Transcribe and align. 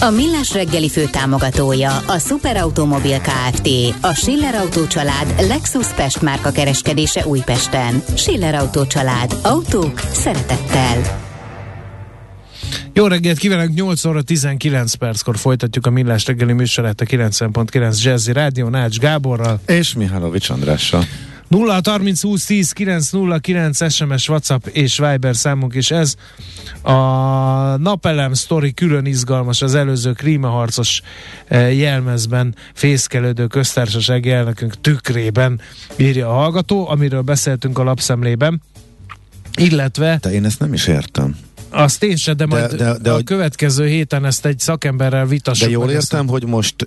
A 0.00 0.10
Millás 0.10 0.52
reggeli 0.52 0.88
fő 0.88 1.04
támogatója 1.04 1.96
a 2.06 2.18
Superautomobil 2.18 3.20
KFT, 3.20 3.68
a 4.00 4.14
Schiller 4.14 4.54
Auto 4.54 4.86
család 4.86 5.34
Lexus 5.48 5.94
Pest 5.94 6.22
márka 6.22 6.50
kereskedése 6.50 7.26
Újpesten. 7.26 8.02
Schiller 8.16 8.54
Auto 8.54 8.86
család. 8.86 9.34
Autók 9.42 9.98
szeretettel. 9.98 11.20
Jó 12.92 13.06
reggelt 13.06 13.38
kívánok, 13.38 13.74
8 13.74 14.04
óra 14.04 14.22
19 14.22 14.94
perckor 14.94 15.36
folytatjuk 15.36 15.86
a 15.86 15.90
Millás 15.90 16.26
reggeli 16.26 16.52
műsorát 16.52 17.00
a 17.00 17.04
90.9 17.04 18.02
Jazzy 18.02 18.32
Rádió 18.32 18.68
Nács 18.68 18.98
Gáborral. 18.98 19.60
És 19.66 19.94
Mihálovics 19.94 20.50
Andrással. 20.50 21.04
0 21.48 21.80
30 21.84 22.22
20 22.22 22.44
10 22.44 22.72
909 22.72 23.92
SMS, 23.92 24.28
WhatsApp 24.28 24.66
és 24.66 24.98
Viber 24.98 25.36
számunk 25.36 25.74
is 25.74 25.90
ez. 25.90 26.14
A 26.82 26.92
napelem 27.76 28.32
sztori 28.32 28.74
külön 28.74 29.06
izgalmas 29.06 29.62
az 29.62 29.74
előző 29.74 30.12
klímaharcos 30.12 31.02
eh, 31.46 31.76
jelmezben 31.78 32.54
fészkelődő 32.74 33.46
köztársasági 33.46 34.30
elnökünk 34.30 34.80
tükrében 34.80 35.60
írja 35.96 36.28
a 36.28 36.32
hallgató, 36.32 36.88
amiről 36.88 37.22
beszéltünk 37.22 37.78
a 37.78 37.82
lapszemlében. 37.82 38.62
Illetve... 39.56 40.18
De 40.20 40.32
én 40.32 40.44
ezt 40.44 40.60
nem 40.60 40.72
is 40.72 40.86
értem. 40.86 41.36
Azt 41.70 42.02
én 42.02 42.16
sem, 42.16 42.36
de, 42.36 42.44
de 42.44 42.54
majd 42.54 42.74
de, 42.74 42.98
de, 42.98 43.10
a 43.10 43.14
hogy... 43.14 43.24
következő 43.24 43.86
héten 43.86 44.24
ezt 44.24 44.46
egy 44.46 44.58
szakemberrel 44.58 45.26
vitassuk. 45.26 45.66
De 45.66 45.72
jól 45.72 45.90
értem, 45.90 46.20
ezt. 46.20 46.30
hogy 46.30 46.46
most 46.46 46.86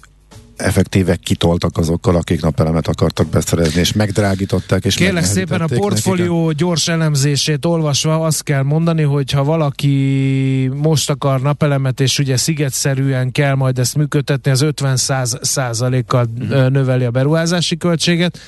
effektíve 0.62 1.16
kitoltak 1.16 1.78
azokkal, 1.78 2.16
akik 2.16 2.42
napelemet 2.42 2.88
akartak 2.88 3.28
beszerezni, 3.28 3.80
és 3.80 3.94
megdrágították, 3.94 4.86
és 4.86 4.96
Kérlek 4.96 5.24
szépen 5.24 5.62
a 5.62 5.66
portfólió 5.66 6.42
nekik. 6.42 6.58
gyors 6.58 6.88
elemzését 6.88 7.66
olvasva 7.66 8.26
azt 8.26 8.44
kell 8.44 8.64
mondani, 8.64 9.02
hogy 9.02 9.32
ha 9.32 9.44
valaki 9.44 10.72
most 10.76 11.10
akar 11.10 11.42
napelemet, 11.42 12.00
és 12.00 12.20
ugye 12.20 12.38
szigetszerűen 12.38 13.32
kell 13.32 13.56
majd 13.56 13.80
ezt 13.80 13.96
működtetni, 13.96 14.52
az 14.52 14.62
50 14.62 14.98
százalékkal 15.42 16.28
uh-huh. 16.40 16.70
növeli 16.70 17.04
a 17.04 17.12
beruházási 17.12 17.78
költséget, 17.78 18.40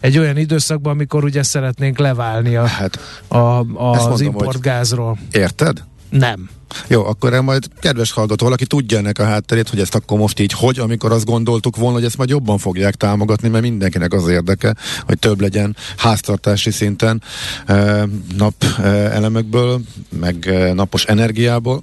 egy 0.00 0.18
olyan 0.18 0.36
időszakban, 0.36 0.92
amikor 0.92 1.24
ugye 1.24 1.42
szeretnénk 1.42 1.98
leválni 1.98 2.56
a, 2.56 2.66
hát, 2.66 2.98
a, 3.28 3.36
a, 3.36 4.10
az 4.10 4.20
importgázról. 4.20 5.18
Érted? 5.32 5.82
Nem. 6.10 6.50
Jó, 6.88 7.06
akkor 7.06 7.40
majd 7.40 7.66
kedves 7.80 8.12
hallgató, 8.12 8.44
valaki 8.44 8.66
tudja 8.66 8.98
ennek 8.98 9.18
a 9.18 9.24
hátterét, 9.24 9.68
hogy 9.68 9.80
ezt 9.80 9.94
akkor 9.94 10.18
most 10.18 10.40
így 10.40 10.52
hogy, 10.52 10.78
amikor 10.78 11.12
azt 11.12 11.24
gondoltuk 11.24 11.76
volna, 11.76 11.94
hogy 11.94 12.04
ezt 12.04 12.16
majd 12.16 12.28
jobban 12.28 12.58
fogják 12.58 12.94
támogatni, 12.94 13.48
mert 13.48 13.62
mindenkinek 13.62 14.12
az 14.12 14.28
érdeke, 14.28 14.74
hogy 15.06 15.18
több 15.18 15.40
legyen 15.40 15.76
háztartási 15.96 16.70
szinten 16.70 17.22
eh, 17.66 18.02
nap 18.36 18.54
eh, 18.78 19.14
elemekből, 19.14 19.80
meg 20.20 20.46
eh, 20.46 20.72
napos 20.72 21.04
energiából. 21.04 21.82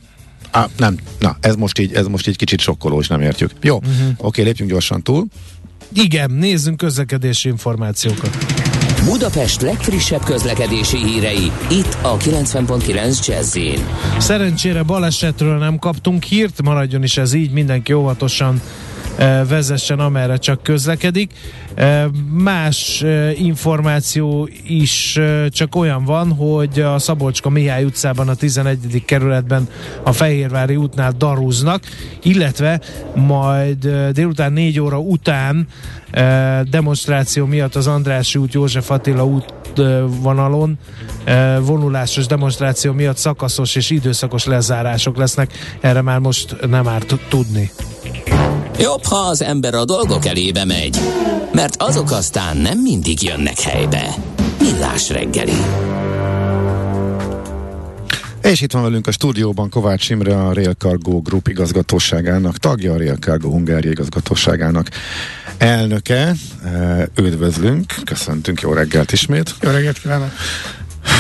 Á, 0.52 0.68
nem, 0.78 0.98
na, 1.20 1.38
ez 1.40 1.56
most 1.56 1.80
így, 1.80 1.94
ez 1.94 2.06
most 2.06 2.28
így 2.28 2.36
kicsit 2.36 2.60
sokkoló, 2.60 3.00
és 3.00 3.08
nem 3.08 3.22
értjük. 3.22 3.52
Jó, 3.62 3.76
uh-huh. 3.76 4.14
oké, 4.18 4.42
lépjünk 4.42 4.72
gyorsan 4.72 5.04
túl. 5.04 5.26
Igen, 5.94 6.32
nézzünk 6.32 6.78
közlekedési 6.78 7.48
információkat. 7.48 8.38
Budapest 9.06 9.62
legfrissebb 9.62 10.24
közlekedési 10.24 10.98
hírei, 10.98 11.52
itt 11.70 11.98
a 12.02 12.18
90.9 12.18 13.28
jazz 13.28 13.58
Szerencsére 14.18 14.84
balesetről 14.84 15.58
nem 15.58 15.80
kaptunk 15.80 16.24
hírt, 16.24 16.62
maradjon 16.62 17.04
is 17.04 17.18
ez 17.18 17.34
így, 17.34 17.52
mindenki 17.52 17.94
óvatosan 17.94 18.62
vezessen, 19.48 20.00
amerre 20.00 20.38
csak 20.38 20.64
közlekedik. 20.64 21.32
Más 22.32 23.04
információ 23.36 24.50
is 24.68 25.20
csak 25.50 25.76
olyan 25.76 26.04
van, 26.04 26.34
hogy 26.34 26.80
a 26.80 27.00
Szabolcska 27.00 27.50
Mihály 27.50 27.84
utcában 27.84 28.30
a 28.30 28.36
11. 28.36 29.04
kerületben 29.06 29.68
a 30.04 30.12
Fehérvári 30.12 30.76
útnál 30.76 31.12
darúznak, 31.18 31.84
illetve 32.24 32.82
majd 33.16 33.90
délután 34.12 34.54
4 34.54 34.80
óra 34.80 35.00
után 35.00 35.68
demonstráció 36.70 37.46
miatt 37.46 37.76
az 37.76 37.88
Andrássy 37.88 38.40
út, 38.40 38.54
József 38.54 38.92
Attila 38.92 39.26
út 39.26 39.54
vonalon 40.22 40.78
vonulásos 41.62 42.26
demonstráció 42.26 42.94
miatt 42.94 43.18
szakaszos 43.18 43.76
és 43.76 43.90
időszakos 43.90 44.46
lezárások 44.46 45.18
lesznek. 45.18 45.54
Erre 45.80 46.02
már 46.02 46.20
most 46.20 46.56
nem 46.68 46.88
árt 46.88 47.16
tudni. 47.30 47.72
Jobb, 48.80 49.04
ha 49.04 49.16
az 49.16 49.42
ember 49.42 49.74
a 49.74 49.86
dolgok 49.86 50.26
elébe 50.26 50.66
megy, 50.66 51.00
mert 51.54 51.76
azok 51.82 52.12
aztán 52.12 52.58
nem 52.58 52.80
mindig 52.80 53.24
jönnek 53.24 53.60
helybe. 53.60 54.16
Millás 54.60 55.10
reggeli. 55.10 55.58
És 58.42 58.62
itt 58.62 58.72
van 58.72 58.82
velünk 58.82 59.08
a 59.08 59.12
stúdióban 59.12 59.70
Kovács 59.70 60.10
Imre, 60.10 60.38
a 60.38 60.54
Rail 60.54 60.74
Cargo 60.74 61.22
Group 61.22 61.48
igazgatóságának 61.48 62.58
tagja, 62.58 62.94
a 62.94 62.98
Rail 62.98 63.16
Cargo 63.16 63.50
Hungária 63.50 63.92
igazgatóságának 63.92 64.90
elnöke. 65.58 66.34
Üdvözlünk, 67.16 67.94
köszöntünk, 68.06 68.62
jó 68.62 68.74
reggelt 68.74 69.12
ismét. 69.12 69.56
Jó 69.62 69.70
reggelt 69.70 70.00
kívánok! 70.00 70.32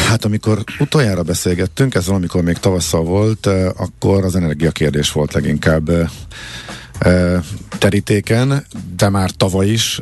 Hát 0.07 0.25
amikor 0.25 0.63
utoljára 0.79 1.24
beszélgettünk, 1.24 1.95
ez 1.95 2.06
valamikor 2.06 2.44
még 2.44 2.57
tavasszal 2.57 3.03
volt, 3.03 3.45
akkor 3.78 4.24
az 4.24 4.35
energiakérdés 4.35 5.12
volt 5.12 5.34
leginkább 5.34 5.89
terítéken, 7.77 8.65
de 8.97 9.09
már 9.09 9.31
tavaly 9.31 9.67
is. 9.67 10.01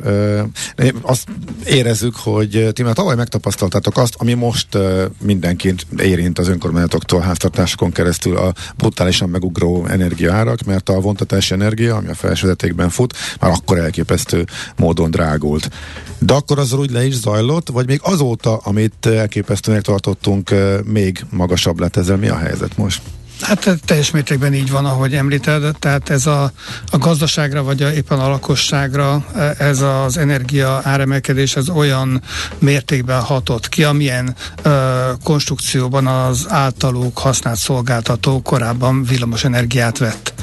Azt 1.00 1.28
érezzük, 1.66 2.16
hogy 2.16 2.68
ti 2.72 2.82
már 2.82 2.94
tavaly 2.94 3.14
megtapasztaltátok 3.14 3.98
azt, 3.98 4.14
ami 4.18 4.34
most 4.34 4.78
mindenkit 5.22 5.86
érint 5.98 6.38
az 6.38 6.48
önkormányzatoktól 6.48 7.20
háztartásokon 7.20 7.92
keresztül 7.92 8.36
a 8.36 8.52
brutálisan 8.76 9.28
megugró 9.28 9.86
energiaárak, 9.86 10.62
mert 10.62 10.88
a 10.88 11.00
vontatási 11.00 11.54
energia, 11.54 11.96
ami 11.96 12.08
a 12.08 12.14
felsőzetékben 12.14 12.90
fut, 12.90 13.14
már 13.40 13.50
akkor 13.50 13.78
elképesztő 13.78 14.44
módon 14.76 15.10
drágult. 15.10 15.70
De 16.18 16.32
akkor 16.32 16.58
az 16.58 16.72
úgy 16.72 16.90
le 16.90 17.06
is 17.06 17.14
zajlott, 17.14 17.68
vagy 17.68 17.86
még 17.86 18.00
azóta, 18.02 18.56
amit 18.56 19.06
elképesztőnek 19.06 19.82
tartottunk, 19.82 20.54
még 20.84 21.24
magasabb 21.30 21.80
lett 21.80 21.96
ezzel? 21.96 22.16
Mi 22.16 22.28
a 22.28 22.36
helyzet 22.36 22.76
most? 22.76 23.02
Hát 23.40 23.80
teljes 23.84 24.10
mértékben 24.10 24.54
így 24.54 24.70
van, 24.70 24.84
ahogy 24.84 25.14
említed, 25.14 25.76
tehát 25.78 26.10
ez 26.10 26.26
a, 26.26 26.52
a 26.90 26.98
gazdaságra, 26.98 27.62
vagy 27.62 27.82
a, 27.82 27.92
éppen 27.92 28.18
a 28.18 28.28
lakosságra 28.28 29.26
ez 29.58 29.80
az 29.80 30.16
energia 30.16 30.80
áremelkedés 30.84 31.56
ez 31.56 31.68
olyan 31.68 32.22
mértékben 32.58 33.20
hatott 33.20 33.68
ki, 33.68 33.84
amilyen 33.84 34.34
ö, 34.62 35.10
konstrukcióban 35.22 36.06
az 36.06 36.46
általuk 36.48 37.18
használt 37.18 37.58
szolgáltató 37.58 38.42
korábban 38.42 39.04
villamos 39.04 39.44
energiát 39.44 39.98
vett. 39.98 40.35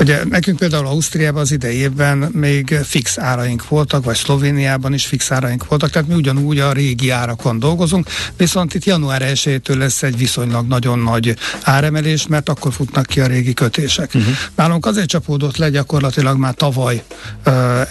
Ugye 0.00 0.24
nekünk 0.24 0.58
például 0.58 0.86
Ausztriában 0.86 1.40
az 1.40 1.52
idejében 1.52 2.18
még 2.18 2.78
fix 2.84 3.18
áraink 3.18 3.68
voltak, 3.68 4.04
vagy 4.04 4.16
Szlovéniában 4.16 4.94
is 4.94 5.06
fix 5.06 5.30
áraink 5.30 5.68
voltak, 5.68 5.90
tehát 5.90 6.08
mi 6.08 6.14
ugyanúgy 6.14 6.58
a 6.58 6.72
régi 6.72 7.10
árakon 7.10 7.58
dolgozunk, 7.58 8.08
viszont 8.36 8.74
itt 8.74 8.84
január 8.84 9.22
1-től 9.24 9.76
lesz 9.76 10.02
egy 10.02 10.16
viszonylag 10.16 10.66
nagyon 10.66 10.98
nagy 10.98 11.36
áremelés, 11.62 12.26
mert 12.26 12.48
akkor 12.48 12.72
futnak 12.72 13.06
ki 13.06 13.20
a 13.20 13.26
régi 13.26 13.54
kötések. 13.54 14.10
Uh-huh. 14.14 14.34
Nálunk 14.54 14.86
azért 14.86 15.08
csapódott 15.08 15.56
le 15.56 15.70
gyakorlatilag 15.70 16.38
már 16.38 16.54
tavaly 16.54 17.02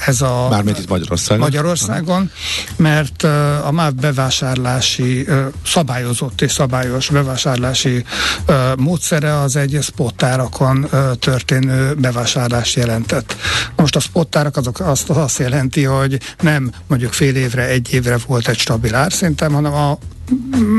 ez 0.06 0.22
a... 0.22 0.48
Mármint 0.50 0.80
itt 0.80 0.90
Magyarországon. 0.90 1.44
Magyarországon, 1.44 2.32
mert 2.76 3.24
a 3.64 3.72
MÁV 3.72 3.94
bevásárlási 3.94 5.28
szabályozott 5.66 6.42
és 6.42 6.52
szabályos 6.52 7.10
bevásárlási 7.10 8.06
módszere 8.78 9.40
az 9.40 9.56
egy 9.56 9.78
spottárakon 9.82 10.90
történő 11.46 11.94
bevásárlás 11.94 12.76
jelentett. 12.76 13.36
Most 13.76 13.96
a 13.96 14.00
spottárak 14.00 14.58
azok 14.58 14.80
azt, 14.80 15.10
azt 15.10 15.40
jelenti, 15.40 15.84
hogy 15.84 16.20
nem 16.42 16.72
mondjuk 16.88 17.14
fél 17.14 17.36
évre, 17.36 17.68
egy 17.68 17.94
évre 17.94 18.18
volt 18.28 18.48
egy 18.48 18.58
stabil 18.58 18.96
árszintem, 18.96 19.54
hanem 19.54 19.74
a 19.74 19.98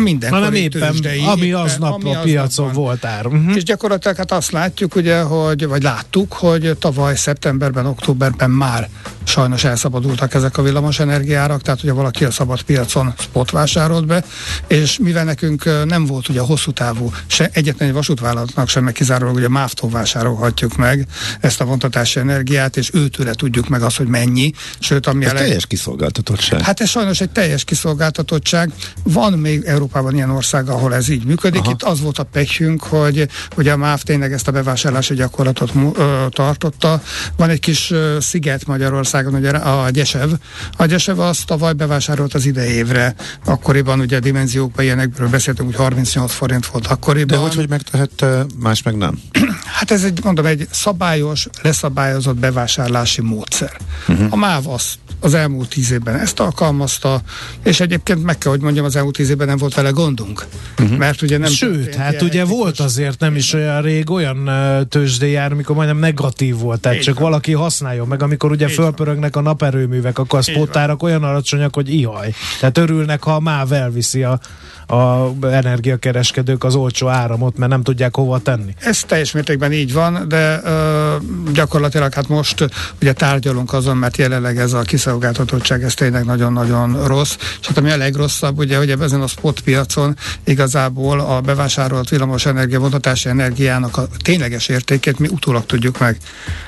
minden 0.02 0.32
hanem 0.32 0.54
éppen, 0.54 0.90
tőzsdei, 0.90 1.24
ami 1.26 1.46
éppen, 1.46 1.60
aznap 1.60 1.94
ami 1.94 2.14
a 2.14 2.20
piacon 2.20 2.72
volt 2.72 3.04
ár. 3.04 3.26
Uh-huh. 3.26 3.56
És 3.56 3.62
gyakorlatilag 3.62 4.16
hát 4.16 4.32
azt 4.32 4.50
látjuk, 4.50 4.94
ugye, 4.94 5.20
hogy, 5.20 5.66
vagy 5.66 5.82
láttuk, 5.82 6.32
hogy 6.32 6.76
tavaly 6.78 7.16
szeptemberben, 7.16 7.86
októberben 7.86 8.50
már 8.50 8.88
sajnos 9.24 9.64
elszabadultak 9.64 10.34
ezek 10.34 10.58
a 10.58 10.62
villamos 10.62 10.98
energiárak, 10.98 11.62
tehát 11.62 11.82
ugye 11.82 11.92
valaki 11.92 12.24
a 12.24 12.30
szabad 12.30 12.62
piacon 12.62 13.14
spot 13.18 13.50
vásárolt 13.50 14.06
be, 14.06 14.24
és 14.66 14.98
mivel 14.98 15.24
nekünk 15.24 15.84
nem 15.84 16.06
volt 16.06 16.28
ugye 16.28 16.40
hosszú 16.40 16.70
távú, 16.70 17.10
se 17.26 17.50
egyetlen 17.52 17.88
egy 17.88 17.94
vasútvállalatnak 17.94 18.68
sem, 18.68 18.84
meg 18.84 18.92
kizárólag 18.92 19.34
ugye 19.34 19.48
MÁV-tól 19.48 19.90
vásárolhatjuk 19.90 20.76
meg 20.76 21.06
ezt 21.40 21.60
a 21.60 21.64
vontatási 21.64 22.20
energiát, 22.20 22.76
és 22.76 22.90
őtőle 22.92 23.32
tudjuk 23.32 23.68
meg 23.68 23.82
azt, 23.82 23.96
hogy 23.96 24.06
mennyi, 24.06 24.52
sőt, 24.78 25.06
ami 25.06 25.24
Ez 25.24 25.30
a 25.30 25.34
leg- 25.34 25.44
teljes 25.44 25.66
kiszolgáltatottság. 25.66 26.60
Hát 26.60 26.80
ez 26.80 26.88
sajnos 26.88 27.20
egy 27.20 27.30
teljes 27.30 27.64
kiszolgáltatottság. 27.64 28.72
Van 29.02 29.35
még 29.38 29.64
Európában 29.64 30.14
ilyen 30.14 30.30
ország, 30.30 30.68
ahol 30.68 30.94
ez 30.94 31.08
így 31.08 31.24
működik. 31.24 31.60
Aha. 31.60 31.70
Itt 31.70 31.82
az 31.82 32.00
volt 32.00 32.18
a 32.18 32.22
pekjünk, 32.22 32.82
hogy 32.82 33.28
ugye 33.56 33.72
a 33.72 33.76
MÁV 33.76 34.02
tényleg 34.02 34.32
ezt 34.32 34.48
a 34.48 34.52
bevásárlási 34.52 35.14
gyakorlatot 35.14 35.72
ö, 35.94 36.26
tartotta. 36.30 37.02
Van 37.36 37.50
egy 37.50 37.60
kis 37.60 37.90
ö, 37.90 38.16
sziget 38.20 38.66
Magyarországon, 38.66 39.34
ugye 39.34 39.50
a 39.50 39.90
Gyesev. 39.90 40.30
A 40.76 40.84
Gyesev 40.86 41.18
az 41.18 41.38
tavaly 41.46 41.72
bevásárolt 41.72 42.34
az 42.34 42.46
idei 42.46 42.70
évre. 42.70 43.14
Akkoriban 43.44 44.00
ugye 44.00 44.18
dimenziókban 44.18 44.84
ilyenekről 44.84 45.28
beszéltünk, 45.28 45.68
hogy 45.68 45.78
38 45.78 46.32
forint 46.32 46.66
volt 46.66 46.86
akkoriban. 46.86 47.36
De 47.36 47.42
hogy, 47.42 47.54
hogy 47.54 47.68
megtehette, 47.68 48.46
más 48.58 48.82
meg 48.82 48.96
nem? 48.96 49.18
Hát 49.76 49.90
ez 49.90 50.04
egy, 50.04 50.24
mondom, 50.24 50.46
egy 50.46 50.68
szabályos, 50.70 51.48
leszabályozott 51.62 52.36
bevásárlási 52.36 53.20
módszer. 53.20 53.76
Uh-huh. 54.08 54.26
A 54.30 54.36
MÁV 54.36 54.68
az, 54.68 54.94
az 55.20 55.34
elmúlt 55.34 55.68
tíz 55.68 55.90
évben 55.90 56.14
ezt 56.14 56.40
alkalmazta, 56.40 57.20
és 57.62 57.80
egyébként 57.80 58.24
meg 58.24 58.38
kell, 58.38 58.50
hogy 58.50 58.60
mondjam, 58.60 58.84
az 58.84 58.96
elmúlt 58.96 59.16
tíz 59.16 59.25
évben 59.30 59.46
nem 59.46 59.56
volt 59.56 59.74
vele 59.74 59.90
gondunk. 59.90 60.46
Uh-huh. 60.78 60.98
Mert 60.98 61.22
ugye 61.22 61.38
nem. 61.38 61.50
Sőt, 61.50 61.94
hát 61.94 62.22
ugye 62.22 62.44
volt 62.44 62.80
azért 62.80 63.20
nem 63.20 63.36
is 63.36 63.52
olyan 63.52 63.82
rég 63.82 64.10
olyan 64.10 64.50
tőzsdéjár, 64.88 65.52
amikor 65.52 65.76
majdnem 65.76 65.98
negatív 65.98 66.56
volt, 66.56 66.80
tehát 66.80 66.98
Így 66.98 67.04
csak 67.04 67.14
van. 67.14 67.24
valaki 67.24 67.52
használjon 67.52 68.08
meg, 68.08 68.22
amikor 68.22 68.50
ugye 68.50 68.66
Így 68.66 68.72
fölpörögnek 68.72 69.36
a 69.36 69.40
naperőművek, 69.40 70.18
akkor 70.18 70.38
a 70.38 70.42
spottárak 70.42 71.02
olyan 71.02 71.24
alacsonyak, 71.24 71.74
hogy 71.74 71.94
ihaj. 71.94 72.34
Tehát 72.60 72.78
örülnek, 72.78 73.22
ha 73.22 73.34
a 73.34 73.40
MÁV 73.40 73.72
elviszi 73.72 74.22
a, 74.22 74.40
a 74.86 75.32
energiakereskedők 75.42 76.64
az 76.64 76.74
olcsó 76.74 77.08
áramot, 77.08 77.56
mert 77.58 77.70
nem 77.70 77.82
tudják 77.82 78.16
hova 78.16 78.38
tenni. 78.38 78.74
Ez 78.78 79.00
teljes 79.00 79.32
mértékben 79.32 79.72
így 79.72 79.92
van, 79.92 80.24
de 80.28 80.60
ö, 80.64 81.16
gyakorlatilag 81.52 82.12
hát 82.12 82.28
most 82.28 82.68
ugye 83.00 83.12
tárgyalunk 83.12 83.72
azon, 83.72 83.96
mert 83.96 84.16
jelenleg 84.16 84.58
ez 84.58 84.72
a 84.72 84.80
kiszolgáltatottság, 84.80 85.82
ez 85.82 85.94
tényleg 85.94 86.24
nagyon-nagyon 86.24 87.06
rossz. 87.06 87.36
És 87.60 87.66
hát 87.66 87.78
ami 87.78 87.90
a 87.90 87.96
legrosszabb, 87.96 88.58
ugye, 88.58 88.76
hogy 88.76 88.90
ezen 89.16 89.28
a 89.28 89.30
spot 89.30 89.60
piacon 89.60 90.16
igazából 90.44 91.20
a 91.20 91.40
bevásárolt 91.40 92.08
villamos 92.08 92.46
energia, 92.46 92.80
vontatási 92.80 93.28
energiának 93.28 93.96
a 93.96 94.08
tényleges 94.22 94.68
értékét 94.68 95.18
mi 95.18 95.28
utólag 95.28 95.66
tudjuk 95.66 95.98
meg. 95.98 96.16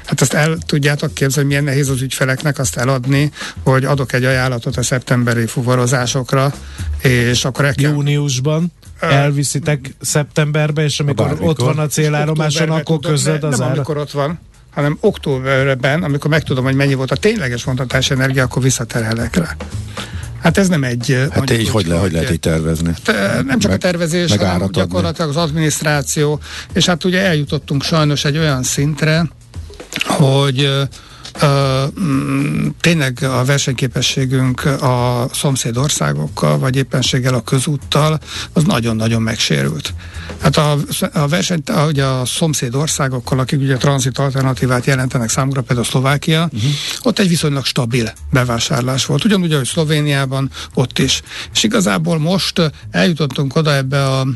Hát 0.04 0.20
ezt 0.20 0.32
el 0.32 0.58
tudjátok 0.66 1.14
képzelni, 1.14 1.48
milyen 1.48 1.64
nehéz 1.64 1.88
az 1.88 2.00
ügyfeleknek 2.00 2.58
azt 2.58 2.76
eladni, 2.76 3.30
hogy 3.62 3.84
adok 3.84 4.12
egy 4.12 4.24
ajánlatot 4.24 4.76
a 4.76 4.82
szeptemberi 4.82 5.46
fuvarozásokra, 5.46 6.52
és 7.02 7.44
akkor 7.44 7.64
el 7.64 7.74
kell 7.74 7.90
Júniusban 7.90 8.72
elviszitek 9.00 9.94
szeptemberbe, 10.00 10.82
és 10.82 11.00
amikor 11.00 11.26
bármikor. 11.26 11.48
ott 11.48 11.60
van 11.60 11.78
a 11.78 11.86
célállomáson, 11.86 12.70
akkor 12.70 12.98
ne- 13.02 13.10
az 13.10 13.24
Nem 13.24 13.52
ára. 13.52 13.64
amikor 13.64 13.96
ott 13.96 14.10
van, 14.10 14.38
hanem 14.70 14.96
októberben, 15.00 16.02
amikor 16.02 16.30
megtudom, 16.30 16.64
hogy 16.64 16.74
mennyi 16.74 16.94
volt 16.94 17.10
a 17.10 17.16
tényleges 17.16 17.64
vontatási 17.64 18.12
energia, 18.12 18.42
akkor 18.42 18.62
visszaterhelek 18.62 19.36
rá. 19.36 19.56
Hát 20.42 20.58
ez 20.58 20.68
nem 20.68 20.84
egy... 20.84 21.26
Hát 21.30 21.50
így 21.50 21.60
úgy, 21.60 21.68
hogy, 21.68 21.86
le, 21.86 21.96
hogy 21.96 22.12
lehet 22.12 22.30
így 22.30 22.40
tervezni? 22.40 22.94
Te- 23.04 23.42
Nem 23.46 23.58
csak 23.58 23.70
a 23.70 23.72
Meg- 23.72 23.80
tervezés, 23.80 24.28
meg 24.28 24.38
hanem 24.38 24.52
árat 24.54 24.62
adni. 24.68 24.80
gyakorlatilag 24.80 25.30
az 25.30 25.36
adminisztráció, 25.36 26.40
és 26.72 26.86
hát 26.86 27.04
ugye 27.04 27.20
eljutottunk 27.20 27.82
sajnos 27.82 28.24
egy 28.24 28.38
olyan 28.38 28.62
szintre, 28.62 29.28
hogy 30.06 30.70
ö, 31.40 31.84
mm, 32.00 32.66
tényleg 32.80 33.22
a 33.22 33.44
versenyképességünk 33.44 34.64
a 34.64 35.28
szomszéd 35.32 35.76
országokkal, 35.76 36.58
vagy 36.58 36.76
éppenséggel 36.76 37.34
a 37.34 37.40
közúttal, 37.42 38.18
az 38.52 38.64
nagyon-nagyon 38.64 39.22
megsérült. 39.22 39.94
Hát 40.42 40.56
a, 40.56 40.76
a 41.12 41.26
verseny, 41.26 41.62
a- 41.66 41.86
ugye 41.86 42.04
a 42.04 42.24
szomszéd 42.24 42.74
országokkal, 42.74 43.38
akik 43.38 43.60
ugye 43.60 43.76
tranzit 43.76 44.18
alternatívát 44.18 44.84
jelentenek 44.84 45.28
számunkra, 45.28 45.62
például 45.62 45.86
Szlovákia, 45.86 46.48
uh-huh. 46.52 46.70
ott 47.02 47.18
egy 47.18 47.28
viszonylag 47.28 47.64
stabil 47.64 48.12
bevásárlás 48.30 49.06
volt. 49.06 49.24
Ugyanúgy, 49.24 49.52
ahogy 49.52 49.66
Szlovéniában, 49.66 50.50
ott 50.74 50.98
is. 50.98 51.22
És 51.52 51.62
igazából 51.62 52.18
most 52.18 52.72
eljutottunk 52.90 53.56
oda 53.56 53.74
ebbe 53.74 54.04
a 54.04 54.26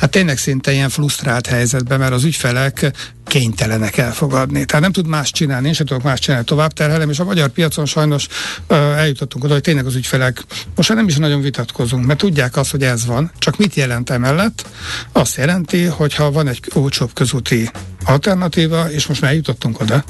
Hát 0.00 0.10
tényleg 0.10 0.38
szinte 0.38 0.72
ilyen 0.72 0.88
frusztrált 0.88 1.46
helyzetben, 1.46 1.98
mert 1.98 2.12
az 2.12 2.24
ügyfelek 2.24 2.92
kénytelenek 3.30 3.96
elfogadni. 3.96 4.64
Tehát 4.64 4.82
nem 4.82 4.92
tud 4.92 5.06
más 5.06 5.30
csinálni, 5.30 5.66
én 5.66 5.72
sem 5.72 5.86
tudok 5.86 6.02
más 6.02 6.20
csinálni, 6.20 6.44
tovább 6.44 6.72
terhelem, 6.72 7.10
és 7.10 7.18
a 7.18 7.24
magyar 7.24 7.48
piacon 7.48 7.86
sajnos 7.86 8.26
ö, 8.66 8.74
eljutottunk 8.74 9.44
oda, 9.44 9.52
hogy 9.52 9.62
tényleg 9.62 9.86
az 9.86 9.94
ügyfelek, 9.94 10.44
most 10.74 10.88
már 10.88 10.98
nem 10.98 11.08
is 11.08 11.16
nagyon 11.16 11.40
vitatkozunk, 11.40 12.06
mert 12.06 12.18
tudják 12.18 12.56
azt, 12.56 12.70
hogy 12.70 12.82
ez 12.82 13.06
van, 13.06 13.30
csak 13.38 13.56
mit 13.56 13.74
jelent 13.74 14.10
emellett? 14.10 14.66
Azt 15.12 15.36
jelenti, 15.36 15.84
hogy 15.84 16.14
ha 16.14 16.30
van 16.30 16.48
egy 16.48 16.60
olcsóbb 16.74 17.12
közúti 17.12 17.70
alternatíva, 18.04 18.90
és 18.90 19.06
most 19.06 19.20
már 19.20 19.30
eljutottunk 19.30 19.80
oda, 19.80 20.04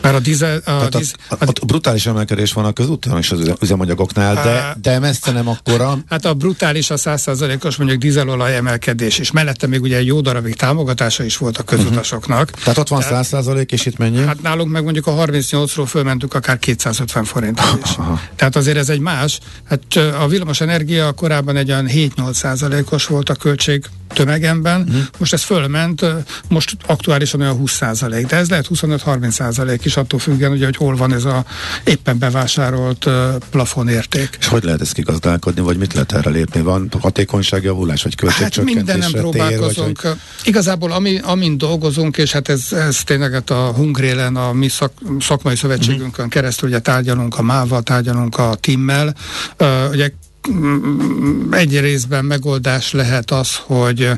mert 0.00 0.14
a 0.14 0.18
dizel... 0.20 0.60
A, 0.64 0.88
diz, 0.88 1.14
a, 1.28 1.34
a, 1.34 1.48
a 1.60 1.64
brutális 1.64 2.06
emelkedés 2.06 2.52
van 2.52 2.64
a 2.64 2.72
közúton 2.72 3.18
és 3.18 3.30
az 3.30 3.40
üze- 3.40 3.62
üzemanyagoknál, 3.62 4.34
de, 4.34 4.76
de 4.80 4.98
messze 4.98 5.32
nem 5.32 5.48
akkora. 5.48 5.98
Hát 6.08 6.24
a 6.24 6.34
brutális, 6.34 6.90
a 6.90 6.96
százszázalékos 6.96 7.76
mondjuk 7.76 8.00
dízelolaj 8.00 8.56
emelkedés, 8.56 9.18
és 9.18 9.30
mellette 9.36 9.66
még 9.66 9.82
ugye 9.82 9.96
egy 9.96 10.06
jó 10.06 10.20
darabig 10.20 10.54
támogatása 10.54 11.24
is 11.24 11.36
volt 11.36 11.58
a 11.58 11.62
közutasoknak. 11.62 12.50
Tehát 12.50 12.78
ott 12.78 12.88
van 12.88 13.02
100 13.02 13.26
százalék, 13.26 13.72
és 13.72 13.86
itt 13.86 13.98
mennyi? 13.98 14.24
Hát 14.24 14.42
nálunk 14.42 14.70
meg 14.70 14.82
mondjuk 14.82 15.06
a 15.06 15.12
38-ról 15.12 15.86
fölmentünk 15.86 16.34
akár 16.34 16.58
250 16.58 17.24
forintra 17.24 17.78
is. 17.84 17.90
Tehát 18.36 18.56
azért 18.56 18.76
ez 18.76 18.88
egy 18.88 19.00
más. 19.00 19.38
Hát 19.68 19.82
a 20.20 20.26
villamos 20.28 20.60
energia 20.60 21.12
korábban 21.12 21.56
egy 21.56 21.70
olyan 21.70 21.88
7-8 21.88 22.32
százalékos 22.32 23.06
volt 23.06 23.28
a 23.28 23.34
költség 23.34 23.84
tömegemben, 24.08 24.80
uh-huh. 24.80 25.02
most 25.18 25.32
ez 25.32 25.42
fölment, 25.42 26.04
most 26.48 26.76
aktuálisan 26.86 27.40
olyan 27.40 27.56
20 27.56 27.72
százalék, 27.72 28.26
de 28.26 28.36
ez 28.36 28.48
lehet 28.48 28.66
25-30 28.74 29.30
százalék 29.30 29.84
is 29.84 29.96
attól 29.96 30.18
függően, 30.18 30.52
ugye, 30.52 30.64
hogy 30.64 30.76
hol 30.76 30.96
van 30.96 31.12
ez 31.12 31.24
a 31.24 31.44
éppen 31.84 32.18
bevásárolt 32.18 33.08
plafonérték. 33.50 34.36
És 34.40 34.46
hogy 34.46 34.64
lehet 34.64 34.80
ezt 34.80 34.92
kigazdálkodni, 34.92 35.60
vagy 35.60 35.76
mit 35.76 35.92
lehet 35.92 36.12
erre 36.12 36.30
lépni? 36.30 36.60
Van 36.60 36.90
hatékonyságjavulás, 37.00 38.02
vagy 38.02 38.12
Hát 38.12 38.20
költségcsökkentésre 38.20 38.94
mindenem 38.94 39.25
tér, 39.30 39.40
vagy, 39.40 39.50
próbálkozunk. 39.50 40.00
hogy... 40.00 40.16
Igazából 40.44 40.92
ami, 40.92 41.18
amin 41.18 41.58
dolgozunk, 41.58 42.16
és 42.16 42.32
hát 42.32 42.48
ez, 42.48 42.72
ez 42.72 43.02
tényleg 43.04 43.32
hát 43.32 43.50
a 43.50 43.72
Hungrélen, 43.72 44.36
a 44.36 44.52
mi 44.52 44.68
szak, 44.68 44.92
szakmai 45.20 45.56
szövetségünkön 45.56 46.28
keresztül 46.28 46.68
ugye 46.68 46.78
tárgyalunk 46.78 47.38
a 47.38 47.42
MÁV-val, 47.42 47.82
tárgyalunk 47.82 48.38
a 48.38 48.54
TIM-mel. 48.60 49.14
Uh, 49.58 49.90
ugye 49.90 50.10
mm, 50.50 51.52
egy 51.52 51.80
részben 51.80 52.24
megoldás 52.24 52.92
lehet 52.92 53.30
az, 53.30 53.56
hogy 53.56 54.10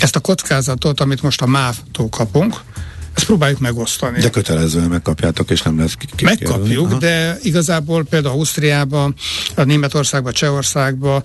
ezt 0.00 0.16
a 0.16 0.20
kockázatot, 0.20 1.00
amit 1.00 1.22
most 1.22 1.42
a 1.42 1.46
MÁV-tól 1.46 2.08
kapunk, 2.08 2.60
ezt 3.14 3.26
próbáljuk 3.26 3.58
megosztani. 3.58 4.20
De 4.20 4.30
kötelezően 4.30 4.88
megkapjátok, 4.88 5.50
és 5.50 5.62
nem 5.62 5.78
lesz 5.78 5.94
ki- 5.94 6.08
ki- 6.16 6.24
Megkapjuk, 6.24 6.86
Aha. 6.90 6.98
de 6.98 7.38
igazából 7.42 8.04
például 8.04 8.34
Ausztriában, 8.34 9.14
a 9.54 9.62
Németországban, 9.62 10.32
Csehországban 10.32 11.22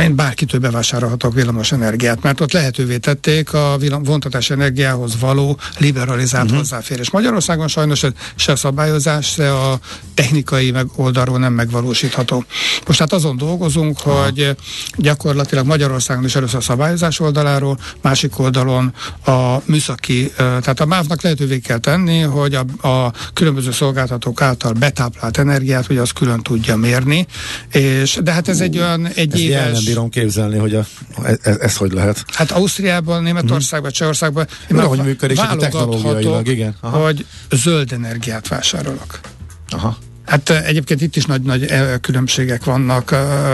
én 0.00 0.14
bárkitől 0.14 0.60
bevásárolhatok 0.60 1.34
villamos 1.34 1.72
energiát, 1.72 2.22
mert 2.22 2.40
ott 2.40 2.52
lehetővé 2.52 2.96
tették 2.96 3.52
a 3.52 3.76
villam, 3.78 4.02
vontatás 4.02 4.50
energiához 4.50 5.20
való 5.20 5.58
liberalizált 5.78 6.44
uh-huh. 6.44 6.58
hozzáférés. 6.58 7.10
Magyarországon 7.10 7.68
sajnos 7.68 8.02
se 8.34 8.52
a 8.52 8.56
szabályozás, 8.56 9.26
se 9.26 9.52
a 9.52 9.78
technikai 10.14 10.70
meg 10.70 10.86
oldalról 10.96 11.38
nem 11.38 11.52
megvalósítható. 11.52 12.44
Most 12.86 12.98
hát 12.98 13.12
azon 13.12 13.36
dolgozunk, 13.36 13.98
Aha. 14.04 14.24
hogy 14.24 14.56
gyakorlatilag 14.96 15.66
Magyarországon 15.66 16.24
is 16.24 16.34
először 16.34 16.58
a 16.58 16.60
szabályozás 16.60 17.20
oldaláról, 17.20 17.78
másik 18.00 18.38
oldalon 18.38 18.94
a 19.24 19.56
műszaki, 19.64 20.32
tehát 20.36 20.80
a 20.80 20.86
MÁV-nak 21.22 21.38
lehetővé 21.38 21.58
kell 21.58 21.78
tenni, 21.78 22.20
hogy 22.20 22.54
a, 22.54 22.88
a 22.88 23.12
különböző 23.32 23.70
szolgáltatók 23.70 24.40
által 24.40 24.72
betáplált 24.72 25.38
energiát, 25.38 25.86
hogy 25.86 25.96
az 25.96 26.10
külön 26.10 26.42
tudja 26.42 26.76
mérni, 26.76 27.26
és 27.72 28.18
de 28.22 28.32
hát 28.32 28.48
ez 28.48 28.60
egy 28.60 28.78
olyan 28.78 29.06
egy 29.06 29.32
Ezt 29.34 29.52
el 29.52 29.60
nem 29.60 29.68
éves... 29.68 29.84
bírom 29.84 30.08
képzelni, 30.08 30.58
hogy 30.58 30.74
a, 30.74 30.84
ez, 31.24 31.38
ez, 31.42 31.56
ez 31.56 31.76
hogy 31.76 31.92
lehet. 31.92 32.24
Hát 32.32 32.50
Ausztriában, 32.50 33.22
Németországban, 33.22 33.90
Csehországban 33.90 34.46
én 34.70 34.76
már 34.76 34.88
működik, 34.88 35.36
technológiailag, 35.58 36.48
igen. 36.48 36.76
Aha. 36.80 37.04
hogy 37.04 37.26
zöld 37.50 37.92
energiát 37.92 38.48
vásárolok. 38.48 39.20
Aha. 39.68 39.98
Hát 40.26 40.50
egyébként 40.50 41.00
itt 41.00 41.16
is 41.16 41.24
nagy-nagy 41.24 41.72
különbségek 42.00 42.64
vannak, 42.64 43.10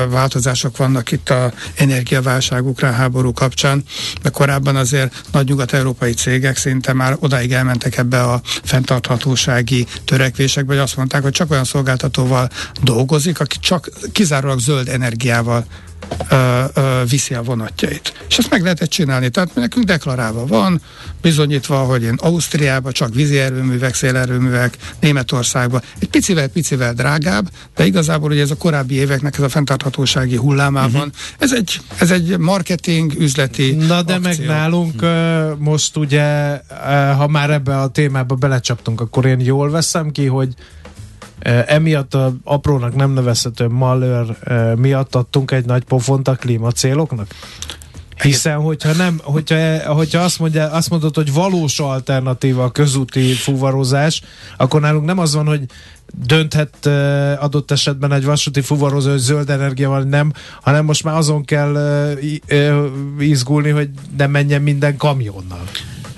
változások 0.08 0.76
vannak 0.76 1.12
itt 1.12 1.30
a 1.30 1.52
energiaválság, 1.74 2.66
ukrán 2.66 2.94
háború 2.94 3.32
kapcsán, 3.32 3.84
de 4.22 4.28
korábban 4.28 4.76
azért 4.76 5.22
nagy 5.32 5.48
nyugat-európai 5.48 6.12
cégek 6.12 6.56
szinte 6.56 6.92
már 6.92 7.16
odáig 7.18 7.52
elmentek 7.52 7.96
ebbe 7.96 8.22
a 8.22 8.40
fenntarthatósági 8.44 9.86
törekvésekbe, 10.04 10.72
hogy 10.72 10.82
azt 10.82 10.96
mondták, 10.96 11.22
hogy 11.22 11.32
csak 11.32 11.50
olyan 11.50 11.64
szolgáltatóval 11.64 12.48
dolgozik, 12.82 13.40
aki 13.40 13.56
csak 13.60 13.88
kizárólag 14.12 14.60
zöld 14.60 14.88
energiával 14.88 15.66
viszi 17.08 17.34
a 17.34 17.42
vonatjait. 17.42 18.24
És 18.28 18.38
ezt 18.38 18.50
meg 18.50 18.62
lehetett 18.62 18.88
csinálni. 18.88 19.28
Tehát 19.28 19.54
nekünk 19.54 19.86
deklarálva 19.86 20.46
van, 20.46 20.80
bizonyítva, 21.20 21.78
hogy 21.78 22.02
én 22.02 22.14
Ausztriában 22.20 22.92
csak 22.92 23.14
vízi 23.14 23.38
erőművek, 23.38 23.94
szélerőművek, 23.94 24.76
Németországban 25.00 25.82
egy 25.98 26.08
picivel-picivel 26.08 26.92
drágább, 26.92 27.50
de 27.74 27.86
igazából 27.86 28.30
ugye 28.30 28.40
ez 28.40 28.50
a 28.50 28.56
korábbi 28.56 28.94
éveknek 28.94 29.36
ez 29.38 29.44
a 29.44 29.48
fenntarthatósági 29.48 30.36
hullámában, 30.36 30.94
uh-huh. 30.94 31.12
ez, 31.38 31.52
egy, 31.52 31.80
ez 31.98 32.10
egy 32.10 32.38
marketing, 32.38 33.12
üzleti 33.18 33.72
Na 33.72 34.02
de 34.02 34.14
akció. 34.14 34.20
meg 34.20 34.46
nálunk 34.46 35.02
uh, 35.02 35.58
most 35.58 35.96
ugye, 35.96 36.60
ha 37.16 37.28
már 37.28 37.50
ebbe 37.50 37.78
a 37.78 37.88
témába 37.88 38.34
belecsaptunk, 38.34 39.00
akkor 39.00 39.24
én 39.24 39.40
jól 39.40 39.70
veszem 39.70 40.10
ki, 40.10 40.26
hogy 40.26 40.54
emiatt 41.66 42.14
a 42.14 42.32
aprónak 42.44 42.94
nem 42.94 43.10
nevezhető 43.10 43.68
malőr 43.68 44.36
miatt 44.76 45.14
adtunk 45.14 45.50
egy 45.50 45.64
nagy 45.64 45.84
pofont 45.84 46.28
a 46.28 46.34
klímacéloknak? 46.34 47.26
Hiszen, 48.22 48.60
hogyha 48.60 48.92
nem, 48.92 49.20
hogyha, 49.22 49.94
hogyha 49.94 50.20
azt, 50.20 50.38
mondja, 50.38 50.70
azt 50.70 50.90
mondod, 50.90 51.14
hogy 51.14 51.32
valós 51.32 51.80
alternatíva 51.80 52.64
a 52.64 52.70
közúti 52.70 53.32
fuvarozás, 53.32 54.22
akkor 54.56 54.80
nálunk 54.80 55.04
nem 55.04 55.18
az 55.18 55.34
van, 55.34 55.46
hogy 55.46 55.60
dönthet 56.26 56.86
adott 57.40 57.70
esetben 57.70 58.12
egy 58.12 58.24
vasúti 58.24 58.60
fuvarozó, 58.60 59.10
hogy 59.10 59.18
zöld 59.18 59.50
energia 59.50 59.88
van, 59.88 60.08
nem, 60.08 60.32
hanem 60.60 60.84
most 60.84 61.04
már 61.04 61.16
azon 61.16 61.44
kell 61.44 61.76
izgulni, 63.18 63.70
hogy 63.70 63.90
nem 64.16 64.30
menjen 64.30 64.62
minden 64.62 64.96
kamionnal. 64.96 65.62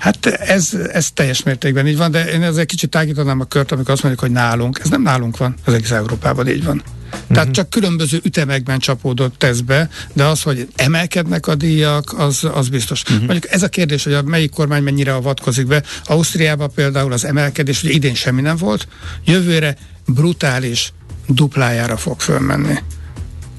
Hát 0.05 0.25
ez, 0.25 0.73
ez 0.91 1.11
teljes 1.11 1.43
mértékben 1.43 1.87
így 1.87 1.97
van, 1.97 2.11
de 2.11 2.31
én 2.31 2.43
ezzel 2.43 2.65
kicsit 2.65 2.89
tágítanám 2.89 3.39
a 3.39 3.45
kört, 3.45 3.71
amikor 3.71 3.91
azt 3.91 4.03
mondjuk, 4.03 4.23
hogy 4.23 4.33
nálunk. 4.33 4.79
Ez 4.83 4.89
nem 4.89 5.01
nálunk 5.01 5.37
van, 5.37 5.55
az 5.65 5.73
egész 5.73 5.91
Európában 5.91 6.47
így 6.47 6.63
van. 6.63 6.83
Uh-huh. 7.11 7.35
Tehát 7.35 7.51
csak 7.51 7.69
különböző 7.69 8.19
ütemekben 8.23 8.79
csapódott 8.79 9.43
ez 9.43 9.61
be, 9.61 9.89
de 10.13 10.23
az, 10.23 10.41
hogy 10.41 10.67
emelkednek 10.75 11.47
a 11.47 11.55
díjak, 11.55 12.19
az, 12.19 12.43
az 12.53 12.69
biztos. 12.69 13.01
Uh-huh. 13.03 13.17
Mondjuk 13.17 13.51
ez 13.51 13.63
a 13.63 13.67
kérdés, 13.67 14.03
hogy 14.03 14.13
a 14.13 14.21
melyik 14.21 14.51
kormány 14.51 14.83
mennyire 14.83 15.13
avatkozik 15.13 15.67
be. 15.67 15.83
Ausztriában 16.03 16.71
például 16.75 17.13
az 17.13 17.25
emelkedés, 17.25 17.81
hogy 17.81 17.89
idén 17.89 18.15
semmi 18.15 18.41
nem 18.41 18.55
volt, 18.57 18.87
jövőre 19.23 19.77
brutális 20.07 20.93
duplájára 21.27 21.97
fog 21.97 22.19
fölmenni 22.19 22.77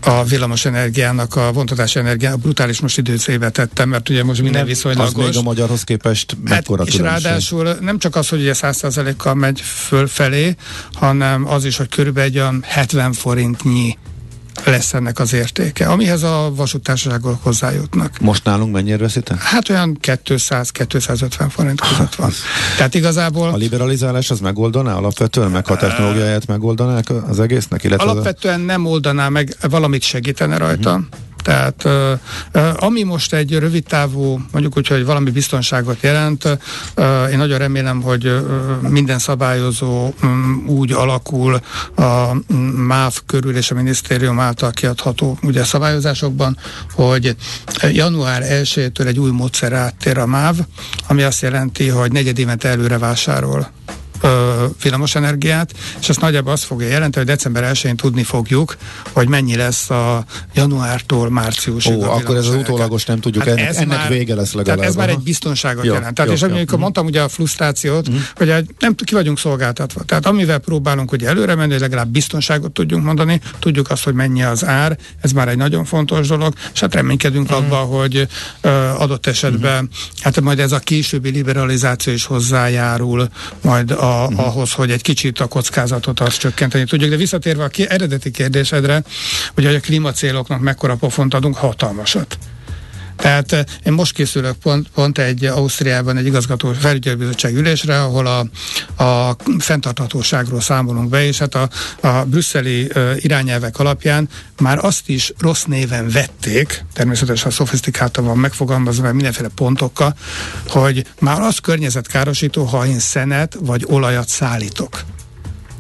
a 0.01 0.25
villamos 0.25 0.65
energiának, 0.65 1.37
a 1.37 1.53
vontatási 1.53 1.99
energiának 1.99 2.41
brutális 2.41 2.81
most 2.81 2.99
időcébe 2.99 3.51
tettem, 3.51 3.89
mert 3.89 4.09
ugye 4.09 4.25
most 4.25 4.43
minden 4.43 4.67
viszonylagos. 4.67 5.15
Az 5.15 5.35
még 5.35 5.37
a 5.37 5.43
magyarhoz 5.43 5.83
képest 5.83 6.37
mekkora 6.45 6.85
hát, 6.85 6.93
És 6.93 7.01
ráadásul 7.01 7.77
nem 7.81 7.99
csak 7.99 8.17
az, 8.17 8.29
hogy 8.29 8.41
ugye 8.41 8.55
100%-kal 8.55 9.35
megy 9.35 9.61
fölfelé, 9.61 10.55
hanem 10.93 11.47
az 11.49 11.65
is, 11.65 11.77
hogy 11.77 11.89
körülbelül 11.89 12.31
egy 12.31 12.39
olyan 12.39 12.65
70 12.67 13.13
forintnyi 13.13 13.97
lesz 14.65 14.95
ennek 14.95 15.19
az 15.19 15.33
értéke, 15.33 15.87
amihez 15.87 16.23
a 16.23 16.53
vasútársaságok 16.55 17.43
hozzájutnak. 17.43 18.19
Most 18.21 18.45
nálunk 18.45 18.73
mennyire 18.73 18.97
veszítem? 18.97 19.37
Hát 19.41 19.69
olyan 19.69 19.99
200-250 20.03 21.47
forint 21.51 21.81
között 21.81 22.15
van. 22.15 22.31
Tehát 22.77 22.95
igazából... 22.95 23.49
A 23.49 23.57
liberalizálás 23.57 24.31
az 24.31 24.41
megoldaná 24.41 24.95
alapvetően, 24.95 25.51
meg 25.51 25.71
a 25.71 25.77
technológiáját 25.77 26.47
megoldanák 26.47 27.11
az 27.29 27.41
egésznek? 27.41 27.85
Illetve 27.85 28.11
alapvetően 28.11 28.61
nem 28.61 28.87
oldaná 28.87 29.29
meg, 29.29 29.57
valamit 29.61 30.03
segítene 30.03 30.57
rajta. 30.57 30.91
Uh-huh. 30.91 31.07
Tehát 31.47 31.89
ami 32.77 33.03
most 33.03 33.33
egy 33.33 33.59
rövid 33.59 33.85
távú, 33.85 34.41
mondjuk 34.53 34.77
úgy, 34.77 34.87
hogy 34.87 35.05
valami 35.05 35.31
biztonságot 35.31 35.99
jelent, 36.01 36.45
én 37.31 37.39
nagyon 37.39 37.59
remélem, 37.59 38.03
hogy 38.03 38.45
minden 38.81 39.19
szabályozó 39.19 40.15
um, 40.23 40.65
úgy 40.69 40.93
alakul 40.93 41.61
a 41.97 42.33
MÁV 42.87 43.15
körül 43.27 43.57
és 43.57 43.71
a 43.71 43.75
minisztérium 43.75 44.41
által 44.41 44.71
kiadható 44.71 45.39
ugye 45.43 45.65
szabályozásokban, 45.65 46.57
hogy 46.93 47.37
január 47.93 48.43
1-től 48.45 49.07
egy 49.07 49.19
új 49.19 49.31
módszer 49.31 49.73
áttér 49.73 50.19
a 50.19 50.27
MÁV, 50.27 50.57
ami 51.07 51.23
azt 51.23 51.43
jelenti, 51.43 51.89
hogy 51.89 52.13
negyedévet 52.13 52.65
előre 52.65 52.99
vásárol 52.99 53.71
villamos 54.83 55.15
energiát, 55.15 55.73
és 56.01 56.09
ezt 56.09 56.21
nagyjából 56.21 56.53
azt 56.53 56.65
fogja 56.65 56.89
jelenteni, 56.89 57.27
hogy 57.27 57.35
december 57.35 57.71
1-én 57.75 57.97
tudni 57.97 58.23
fogjuk, 58.23 58.77
hogy 59.13 59.29
mennyi 59.29 59.57
lesz 59.57 59.91
a 59.91 60.25
januártól 60.55 61.31
márciusig. 61.31 61.97
Ó, 61.97 62.03
akkor 62.03 62.37
ez 62.37 62.47
az 62.47 62.55
utólagos 62.55 63.05
nem 63.05 63.21
tudjuk, 63.21 63.45
hát 63.45 63.53
ennek, 63.53 63.69
ez 63.69 63.77
ennek 63.77 63.99
már, 63.99 64.09
vége 64.09 64.35
lesz 64.35 64.53
legalább. 64.53 64.77
Tehát 64.77 64.91
ez 64.91 64.97
már 64.97 65.09
egy 65.09 65.19
biztonságot 65.19 65.85
jó, 65.85 65.93
jelent. 65.93 66.15
Tehát 66.15 66.31
jó, 66.31 66.37
és 66.37 66.43
jó, 66.43 66.55
amikor 66.55 66.75
jó. 66.75 66.81
mondtam 66.81 67.07
ugye 67.07 67.23
a 67.23 67.29
frusztrációt, 67.29 68.09
uh-huh. 68.09 68.23
hogy 68.35 68.65
nem 68.79 68.95
ki 68.95 69.15
vagyunk 69.15 69.39
szolgáltatva. 69.39 70.03
Tehát 70.03 70.27
amivel 70.27 70.59
próbálunk 70.59 71.11
hogy 71.11 71.25
előre 71.25 71.55
menni, 71.55 71.73
hogy 71.73 71.81
legalább 71.81 72.09
biztonságot 72.09 72.73
tudjunk 72.73 73.05
mondani, 73.05 73.41
tudjuk 73.59 73.91
azt, 73.91 74.05
hogy 74.05 74.15
mennyi 74.15 74.43
az 74.43 74.65
ár, 74.65 74.99
ez 75.21 75.33
már 75.33 75.49
egy 75.49 75.57
nagyon 75.57 75.85
fontos 75.85 76.29
dolog, 76.29 76.55
és 76.73 76.81
hát 76.81 76.95
reménykedünk 76.95 77.51
uh-huh. 77.51 77.65
abban, 77.65 77.87
hogy 77.87 78.29
uh, 78.63 79.01
adott 79.01 79.27
esetben, 79.27 79.85
uh-huh. 79.85 80.21
hát 80.21 80.41
majd 80.41 80.59
ez 80.59 80.73
a 80.73 80.79
későbbi 80.79 81.31
liberalizáció 81.31 82.13
is 82.13 82.25
hozzájárul 82.25 83.29
majd 83.61 83.91
a 83.91 83.95
uh-huh. 83.95 84.47
Ahhoz, 84.57 84.73
hogy 84.73 84.91
egy 84.91 85.03
kicsit 85.03 85.41
a 85.41 85.47
kockázatot 85.47 86.21
azt 86.21 86.39
csökkenteni 86.39 86.85
tudjuk. 86.85 87.11
De 87.11 87.17
visszatérve 87.17 87.65
a 87.65 87.69
ki, 87.69 87.89
eredeti 87.89 88.31
kérdésedre, 88.31 89.03
hogy 89.55 89.67
a 89.67 89.81
klímacéloknak 89.81 90.61
mekkora 90.61 90.95
pofont 90.95 91.35
adunk, 91.35 91.57
hatalmasat. 91.57 92.39
Tehát 93.17 93.53
eh, 93.53 93.65
én 93.85 93.93
most 93.93 94.13
készülök 94.13 94.57
pont, 94.57 94.89
pont 94.95 95.19
egy 95.19 95.45
Ausztriában 95.45 96.17
egy 96.17 96.27
igazgató 96.27 96.73
felügyelőbizottság 96.73 97.55
ülésre, 97.55 98.03
ahol 98.03 98.27
a, 98.27 98.39
a 99.05 99.37
fenntarthatóságról 99.59 100.61
számolunk 100.61 101.09
be, 101.09 101.27
és 101.27 101.39
hát 101.39 101.55
a, 101.55 101.69
a 102.01 102.25
brüsszeli 102.25 102.91
irányelvek 103.17 103.79
alapján 103.79 104.29
már 104.61 104.85
azt 104.85 105.09
is 105.09 105.33
rossz 105.39 105.65
néven 105.65 106.09
vették, 106.09 106.85
természetesen 106.93 107.51
szofisztikáltan 107.51 108.25
van 108.25 108.39
megfogalmazva 108.39 109.13
mindenféle 109.13 109.49
pontokkal, 109.55 110.17
hogy 110.69 111.07
már 111.19 111.41
az 111.41 111.59
környezetkárosító, 111.59 112.65
ha 112.65 112.87
én 112.87 112.99
szenet 112.99 113.57
vagy 113.61 113.85
olajat 113.89 114.29
szállítok. 114.29 115.05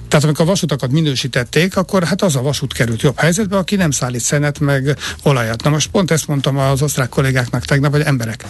Tehát 0.08 0.24
amikor 0.24 0.44
a 0.44 0.48
vasutakat 0.48 0.90
minősítették, 0.90 1.76
akkor 1.76 2.04
hát 2.04 2.22
az 2.22 2.36
a 2.36 2.42
vasút 2.42 2.72
került 2.72 3.02
jobb 3.02 3.18
helyzetbe, 3.18 3.56
aki 3.56 3.76
nem 3.76 3.90
szállít 3.90 4.20
szenet 4.20 4.58
meg 4.58 4.96
olajat. 5.22 5.62
Na 5.62 5.70
most 5.70 5.90
pont 5.90 6.10
ezt 6.10 6.26
mondtam 6.26 6.58
az 6.58 6.82
osztrák 6.82 7.08
kollégáknak 7.08 7.64
tegnap, 7.64 7.92
hogy 7.92 8.00
emberek. 8.00 8.44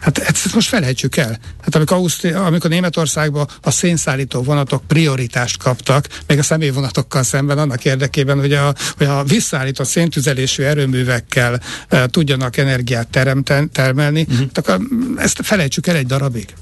Hát 0.00 0.18
ezt 0.18 0.54
most 0.54 0.68
felejtsük 0.68 1.16
el. 1.16 1.38
Hát 1.60 1.74
amikor, 1.74 1.96
Ausztri- 1.96 2.32
amikor 2.32 2.70
Németországban 2.70 3.48
a 3.60 3.70
szénszállító 3.70 4.42
vonatok 4.42 4.82
prioritást 4.86 5.62
kaptak, 5.62 6.06
még 6.26 6.38
a 6.38 6.42
személyvonatokkal 6.42 7.22
szemben 7.22 7.58
annak 7.58 7.84
érdekében, 7.84 8.40
hogy 8.40 8.52
a, 8.52 8.74
hogy 8.96 9.06
a 9.06 9.24
visszaállított 9.24 9.86
széntüzelésű 9.86 10.62
erőművekkel 10.62 11.60
e, 11.88 12.06
tudjanak 12.06 12.56
energiát 12.56 13.08
teremten, 13.08 13.70
termelni, 13.70 14.26
uh-huh. 14.30 14.46
akkor 14.52 14.80
ezt 15.16 15.38
felejtsük 15.42 15.86
el 15.86 15.96
egy 15.96 16.06
darabig 16.06 16.54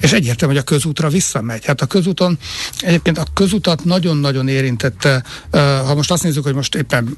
és 0.00 0.12
egyértelmű, 0.12 0.54
hogy 0.54 0.62
a 0.62 0.66
közútra 0.66 1.08
visszamegy. 1.08 1.64
Hát 1.64 1.80
a 1.80 1.86
közúton, 1.86 2.38
egyébként 2.80 3.18
a 3.18 3.26
közutat 3.34 3.84
nagyon-nagyon 3.84 4.48
érintette, 4.48 5.22
ha 5.50 5.94
most 5.94 6.10
azt 6.10 6.22
nézzük, 6.22 6.44
hogy 6.44 6.54
most 6.54 6.74
éppen 6.74 7.16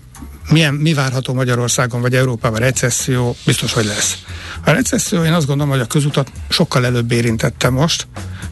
milyen, 0.50 0.74
mi 0.74 0.94
várható 0.94 1.34
Magyarországon 1.34 2.00
vagy 2.00 2.14
Európában 2.14 2.58
recesszió, 2.58 3.36
biztos, 3.44 3.72
hogy 3.72 3.84
lesz. 3.84 4.18
A 4.64 4.70
recesszió, 4.70 5.22
én 5.24 5.32
azt 5.32 5.46
gondolom, 5.46 5.72
hogy 5.72 5.80
a 5.80 5.86
közutat 5.86 6.32
sokkal 6.48 6.84
előbb 6.84 7.12
érintette 7.12 7.70
most, 7.70 8.06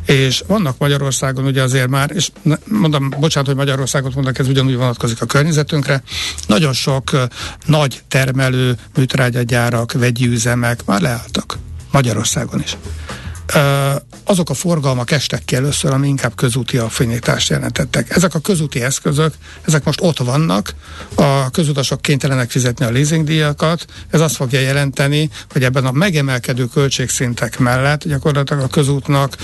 és 0.07 0.43
vannak 0.47 0.79
Magyarországon 0.79 1.45
ugye 1.45 1.63
azért 1.63 1.89
már, 1.89 2.11
és 2.15 2.31
mondom, 2.65 3.11
bocsánat, 3.21 3.49
hogy 3.49 3.59
Magyarországot 3.59 4.15
mondok, 4.15 4.39
ez 4.39 4.49
ugyanúgy 4.49 4.77
vonatkozik 4.77 5.23
a 5.23 5.27
környezetünkre, 5.27 6.03
nagyon 6.47 6.73
sok 6.73 7.11
nagy 7.67 8.03
termelő 8.09 8.79
műtrágyagyárak, 8.97 9.93
vegyi 9.93 10.27
üzemek 10.27 10.85
már 10.85 11.01
leálltak. 11.01 11.59
Magyarországon 11.91 12.61
is 12.61 12.77
azok 14.25 14.51
a 14.51 14.55
forgalmak 14.55 15.11
estek 15.11 15.45
ki 15.45 15.57
először, 15.57 15.93
ami 15.93 16.09
inkább 16.09 16.35
közúti 16.35 16.79
affinitást 16.79 17.49
jelentettek. 17.49 18.17
Ezek 18.17 18.35
a 18.35 18.39
közúti 18.39 18.83
eszközök, 18.83 19.35
ezek 19.63 19.85
most 19.85 20.01
ott 20.01 20.19
vannak, 20.19 20.75
a 21.15 21.51
közutasok 21.51 22.03
kénytelenek 22.03 22.51
fizetni 22.51 22.85
a 22.85 22.91
leasingdíjakat, 22.91 23.85
ez 24.11 24.21
azt 24.21 24.37
fogja 24.37 24.61
jelenteni, 24.61 25.31
hogy 25.51 25.63
ebben 25.65 25.87
a 25.87 25.93
megemelkedő 25.93 26.65
költségszintek 26.65 27.59
mellett 27.59 28.05
gyakorlatilag 28.09 28.63
a 28.63 28.67
közútnak, 28.67 29.37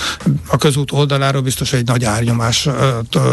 a 0.47 0.57
közút 0.57 0.93
oldaláról 0.93 1.43
biztos 1.43 1.73
egy 1.73 1.87
nagy 1.87 2.05
árnyomás 2.05 2.69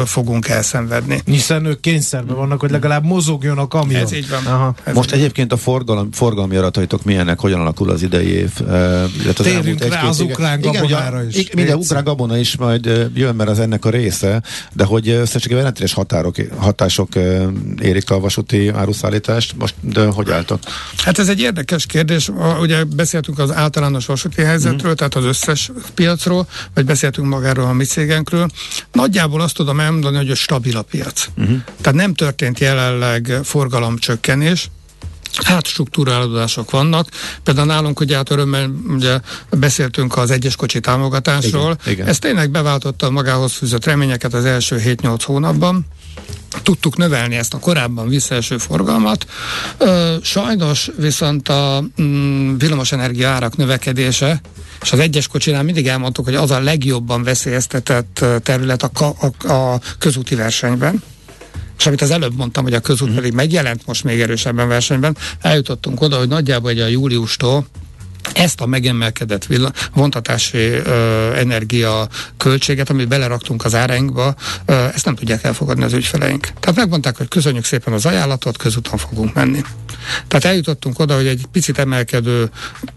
fogunk 0.06 0.48
elszenvedni. 0.48 1.22
Hiszen 1.26 1.66
ők 1.66 1.80
kényszerben 1.80 2.36
vannak, 2.36 2.60
hogy 2.60 2.72
legalább 2.72 3.04
mozogjon 3.04 3.58
a 3.58 3.68
kamion. 3.68 4.02
Ez 4.02 4.12
így 4.12 4.30
van. 4.30 4.46
Aha. 4.46 4.76
Ez 4.84 4.94
most 4.94 5.12
így 5.12 5.20
egyébként 5.20 5.52
a 5.52 5.58
forgalom, 5.58 6.12
forgalmi 6.12 6.56
arataitok 6.56 7.04
milyenek, 7.04 7.40
hogyan 7.40 7.60
alakul 7.60 7.90
az 7.90 8.02
idei 8.02 8.28
év? 8.28 8.52
illetve 8.60 9.30
az 9.38 9.44
Térjünk 9.44 9.84
rá 9.84 10.08
az 10.08 10.20
ukrán 10.20 10.61
igen, 10.66 10.82
gabonára 10.82 11.24
is. 11.24 11.36
Igen, 11.36 11.52
minden 11.56 11.78
ukrán 11.78 12.04
gabona 12.04 12.38
is 12.38 12.56
majd 12.58 13.10
jön, 13.14 13.36
mert 13.36 13.50
az 13.50 13.60
ennek 13.60 13.86
a 13.86 13.90
része, 13.90 14.42
de 14.74 14.84
hogy 14.84 15.10
összességében 15.10 15.58
jelentős 15.58 15.94
határok, 15.94 16.36
hatások 16.58 17.10
érik 17.82 18.10
a 18.10 18.20
vasúti 18.20 18.68
áruszállítást, 18.70 19.56
most 19.58 19.76
de 19.80 20.06
hogy 20.06 20.32
álltok? 20.32 20.60
Hát 20.98 21.20
ez 21.20 21.30
egy 21.30 21.40
érdekes 21.40 21.86
kérdés. 21.86 22.30
Ugye 22.60 22.84
beszéltünk 22.84 23.40
az 23.40 23.52
általános 23.52 24.06
vasúti 24.06 24.42
helyzetről, 24.42 24.92
mm. 24.92 24.96
tehát 24.96 25.16
az 25.16 25.26
összes 25.26 25.72
piacról, 25.94 26.48
vagy 26.74 26.86
beszéltünk 26.86 27.28
magáról 27.28 27.66
a 27.66 27.74
mi 27.74 27.84
cégenkről. 27.84 28.50
Nagyjából 28.92 29.42
azt 29.42 29.56
tudom 29.56 29.80
elmondani, 29.80 30.18
hogy 30.18 30.30
a 30.30 30.36
stabil 30.36 30.78
a 30.78 30.82
piac. 30.82 31.28
Mm. 31.42 31.56
Tehát 31.82 32.00
nem 32.00 32.14
történt 32.14 32.60
jelenleg 32.60 33.40
forgalomcsökkenés, 33.44 34.70
átstruktúrálódások 35.44 36.72
vannak. 36.72 37.08
Például 37.44 37.68
nálunk 37.68 38.00
ugye 38.00 38.16
hát 38.16 38.32
örömmel 38.32 38.70
ugye 38.88 39.20
beszéltünk 39.50 40.18
az 40.18 40.32
egyes 40.32 40.56
kocsi 40.56 40.80
támogatásról. 40.80 41.78
Igen, 41.82 41.94
igen. 41.94 42.08
Ez 42.08 42.20
tényleg 42.20 42.50
beváltotta 42.50 43.10
magához 43.10 43.52
fűzött 43.52 43.86
reményeket 43.86 44.34
az 44.34 44.46
első 44.46 44.82
7-8 44.86 45.22
hónapban 45.26 45.86
tudtuk 46.64 46.98
növelni 46.98 47.36
ezt 47.36 47.54
a 47.54 47.60
korábban 47.60 48.08
visszaeső 48.08 48.58
forgalmat. 48.58 49.26
Sajnos 50.22 50.90
viszont 50.98 51.50
a 51.50 51.84
mm, 52.02 52.58
villamosenergia 52.58 53.30
árak 53.30 53.58
növekedése, 53.58 54.42
és 54.82 54.92
az 54.92 55.00
egyes 55.00 55.28
kocsinál 55.28 55.64
mindig 55.64 55.88
elmondtuk, 55.88 56.26
hogy 56.26 56.36
az 56.36 56.52
a 56.52 56.60
legjobban 56.60 57.24
veszélyeztetett 57.24 58.26
terület 58.44 58.84
a, 58.84 59.16
a, 59.20 59.54
a 59.54 59.80
közúti 60.00 60.36
versenyben 60.36 61.04
és 61.82 61.88
amit 61.88 62.02
az 62.02 62.12
előbb 62.12 62.36
mondtam, 62.36 62.64
hogy 62.64 62.74
a 62.74 62.80
közút 62.80 63.08
mhm. 63.08 63.16
pedig 63.16 63.34
megjelent 63.34 63.86
most 63.86 64.04
még 64.04 64.22
erősebben 64.22 64.68
versenyben, 64.68 65.18
eljutottunk 65.40 66.02
oda, 66.02 66.18
hogy 66.18 66.28
nagyjából 66.28 66.70
egy 66.70 66.80
a 66.80 66.88
júliustól 66.88 67.66
ezt 68.34 68.62
a 68.62 68.66
megemelkedett 68.66 69.46
villa, 69.46 69.72
vontatási 69.94 70.58
ö, 70.58 71.32
energia 71.36 72.08
költséget, 72.38 72.90
amit 72.90 73.08
beleraktunk 73.08 73.66
az 73.66 73.76
árainkba, 73.76 74.36
ö, 74.66 74.74
ezt 74.74 75.06
nem 75.06 75.16
tudják 75.16 75.44
elfogadni 75.44 75.84
az 75.84 75.94
ügyfeleink. 75.94 76.48
Tehát 76.60 76.76
megmondták, 76.76 77.18
hogy 77.18 77.28
köszönjük 77.28 77.66
szépen 77.66 77.94
az 77.94 78.06
ajánlatot, 78.06 78.58
közúton 78.58 78.98
fogunk 78.98 79.34
menni. 79.34 79.62
Tehát 80.28 80.46
eljutottunk 80.46 81.00
oda, 81.00 81.16
hogy 81.16 81.28
egy 81.28 81.46
picit 81.52 81.78
emelkedő, 81.78 82.50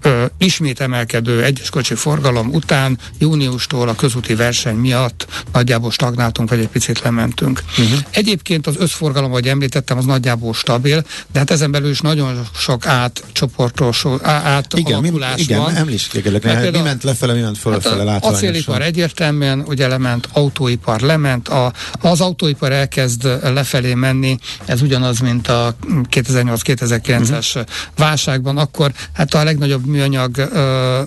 ö, 0.02 0.25
ismét 0.38 0.81
emelkedő 0.81 1.43
egyes 1.43 1.71
kocsi 1.71 1.95
forgalom 1.95 2.49
után 2.52 2.99
júniustól 3.19 3.88
a 3.88 3.95
közúti 3.95 4.35
verseny 4.35 4.76
miatt 4.76 5.26
nagyjából 5.52 5.90
stagnáltunk, 5.90 6.49
vagy 6.49 6.59
egy 6.59 6.69
picit 6.69 7.00
lementünk. 7.00 7.62
Uh-huh. 7.78 7.99
Egyébként 8.11 8.66
az 8.66 8.75
összforgalom, 8.78 9.31
ahogy 9.31 9.49
említettem, 9.49 9.99
az 9.99 10.04
nagyjából 10.04 10.54
stabil, 10.54 11.04
de 11.33 11.38
hát 11.38 11.50
ezen 11.50 11.71
belül 11.71 11.90
is 11.90 12.00
nagyon 12.00 12.49
sok 12.57 12.87
átcsoportos, 12.87 14.04
át 14.23 14.75
Igen, 14.76 15.04
alakulás 15.14 15.40
igen, 15.40 15.59
van. 15.59 15.75
említségelek, 15.75 16.44
hát 16.44 16.73
mi 16.73 16.80
ment 16.80 17.02
lefele, 17.02 17.33
mi 17.33 17.40
ment 17.40 17.59
fölfele 17.59 18.11
hát 18.11 18.25
Acélipar 18.25 18.83
egyértelműen 18.83 19.64
ugye 19.66 19.88
lement, 19.88 20.28
autóipar 20.33 21.00
lement, 21.00 21.49
a, 21.49 21.73
az 22.00 22.21
autóipar 22.21 22.73
elkezd 22.73 23.28
lefelé 23.42 23.94
menni, 23.94 24.38
ez 24.64 24.83
ugyanaz, 24.83 25.18
mint 25.18 25.49
a 25.49 25.76
2008-2009-es 26.11 27.30
uh-huh. 27.30 27.54
Mhm. 27.54 27.64
válságban, 27.97 28.59
akkor 28.59 28.92
hát 29.12 29.35
a 29.35 29.44
legnagyobb 29.44 29.87
műanyag 29.87 30.37
ö, 30.37 31.00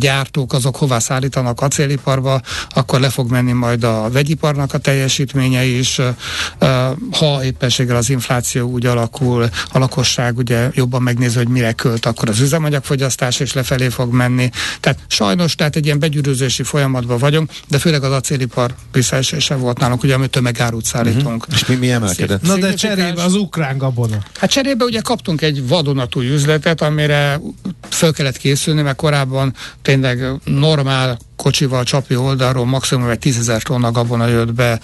gyártók 0.00 0.52
azok 0.52 0.76
hová 0.76 0.98
szállítanak 0.98 1.60
acéliparba, 1.60 2.40
akkor 2.68 3.00
le 3.00 3.08
fog 3.08 3.30
menni 3.30 3.52
majd 3.52 3.84
a 3.84 4.08
vegyiparnak 4.10 4.74
a 4.74 4.78
teljesítménye 4.78 5.64
is, 5.64 6.00
ha 7.12 7.44
éppenséggel 7.44 7.96
az 7.96 8.10
infláció 8.10 8.68
úgy 8.68 8.86
alakul, 8.86 9.48
a 9.72 9.78
lakosság 9.78 10.36
ugye 10.36 10.70
jobban 10.74 11.02
megnézi, 11.02 11.36
hogy 11.36 11.48
mire 11.48 11.72
költ, 11.72 12.06
akkor 12.06 12.28
az 12.28 12.40
üzemanyagfogyasztás 12.40 13.18
fogyasztás 13.20 13.40
is 13.40 13.52
lefelé 13.52 13.88
fog 13.88 14.12
menni. 14.12 14.50
Tehát 14.80 14.98
sajnos, 15.06 15.54
tehát 15.54 15.76
egy 15.76 15.84
ilyen 15.84 15.98
begyűrűzési 15.98 16.62
folyamatban 16.62 17.18
vagyunk, 17.18 17.50
de 17.68 17.78
főleg 17.78 18.02
az 18.02 18.12
acélipar 18.12 18.74
visszaesése 18.92 19.54
volt 19.54 19.78
nálunk, 19.78 20.02
ugye, 20.02 20.14
amit 20.14 20.30
tömegárut 20.30 20.84
szállítunk. 20.84 21.42
Uh-huh. 21.42 21.54
És 21.54 21.66
mi, 21.66 21.74
mi 21.74 21.90
emelkedett? 21.90 22.42
Na 22.42 22.56
de 22.56 22.74
cserébe 22.74 23.22
az 23.22 23.34
ukrán 23.34 23.78
gabona. 23.78 24.18
Hát 24.34 24.50
cserébe 24.50 24.84
ugye 24.84 25.00
kaptunk 25.00 25.42
egy 25.42 25.68
vadonatúj 25.68 26.28
üzletet, 26.28 26.80
amire 26.82 27.40
föl 27.88 28.12
kellett 28.12 28.36
készülni, 28.36 28.82
mert 28.82 28.96
korábban 28.96 29.54
tényleg 29.90 30.40
normál 30.44 31.18
kocsival 31.42 31.84
csapi 31.84 32.16
oldalról 32.16 32.66
maximum 32.66 33.08
egy 33.08 33.18
10 33.18 33.52
tonna 33.62 33.90
gabona 33.90 34.26
jött 34.26 34.52
be 34.52 34.80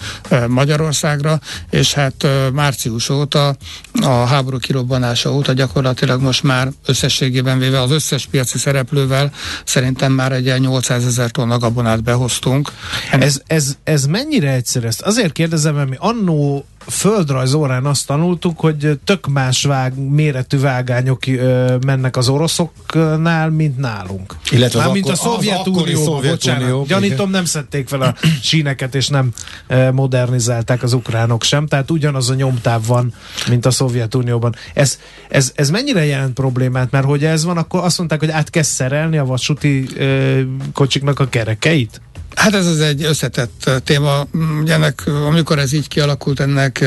Magyarországra, 0.47 1.39
és 1.69 1.93
hát 1.93 2.27
március 2.53 3.09
óta, 3.09 3.55
a 4.01 4.25
háború 4.25 4.57
kirobbanása 4.57 5.33
óta 5.33 5.53
gyakorlatilag 5.53 6.21
most 6.21 6.43
már 6.43 6.71
összességében 6.85 7.59
véve 7.59 7.81
az 7.81 7.91
összes 7.91 8.25
piaci 8.25 8.57
szereplővel 8.57 9.31
szerintem 9.63 10.11
már 10.11 10.31
egy 10.31 10.59
800 10.59 11.05
ezer 11.05 11.31
tonna 11.31 11.57
gabonát 11.57 12.03
behoztunk. 12.03 12.71
Ez, 13.11 13.41
ez, 13.47 13.77
ez 13.83 14.05
mennyire 14.05 14.51
egyszerű? 14.51 14.87
Ezt 14.87 15.01
azért 15.01 15.31
kérdezem, 15.31 15.75
mert 15.75 15.89
mi 15.89 15.95
annó 15.99 16.65
földrajz 16.89 17.53
órán 17.53 17.85
azt 17.85 18.07
tanultuk, 18.07 18.59
hogy 18.59 18.99
tök 19.03 19.27
más 19.27 19.63
vág, 19.63 20.09
méretű 20.09 20.59
vágányok 20.59 21.27
ö, 21.27 21.75
mennek 21.85 22.17
az 22.17 22.29
oroszoknál, 22.29 23.49
mint 23.49 23.77
nálunk. 23.77 24.35
Illetve 24.51 24.83
az 24.83 24.91
mint 24.91 25.09
a 25.09 25.15
Szovjetunióban, 25.15 26.37
Szovjetunió, 26.53 26.85
Gyanítom, 26.87 27.29
nem 27.29 27.45
szedték 27.45 27.87
fel 27.87 28.01
a 28.01 28.15
síneket, 28.41 28.95
és 28.95 29.07
nem 29.07 29.31
ö, 29.67 29.91
modernizálták 29.91 30.83
az 30.83 30.93
ukránok 30.93 31.43
sem, 31.43 31.67
tehát 31.67 31.91
ugyanaz 31.91 32.29
a 32.29 32.33
nyomtáv 32.33 32.85
van, 32.85 33.13
mint 33.49 33.65
a 33.65 33.71
Szovjetunióban. 33.71 34.55
Ez, 34.73 34.99
ez, 35.29 35.51
ez 35.55 35.69
mennyire 35.69 36.05
jelent 36.05 36.33
problémát? 36.33 36.91
Mert 36.91 37.05
hogy 37.05 37.25
ez 37.25 37.43
van, 37.43 37.57
akkor 37.57 37.83
azt 37.83 37.97
mondták, 37.97 38.19
hogy 38.19 38.29
át 38.29 38.49
kell 38.49 38.63
szerelni 38.63 39.17
a 39.17 39.25
vasúti 39.25 39.87
ö, 39.95 40.41
kocsiknak 40.73 41.19
a 41.19 41.27
kerekeit? 41.29 42.01
Hát 42.37 42.53
ez 42.53 42.65
az 42.65 42.79
egy 42.79 43.03
összetett 43.03 43.71
téma. 43.83 44.27
Ugye 44.61 44.73
ennek, 44.73 45.03
amikor 45.27 45.59
ez 45.59 45.73
így 45.73 45.87
kialakult, 45.87 46.39
ennek 46.39 46.85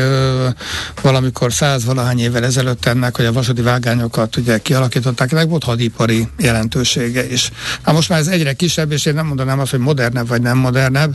valamikor 1.03 1.53
száz 1.53 1.85
valahány 1.85 2.21
évvel 2.21 2.45
ezelőtt 2.45 2.87
ennek, 2.87 3.17
hogy 3.17 3.25
a 3.25 3.33
vasúti 3.33 3.63
vágányokat 3.63 4.37
ugye 4.37 4.59
kialakították, 4.59 5.33
ennek 5.33 5.49
volt 5.49 5.65
hadipari 5.65 6.29
jelentősége 6.39 7.31
is. 7.31 7.51
Hát 7.83 7.95
most 7.95 8.09
már 8.09 8.19
ez 8.19 8.27
egyre 8.27 8.53
kisebb, 8.53 8.93
és 8.93 9.07
én 9.07 9.15
nem 9.15 9.27
mondanám 9.27 9.61
azt, 9.61 9.71
hogy 9.71 9.81
modernebb 9.81 10.29
vagy 10.29 10.43
nem 10.43 10.59
modernebb. 10.59 11.15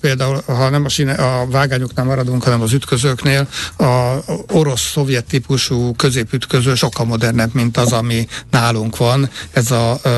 Például, 0.00 0.42
ha 0.46 0.68
nem 0.68 0.84
a, 0.84 0.88
sine, 0.88 1.12
a 1.12 1.46
vágányoknál 1.46 2.06
maradunk, 2.06 2.42
hanem 2.42 2.60
az 2.60 2.72
ütközőknél, 2.72 3.48
a 3.78 4.16
orosz-szovjet 4.52 5.24
típusú 5.24 5.94
középütköző 5.94 6.74
sokkal 6.74 7.06
modernebb, 7.06 7.54
mint 7.54 7.76
az, 7.76 7.92
ami 7.92 8.26
nálunk 8.50 8.96
van, 8.96 9.30
ez 9.52 9.70
a, 9.70 9.90
a, 9.90 10.08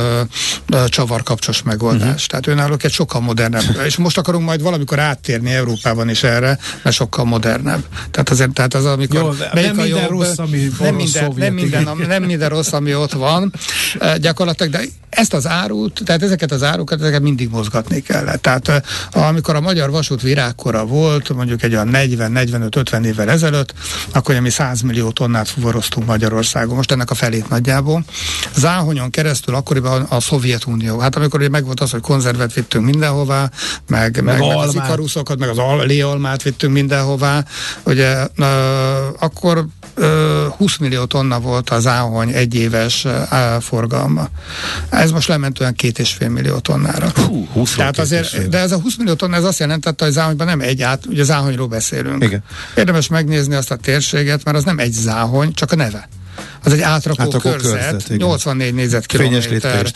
a 0.67 0.89
csavarkapcsos 0.89 1.63
megoldás. 1.63 2.09
Uh-huh. 2.09 2.27
Tehát 2.27 2.47
ő 2.47 2.55
náluk 2.55 2.85
egy 2.85 2.93
sokkal 2.93 3.21
modernebb. 3.23 3.81
És 3.87 3.97
most 3.97 4.19
akarunk 4.19 4.45
majd 4.45 4.63
valamikor 4.63 4.99
áttérni 4.99 5.51
Európában 5.51 6.09
is 6.09 6.23
erre, 6.23 6.59
mert 6.83 6.97
sokkal 6.97 7.25
modernebb. 7.25 7.85
Tehát 8.11 8.31
azért, 8.31 8.53
tehát 8.53 8.75
az, 8.75 8.85
amikor 8.85 9.21
Jó, 9.21 9.33
nem 9.53 9.65
minden 9.65 9.87
jobb, 9.87 10.09
rossz, 10.09 10.39
ami 10.39 10.71
nem 10.79 10.95
minden, 10.95 11.33
nem, 11.37 11.55
minden, 11.55 11.85
nem 12.07 12.23
minden 12.23 12.49
rossz, 12.49 12.73
ami 12.73 12.95
ott 12.95 13.13
van, 13.13 13.53
gyakorlatilag, 14.21 14.73
de 14.73 14.81
ezt 15.15 15.35
az 15.35 15.47
árut, 15.47 16.01
tehát 16.05 16.23
ezeket 16.23 16.53
az 16.53 16.63
árukat, 16.63 17.01
ezeket 17.01 17.21
mindig 17.21 17.51
mozgatni 17.51 18.01
kellett. 18.01 18.43
Tehát 18.43 18.83
amikor 19.13 19.55
a 19.55 19.61
magyar 19.61 19.91
vasút 19.91 20.23
virágkora 20.23 20.85
volt, 20.85 21.35
mondjuk 21.35 21.63
egy 21.63 21.75
olyan 21.75 21.91
40-45-50 21.93 23.05
évvel 23.05 23.31
ezelőtt, 23.31 23.75
akkor 24.13 24.35
mi 24.35 24.51
100 24.51 24.81
millió 24.81 25.11
tonnát 25.11 25.49
fuvaroztunk 25.49 26.07
Magyarországon, 26.07 26.77
most 26.77 26.93
ennek 26.93 27.11
a 27.11 27.15
felét 27.15 27.49
nagyjából. 27.49 28.05
Záhonyon 28.57 29.11
keresztül 29.11 29.55
akkoriban 29.55 30.03
a 30.03 30.21
Szovjetunió. 30.21 30.99
Hát 30.99 31.17
amikor 31.17 31.41
ugye 31.41 31.49
megvolt 31.49 31.81
az, 31.81 31.91
hogy 31.91 32.01
konzervet 32.01 32.53
vittünk 32.53 32.85
minden 32.85 33.01
mindenhová, 33.03 33.51
meg, 33.87 34.23
meg, 34.23 34.39
meg, 34.39 34.57
az 34.57 34.75
ikaruszokat, 34.75 35.39
meg 35.39 35.49
az 35.49 35.59
léalmát 35.87 36.43
vittünk 36.43 36.73
mindenhová. 36.73 37.45
Ugye 37.85 38.27
uh, 38.39 38.47
akkor 39.19 39.67
uh, 39.97 40.07
20 40.57 40.77
millió 40.77 41.05
tonna 41.05 41.41
volt 41.41 41.71
az 41.71 41.87
áhony 41.87 42.31
egyéves 42.31 43.05
uh, 43.05 43.61
forgalma. 43.61 44.29
Ez 45.03 45.11
most 45.11 45.29
lement 45.29 45.61
olyan 45.61 45.75
két 45.75 45.99
és 45.99 46.13
fél 46.13 46.29
millió 46.29 46.59
tonnára. 46.59 47.13
Hú, 47.15 47.47
20 47.53 47.75
Tehát 47.75 47.99
azért, 47.99 48.49
de 48.49 48.59
ez 48.59 48.73
a 48.73 48.79
20 48.79 48.97
millió 48.97 49.15
tonna, 49.15 49.37
ez 49.37 49.45
azt 49.45 49.59
jelentette, 49.59 50.05
hogy 50.05 50.13
záhonyban 50.13 50.47
nem 50.47 50.61
egy 50.61 50.83
át, 50.83 51.07
ugye 51.07 51.25
záhonyról 51.25 51.67
beszélünk. 51.67 52.25
Igen. 52.25 52.43
Érdemes 52.77 53.09
megnézni 53.09 53.55
azt 53.55 53.71
a 53.71 53.77
térséget, 53.77 54.45
mert 54.45 54.57
az 54.57 54.65
nem 54.65 54.79
egy 54.79 54.93
záhony, 54.93 55.53
csak 55.53 55.73
a 55.73 55.77
neve 55.77 56.09
az 56.65 56.73
egy 56.73 56.81
átrakó, 56.81 57.23
átrakó 57.23 57.51
körzet, 57.51 57.91
körzet 57.91 58.17
84 58.17 58.75
négyzetkilométer. 58.75 59.87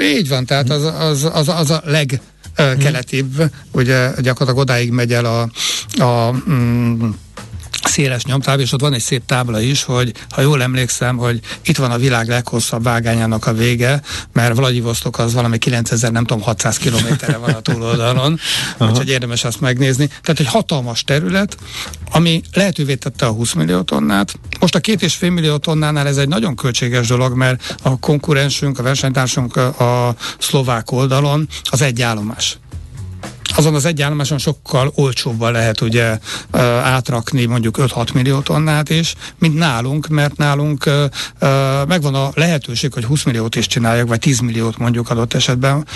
Így 0.00 0.28
van, 0.28 0.46
tehát 0.46 0.70
az, 0.70 0.84
az, 0.98 1.30
az, 1.32 1.48
az 1.48 1.70
a 1.70 1.82
leg 1.84 2.20
keletibb, 2.56 3.50
ugye 3.70 4.10
gyakorlatilag 4.20 4.56
odáig 4.56 4.90
megy 4.90 5.12
el 5.12 5.24
a, 5.24 5.50
a 6.02 6.34
mm, 6.50 7.10
széles 7.88 8.24
nyomtáv, 8.24 8.60
és 8.60 8.72
ott 8.72 8.80
van 8.80 8.92
egy 8.92 9.00
szép 9.00 9.22
tábla 9.26 9.60
is, 9.60 9.82
hogy 9.82 10.12
ha 10.30 10.40
jól 10.40 10.62
emlékszem, 10.62 11.16
hogy 11.16 11.40
itt 11.64 11.76
van 11.76 11.90
a 11.90 11.98
világ 11.98 12.28
leghosszabb 12.28 12.82
vágányának 12.82 13.46
a 13.46 13.52
vége, 13.52 14.02
mert 14.32 14.56
Vladivostok 14.56 15.18
az 15.18 15.32
valami 15.32 15.58
9000, 15.58 16.12
nem 16.12 16.24
tudom, 16.24 16.42
600 16.42 16.76
kilométerre 16.76 17.36
van 17.36 17.50
a 17.50 17.60
túloldalon, 17.60 18.38
úgyhogy 18.78 19.08
érdemes 19.08 19.44
azt 19.44 19.60
megnézni. 19.60 20.06
Tehát 20.06 20.40
egy 20.40 20.46
hatalmas 20.46 21.04
terület, 21.04 21.56
ami 22.10 22.40
lehetővé 22.52 22.94
tette 22.94 23.26
a 23.26 23.30
20 23.30 23.52
millió 23.52 23.80
tonnát. 23.80 24.34
Most 24.60 24.74
a 24.74 24.80
két 24.80 25.02
és 25.02 25.14
fél 25.14 25.30
millió 25.30 25.56
tonnánál 25.56 26.06
ez 26.06 26.16
egy 26.16 26.28
nagyon 26.28 26.56
költséges 26.56 27.06
dolog, 27.06 27.36
mert 27.36 27.76
a 27.82 27.98
konkurensünk, 27.98 28.78
a 28.78 28.82
versenytársunk 28.82 29.56
a 29.56 30.14
szlovák 30.38 30.90
oldalon 30.90 31.48
az 31.70 31.82
egy 31.82 32.02
állomás 32.02 32.56
azon 33.54 33.74
az 33.74 33.84
egy 33.84 34.02
állomáson 34.02 34.38
sokkal 34.38 34.92
olcsóbban 34.94 35.52
lehet 35.52 35.80
ugye 35.80 36.18
átrakni 36.82 37.44
mondjuk 37.44 37.76
5-6 37.80 38.12
millió 38.14 38.40
tonnát 38.40 38.90
is, 38.90 39.14
mint 39.38 39.54
nálunk, 39.54 40.06
mert 40.08 40.36
nálunk 40.36 40.90
megvan 41.88 42.14
a 42.14 42.30
lehetőség, 42.34 42.92
hogy 42.92 43.04
20 43.04 43.24
milliót 43.24 43.56
is 43.56 43.66
csináljak, 43.66 44.08
vagy 44.08 44.18
10 44.18 44.40
milliót 44.40 44.78
mondjuk 44.78 45.10
adott 45.10 45.34
esetben 45.34 45.86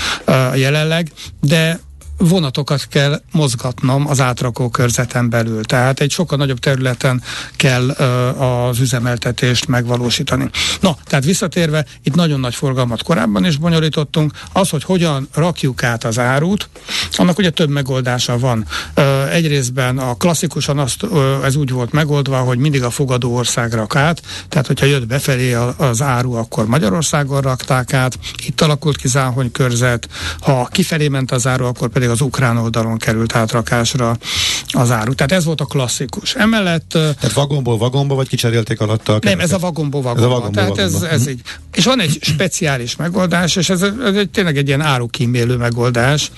jelenleg, 0.55 1.13
de 1.41 1.81
vonatokat 2.19 2.87
kell 2.89 3.21
mozgatnom 3.33 4.09
az 4.09 4.21
átrakó 4.21 4.69
körzeten 4.69 5.31
belül. 5.31 5.65
Tehát 5.65 6.01
egy 6.01 6.11
sokkal 6.11 6.39
nagyobb 6.39 6.59
területen 6.59 7.23
kell 7.57 7.91
az 7.91 8.81
üzemeltetést 8.81 9.69
megvalósítani. 9.69 10.51
Na, 10.81 10.97
tehát 11.05 11.25
visszatérve, 11.25 11.87
itt 12.03 12.15
nagyon 12.15 12.41
nagy 12.41 12.55
forgalmat 12.55 13.03
korábban 13.03 13.45
is 13.45 13.57
bonyolítottunk. 13.57 14.33
Az, 14.53 14.71
hogy 14.71 14.85
hogyan 14.85 15.29
rakjuk 15.35 15.83
át 15.83 16.05
az 16.05 16.19
árut, 16.19 16.69
annak 17.13 17.39
ugye 17.39 17.51
több 17.51 17.69
megoldása 17.69 18.39
van. 18.39 18.67
Egyrésztben 19.31 19.99
a 19.99 20.15
klasszikusan 20.15 20.79
azt, 20.79 21.07
ez 21.45 21.57
úgy 21.57 21.71
volt 21.71 21.93
megoldva, 21.93 22.39
hogy 22.39 22.59
mindig 22.59 22.83
a 22.83 22.91
fogadó 22.91 23.35
ország 23.35 23.73
rak 23.73 23.97
át, 23.97 24.23
tehát 24.49 24.67
hogyha 24.67 24.87
jött 24.87 25.07
befelé 25.07 25.53
az 25.77 26.03
áru, 26.03 26.33
akkor 26.33 26.67
Magyarországon 26.67 27.41
rakták 27.41 27.93
át, 27.93 28.19
itt 28.47 28.61
alakult 28.61 28.97
ki 28.97 29.09
Záhony 29.09 29.51
körzet, 29.53 30.09
ha 30.41 30.69
kifelé 30.73 31.09
ment 31.09 31.33
az 31.33 31.47
áru, 31.47 31.65
akkor 31.65 31.89
pedig 31.89 32.06
az 32.11 32.21
ukrán 32.21 32.57
oldalon 32.57 32.99
került 32.99 33.35
átrakásra 33.35 34.17
az 34.69 34.91
áru. 34.91 35.15
Tehát 35.15 35.33
ez 35.33 35.45
volt 35.45 35.61
a 35.61 35.65
klasszikus. 35.65 36.35
Emellett... 36.35 36.89
Tehát 36.89 37.33
vagonból 37.33 37.79
vagomba, 37.79 38.15
vagy 38.15 38.29
kicserélték 38.29 38.81
alatta 38.81 39.15
a 39.15 39.19
Nem, 39.23 39.41
ez 39.41 39.53
a 39.53 39.59
vagomból 39.59 40.03
vagomba. 40.03 40.27
Ez 40.27 40.27
a 40.27 40.35
vagomból 40.35 40.63
Tehát 40.63 40.77
vagomba. 40.77 41.09
ez, 41.09 41.21
ez 41.21 41.29
így. 41.29 41.41
És 41.75 41.85
van 41.85 42.01
egy 42.01 42.19
speciális 42.21 42.97
megoldás, 42.97 43.57
és 43.57 43.69
ez, 43.69 43.83
ez 43.83 44.15
egy, 44.15 44.31
tényleg 44.31 44.57
egy 44.57 44.67
ilyen 44.67 44.81
árukímélő 44.81 45.57
megoldás, 45.57 46.31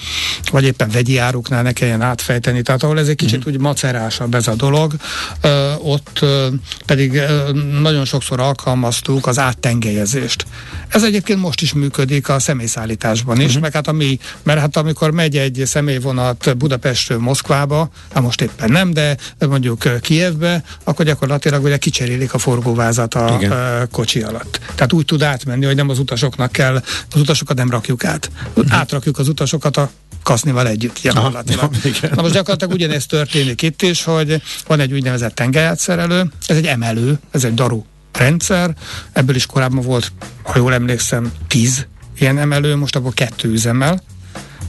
vagy 0.50 0.64
éppen 0.64 0.88
vegyi 0.88 1.18
áruknál 1.18 1.62
ne 1.62 1.72
kelljen 1.72 2.02
átfejteni. 2.02 2.62
Tehát 2.62 2.82
ahol 2.82 2.98
ez 2.98 3.08
egy 3.08 3.16
kicsit 3.16 3.48
mm. 3.48 3.52
úgy 3.52 3.60
macerásabb 3.60 4.34
ez 4.34 4.48
a 4.48 4.54
dolog, 4.54 4.94
ö, 5.40 5.72
ott 5.78 6.18
ö, 6.20 6.48
pedig 6.86 7.14
ö, 7.14 7.52
nagyon 7.80 8.04
sokszor 8.04 8.40
alkalmaztuk 8.40 9.26
az 9.26 9.38
áttengelyezést. 9.38 10.46
Ez 10.88 11.04
egyébként 11.04 11.40
most 11.40 11.62
is 11.62 11.72
működik 11.72 12.28
a 12.28 12.38
személyszállításban 12.38 13.40
is, 13.40 13.56
mm. 13.56 13.60
meg 13.60 13.72
hát 13.72 13.88
ami, 13.88 14.18
mert 14.42 14.60
hát 14.60 14.76
amikor 14.76 15.10
megy 15.10 15.36
egy 15.36 15.57
személyvonat 15.64 16.56
Budapestről 16.56 17.18
Moszkvába, 17.18 17.90
hát 18.14 18.22
most 18.22 18.40
éppen 18.40 18.70
nem, 18.70 18.92
de 18.92 19.16
mondjuk 19.38 20.00
Kievbe, 20.00 20.62
akkor 20.84 21.04
gyakorlatilag 21.04 21.64
ugye 21.64 21.76
kicserélik 21.76 22.34
a 22.34 22.38
forgóvázat 22.38 23.14
a 23.14 23.36
Igen. 23.40 23.88
kocsi 23.90 24.22
alatt. 24.22 24.60
Tehát 24.74 24.92
úgy 24.92 25.04
tud 25.04 25.22
átmenni, 25.22 25.64
hogy 25.64 25.76
nem 25.76 25.88
az 25.88 25.98
utasoknak 25.98 26.52
kell, 26.52 26.82
az 27.10 27.20
utasokat 27.20 27.56
nem 27.56 27.70
rakjuk 27.70 28.04
át. 28.04 28.30
Uh-huh. 28.54 28.74
Átrakjuk 28.74 29.18
az 29.18 29.28
utasokat 29.28 29.76
a 29.76 29.90
kasznival 30.22 30.68
együtt 30.68 31.00
gyakorlatilag. 31.02 31.70
Aha, 31.72 32.14
Na 32.14 32.22
most 32.22 32.34
gyakorlatilag 32.34 32.74
ugyanezt 32.74 33.08
történik 33.08 33.62
itt 33.62 33.82
is, 33.82 34.04
hogy 34.04 34.42
van 34.66 34.80
egy 34.80 34.92
úgynevezett 34.92 35.34
tengelyátszerelő, 35.34 36.30
ez 36.46 36.56
egy 36.56 36.66
emelő, 36.66 37.18
ez 37.30 37.44
egy 37.44 37.54
daru 37.54 37.82
rendszer, 38.12 38.74
ebből 39.12 39.36
is 39.36 39.46
korábban 39.46 39.84
volt, 39.84 40.12
ha 40.42 40.58
jól 40.58 40.74
emlékszem, 40.74 41.32
tíz 41.46 41.86
ilyen 42.18 42.38
emelő, 42.38 42.76
most 42.76 42.96
abból 42.96 43.12
kettő 43.12 43.48
üzemel, 43.48 44.02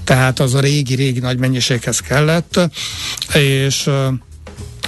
tehát 0.09 0.39
az 0.39 0.53
a 0.53 0.59
régi-régi 0.59 1.19
nagy 1.19 1.37
mennyiséghez 1.37 1.99
kellett, 1.99 2.59
és 3.33 3.89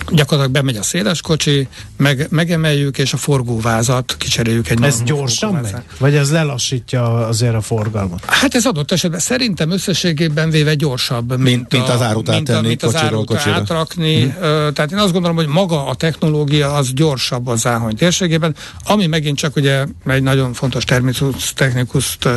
gyakorlatilag 0.09 0.51
bemegy 0.51 0.75
a 0.75 0.83
széles 0.83 1.21
kocsi, 1.21 1.67
meg, 2.01 2.27
megemeljük, 2.29 2.97
és 2.97 3.13
a 3.13 3.17
forgóvázat 3.17 4.15
kicseréljük 4.17 4.69
egy 4.69 4.83
Ez 4.83 5.01
gyorsan 5.03 5.53
megy? 5.53 5.73
Vagy 5.97 6.15
ez 6.15 6.31
lelassítja 6.31 7.27
azért 7.27 7.55
a 7.55 7.61
forgalmat? 7.61 8.25
Hát 8.25 8.55
ez 8.55 8.65
adott 8.65 8.91
esetben 8.91 9.19
szerintem 9.19 9.71
összességében 9.71 10.49
véve 10.49 10.73
gyorsabb, 10.75 11.29
mint, 11.29 11.41
mint, 11.43 11.71
mint 11.71 11.89
az 11.89 12.01
árut 12.01 12.29
mint, 12.29 12.49
a, 12.49 12.61
mint 12.61 12.83
az 12.83 12.95
árut 12.95 13.25
kocsira. 13.25 13.55
átrakni. 13.55 14.21
Hmm. 14.21 14.33
Tehát 14.73 14.91
én 14.91 14.97
azt 14.97 15.11
gondolom, 15.11 15.35
hogy 15.35 15.47
maga 15.47 15.85
a 15.85 15.95
technológia 15.95 16.73
az 16.73 16.93
gyorsabb 16.93 17.47
az 17.47 17.59
záhony 17.59 17.95
térségében, 17.95 18.55
ami 18.83 19.05
megint 19.05 19.37
csak 19.37 19.55
ugye 19.55 19.85
egy 20.05 20.23
nagyon 20.23 20.53
fontos 20.53 20.83
terminus 20.83 21.53
technikust 21.53 22.29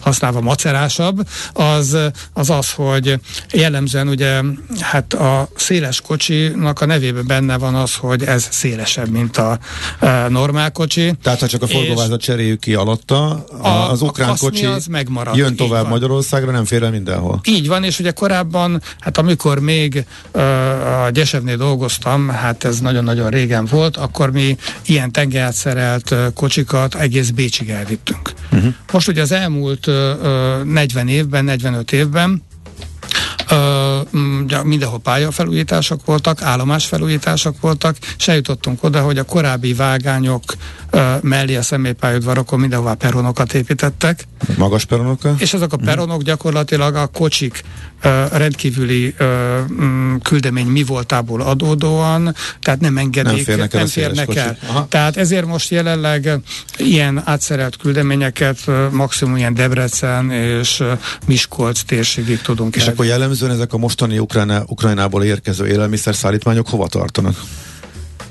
használva 0.00 0.40
macerásabb, 0.40 1.28
az, 1.52 1.96
az 2.32 2.50
az, 2.50 2.70
hogy 2.72 3.20
jellemzően 3.52 4.08
ugye 4.08 4.40
hát 4.80 5.14
a 5.14 5.48
széles 5.56 6.00
kocsinak 6.00 6.80
a 6.80 6.86
nevében 6.86 7.26
benne 7.26 7.58
van 7.58 7.74
az, 7.74 7.94
hogy 7.94 8.22
ez 8.22 8.48
szélesebb, 8.50 9.10
mint 9.12 9.36
a, 9.36 9.58
a 9.98 10.06
normál 10.28 10.72
kocsi. 10.72 11.12
Tehát 11.22 11.40
ha 11.40 11.46
csak 11.46 11.62
a 11.62 11.66
forgóvázat 11.66 12.20
cseréljük 12.20 12.60
ki 12.60 12.74
alatta, 12.74 13.44
a, 13.62 13.68
az 13.68 14.02
ukrán 14.02 14.28
a 14.28 14.34
kocsi 14.38 14.64
az 14.64 14.86
megmarad, 14.86 15.36
jön 15.36 15.56
tovább 15.56 15.88
Magyarországra, 15.88 16.50
nem 16.50 16.64
fér 16.64 16.82
el 16.82 16.90
mindenhol. 16.90 17.40
Így 17.44 17.68
van, 17.68 17.84
és 17.84 17.98
ugye 17.98 18.10
korábban, 18.10 18.82
hát 19.00 19.18
amikor 19.18 19.58
még 19.58 20.04
uh, 20.32 21.04
a 21.04 21.10
Gyesevnél 21.10 21.56
dolgoztam, 21.56 22.28
hát 22.28 22.64
ez 22.64 22.80
nagyon-nagyon 22.80 23.30
régen 23.30 23.66
volt, 23.70 23.96
akkor 23.96 24.32
mi 24.32 24.56
ilyen 24.86 25.12
tengerátszerelt 25.12 26.10
uh, 26.10 26.26
kocsikat 26.34 26.94
egész 26.94 27.30
Bécsig 27.30 27.70
elvittünk. 27.70 28.32
Uh-huh. 28.52 28.74
Most 28.92 29.08
ugye 29.08 29.20
az 29.20 29.32
elmúlt 29.32 29.86
uh, 29.86 30.64
40 30.64 31.08
évben, 31.08 31.44
45 31.44 31.92
évben 31.92 32.42
Uh, 33.50 34.62
mindenhol 34.64 34.98
pályafelújítások 34.98 36.04
voltak, 36.04 36.42
állomásfelújítások 36.42 37.60
voltak, 37.60 37.96
és 38.18 38.28
eljutottunk 38.28 38.82
oda, 38.82 39.02
hogy 39.02 39.18
a 39.18 39.24
korábbi 39.24 39.74
vágányok 39.74 40.42
uh, 40.92 41.22
mellé 41.22 41.56
a 41.56 41.62
személypályaudvarokon 41.62 42.60
mindenhová 42.60 42.94
peronokat 42.94 43.54
építettek. 43.54 44.24
Magas 44.56 44.84
peronokkal? 44.84 45.34
És 45.38 45.54
ezek 45.54 45.72
a 45.72 45.76
mhm. 45.76 45.84
peronok 45.84 46.22
gyakorlatilag 46.22 46.94
a 46.94 47.06
kocsik 47.06 47.62
rendkívüli 48.32 49.14
um, 49.20 50.18
küldemény 50.22 50.66
mi 50.66 50.82
voltából 50.82 51.40
adódóan, 51.40 52.34
tehát 52.60 52.80
nem 52.80 52.98
engedik, 52.98 53.32
nem 53.32 53.44
férnek 53.44 53.72
el. 53.72 53.78
Nem 53.78 53.88
férnek 53.88 54.34
el. 54.34 54.58
Tehát 54.88 55.16
ezért 55.16 55.46
most 55.46 55.70
jelenleg 55.70 56.30
ilyen 56.76 57.22
átszerelt 57.24 57.76
küldeményeket 57.76 58.58
maximum 58.90 59.36
ilyen 59.36 59.54
Debrecen 59.54 60.30
és 60.30 60.82
Miskolc 61.26 61.80
térségig 61.82 62.40
tudunk 62.40 62.76
És 62.76 62.86
akkor 62.86 63.04
jellemzően 63.04 63.52
ezek 63.52 63.72
a 63.72 63.76
mostani 63.76 64.18
Ukrajna, 64.18 64.62
Ukrajnából 64.66 65.24
érkező 65.24 65.66
élelmiszerszállítmányok 65.66 66.68
hova 66.68 66.86
tartanak? 66.86 67.36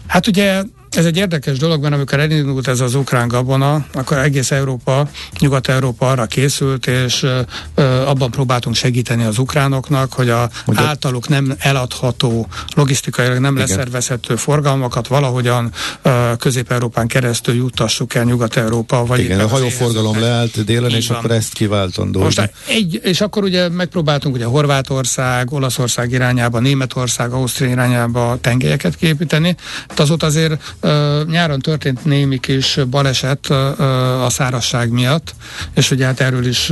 Hát 0.07 0.27
ugye 0.27 0.61
ez 0.95 1.05
egy 1.05 1.17
érdekes 1.17 1.57
dolog, 1.57 1.81
mert 1.81 1.93
amikor 1.93 2.19
elindult 2.19 2.67
ez 2.67 2.79
az 2.79 2.95
ukrán 2.95 3.27
gabona, 3.27 3.85
akkor 3.93 4.17
egész 4.17 4.51
Európa, 4.51 5.09
Nyugat-Európa 5.39 6.09
arra 6.09 6.25
készült, 6.25 6.87
és 6.87 7.23
ö, 7.23 7.83
abban 7.83 8.31
próbáltunk 8.31 8.75
segíteni 8.75 9.23
az 9.23 9.37
ukránoknak, 9.37 10.13
hogy 10.13 10.29
a 10.29 10.49
Ugye? 10.65 10.81
általuk 10.81 11.27
nem 11.27 11.55
eladható, 11.59 12.47
logisztikailag 12.75 13.37
nem 13.39 13.55
Igen. 13.55 13.67
leszervezhető 13.67 14.35
forgalmakat 14.35 15.07
valahogyan 15.07 15.71
ö, 16.01 16.31
Közép-Európán 16.39 17.07
keresztül 17.07 17.55
juttassuk 17.55 18.15
el 18.15 18.23
Nyugat-Európa. 18.23 19.05
Vagy 19.05 19.19
Igen, 19.19 19.39
a 19.39 19.47
hajóforgalom 19.47 20.19
leállt 20.19 20.63
délen, 20.65 20.91
és 20.91 21.07
van. 21.07 21.17
akkor 21.17 21.31
ezt 21.31 21.53
kiváltandó. 21.53 22.19
Most 22.19 22.51
egy, 22.67 22.99
és 23.03 23.21
akkor 23.21 23.43
ugye 23.43 23.69
megpróbáltunk 23.69 24.35
ugye 24.35 24.45
Horvátország, 24.45 25.51
Olaszország 25.51 26.11
irányába, 26.11 26.59
Németország, 26.59 27.31
Ausztria 27.31 27.69
irányába 27.69 28.37
tengelyeket 28.41 28.95
képíteni. 28.95 29.55
azóta 29.95 30.25
azért 30.25 30.73
nyáron 31.25 31.59
történt 31.59 32.05
némi 32.05 32.39
kis 32.39 32.79
baleset 32.89 33.45
a 33.45 34.29
szárasság 34.29 34.89
miatt, 34.91 35.35
és 35.73 35.91
ugye 35.91 36.05
hát 36.05 36.19
erről 36.19 36.45
is 36.45 36.71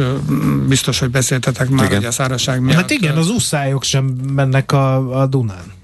biztos, 0.68 1.00
hogy 1.00 1.10
beszéltetek 1.10 1.70
már, 1.70 1.86
igen. 1.86 1.98
hogy 1.98 2.06
a 2.06 2.12
szárasság 2.12 2.62
miatt. 2.62 2.76
Hát 2.76 2.90
igen, 2.90 3.18
az 3.18 3.30
uszályok 3.30 3.84
sem 3.84 4.06
mennek 4.34 4.72
a, 4.72 5.22
a 5.22 5.26
Dunán. 5.26 5.78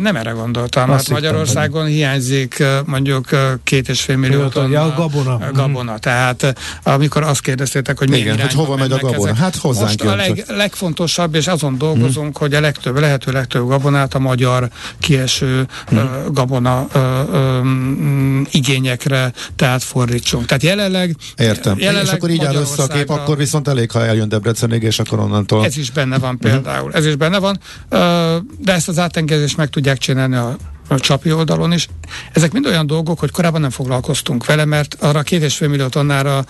Nem 0.00 0.16
erre 0.16 0.30
gondoltam. 0.30 0.90
Azt 0.90 1.08
hát 1.08 1.16
Magyarországon 1.16 1.82
hogy... 1.82 1.90
hiányzik 1.90 2.62
mondjuk 2.84 3.28
két 3.64 3.88
és 3.88 4.00
fél 4.00 4.16
millió 4.16 4.48
tonna 4.48 4.72
ja, 4.72 4.94
gabona. 4.96 5.38
gabona. 5.52 5.92
Mm. 5.92 5.96
Tehát 5.96 6.54
amikor 6.82 7.22
azt 7.22 7.40
kérdeztétek, 7.40 7.98
hogy 7.98 8.16
Igen, 8.16 8.40
hogy 8.40 8.52
hova 8.52 8.76
megy 8.76 8.92
a 8.92 8.98
gabona? 8.98 9.28
Ezek. 9.28 9.36
Hát 9.36 9.56
hozzánk 9.56 9.88
Most 9.88 10.04
a 10.04 10.14
leg, 10.16 10.44
legfontosabb, 10.48 11.34
és 11.34 11.46
azon 11.46 11.78
dolgozunk, 11.78 12.28
mm. 12.28 12.40
hogy 12.40 12.54
a 12.54 12.60
legtöbb, 12.60 12.98
lehető 12.98 13.32
legtöbb 13.32 13.66
gabonát 13.66 14.14
a 14.14 14.18
magyar 14.18 14.68
kieső 14.98 15.66
mm. 15.94 15.96
uh, 15.96 16.04
gabona 16.32 16.86
uh, 16.94 17.00
um, 17.34 18.46
igényekre 18.50 19.32
tehát 19.56 19.82
fordítsunk. 19.82 20.46
Tehát 20.46 20.62
jelenleg 20.62 21.16
Értem. 21.36 21.78
Jelenleg 21.78 22.04
és 22.04 22.12
akkor 22.12 22.30
így 22.30 22.44
áll 22.44 22.54
össze 22.54 22.82
a 22.82 22.86
kép, 22.86 23.10
akkor 23.10 23.36
viszont 23.36 23.68
elég, 23.68 23.90
ha 23.90 24.06
eljön 24.06 24.28
Debrecenig, 24.28 24.82
és 24.82 24.98
akkor 24.98 25.18
onnantól... 25.18 25.64
Ez 25.64 25.76
is 25.76 25.90
benne 25.90 26.18
van 26.18 26.38
például. 26.38 26.88
Mm. 26.88 26.96
Ez 26.96 27.06
is 27.06 27.16
benne 27.16 27.38
van. 27.38 27.58
Uh, 27.90 27.98
de 28.58 28.72
ezt 28.72 28.88
az 28.88 28.98
átengedést 28.98 29.51
és 29.52 29.58
meg 29.58 29.68
tudják 29.68 29.98
csinálni 29.98 30.36
a, 30.36 30.56
a 30.88 31.00
csapi 31.00 31.32
oldalon 31.32 31.72
is. 31.72 31.88
Ezek 32.32 32.52
mind 32.52 32.66
olyan 32.66 32.86
dolgok, 32.86 33.18
hogy 33.18 33.30
korábban 33.30 33.60
nem 33.60 33.70
foglalkoztunk 33.70 34.46
vele, 34.46 34.64
mert 34.64 34.96
arra 35.00 35.22
két 35.22 35.42
és 35.42 35.56
fél 35.56 35.68
millió 35.68 35.86
tonnára 35.86 36.44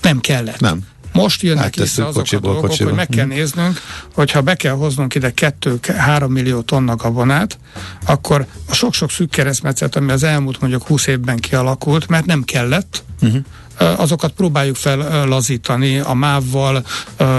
nem 0.00 0.20
kellett. 0.20 0.60
Nem. 0.60 0.86
Most 1.12 1.42
jönnek 1.42 1.74
vissza 1.74 2.06
azok 2.06 2.26
a 2.32 2.38
dolgok, 2.38 2.60
kocsiból. 2.60 2.86
hogy 2.86 2.96
meg 2.96 3.08
kell 3.08 3.26
néznünk, 3.26 3.80
hogyha 4.14 4.40
be 4.40 4.54
kell 4.54 4.72
hoznunk 4.72 5.14
ide 5.14 5.32
2-3 5.36 6.28
millió 6.28 6.60
tonna 6.60 6.96
gabonát, 6.96 7.58
akkor 8.06 8.46
a 8.68 8.74
sok-sok 8.74 9.10
szűk 9.10 9.30
keresztmetszet, 9.30 9.96
ami 9.96 10.12
az 10.12 10.22
elmúlt 10.22 10.60
mondjuk 10.60 10.86
20 10.86 11.06
évben 11.06 11.36
kialakult, 11.36 12.08
mert 12.08 12.26
nem 12.26 12.42
kellett, 12.42 13.02
uh-huh 13.22 13.44
azokat 13.78 14.32
próbáljuk 14.32 14.76
fellazítani 14.76 15.98
a 15.98 16.14
MÁV-val, 16.14 16.84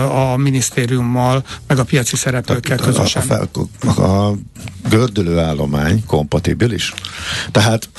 a 0.10 0.36
minisztériummal, 0.36 1.43
meg 1.67 1.80
a 1.80 1.84
piaci 1.84 2.15
szereplőkkel 2.15 2.78
közösen. 2.78 3.23
A, 3.30 4.02
a, 4.02 4.28
a 4.30 4.36
gördülő 4.89 5.39
állomány 5.39 6.04
kompatibilis? 6.06 6.93
Tehát 7.52 7.89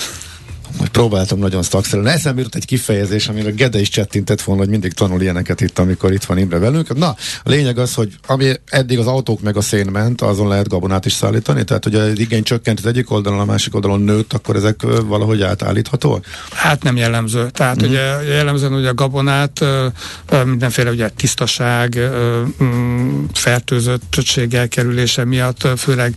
Próbáltam 0.92 1.38
nagyon 1.38 1.62
szakszerűen. 1.62 2.08
Eszembe 2.08 2.38
jutott 2.40 2.54
egy 2.54 2.66
kifejezés, 2.66 3.28
amire 3.28 3.50
Gede 3.50 3.80
is 3.80 3.88
csettintett 3.88 4.42
volna, 4.42 4.60
hogy 4.60 4.70
mindig 4.70 4.92
tanul 4.92 5.22
ilyeneket 5.22 5.60
itt, 5.60 5.78
amikor 5.78 6.12
itt 6.12 6.24
van 6.24 6.38
Imre 6.38 6.58
velünk. 6.58 6.96
Na, 6.96 7.08
a 7.42 7.48
lényeg 7.50 7.78
az, 7.78 7.94
hogy 7.94 8.14
ami 8.26 8.52
eddig 8.66 8.98
az 8.98 9.06
autók 9.06 9.40
meg 9.40 9.56
a 9.56 9.60
szén 9.60 9.86
ment, 9.86 10.20
azon 10.20 10.48
lehet 10.48 10.68
gabonát 10.68 11.06
is 11.06 11.12
szállítani, 11.12 11.64
tehát 11.64 11.84
hogy 11.84 11.94
az 11.94 12.18
igény 12.18 12.42
csökkent 12.42 12.78
az 12.78 12.86
egyik 12.86 13.10
oldalon, 13.10 13.40
a 13.40 13.44
másik 13.44 13.74
oldalon 13.74 14.00
nőtt, 14.00 14.32
akkor 14.32 14.56
ezek 14.56 14.82
valahogy 15.04 15.42
átállíthatóak? 15.42 16.24
Hát 16.52 16.82
nem 16.82 16.96
jellemző. 16.96 17.50
Tehát 17.50 17.82
mm. 17.82 17.88
ugye 17.88 18.22
jellemzően 18.22 18.74
ugye 18.74 18.88
a 18.88 18.94
gabonát 18.94 19.64
mindenféle 20.44 20.90
ugye 20.90 21.08
tisztaság, 21.08 21.98
mm, 22.62 23.24
fertőzöttség 23.32 24.54
elkerülése 24.54 25.24
miatt, 25.24 25.68
főleg 25.76 26.14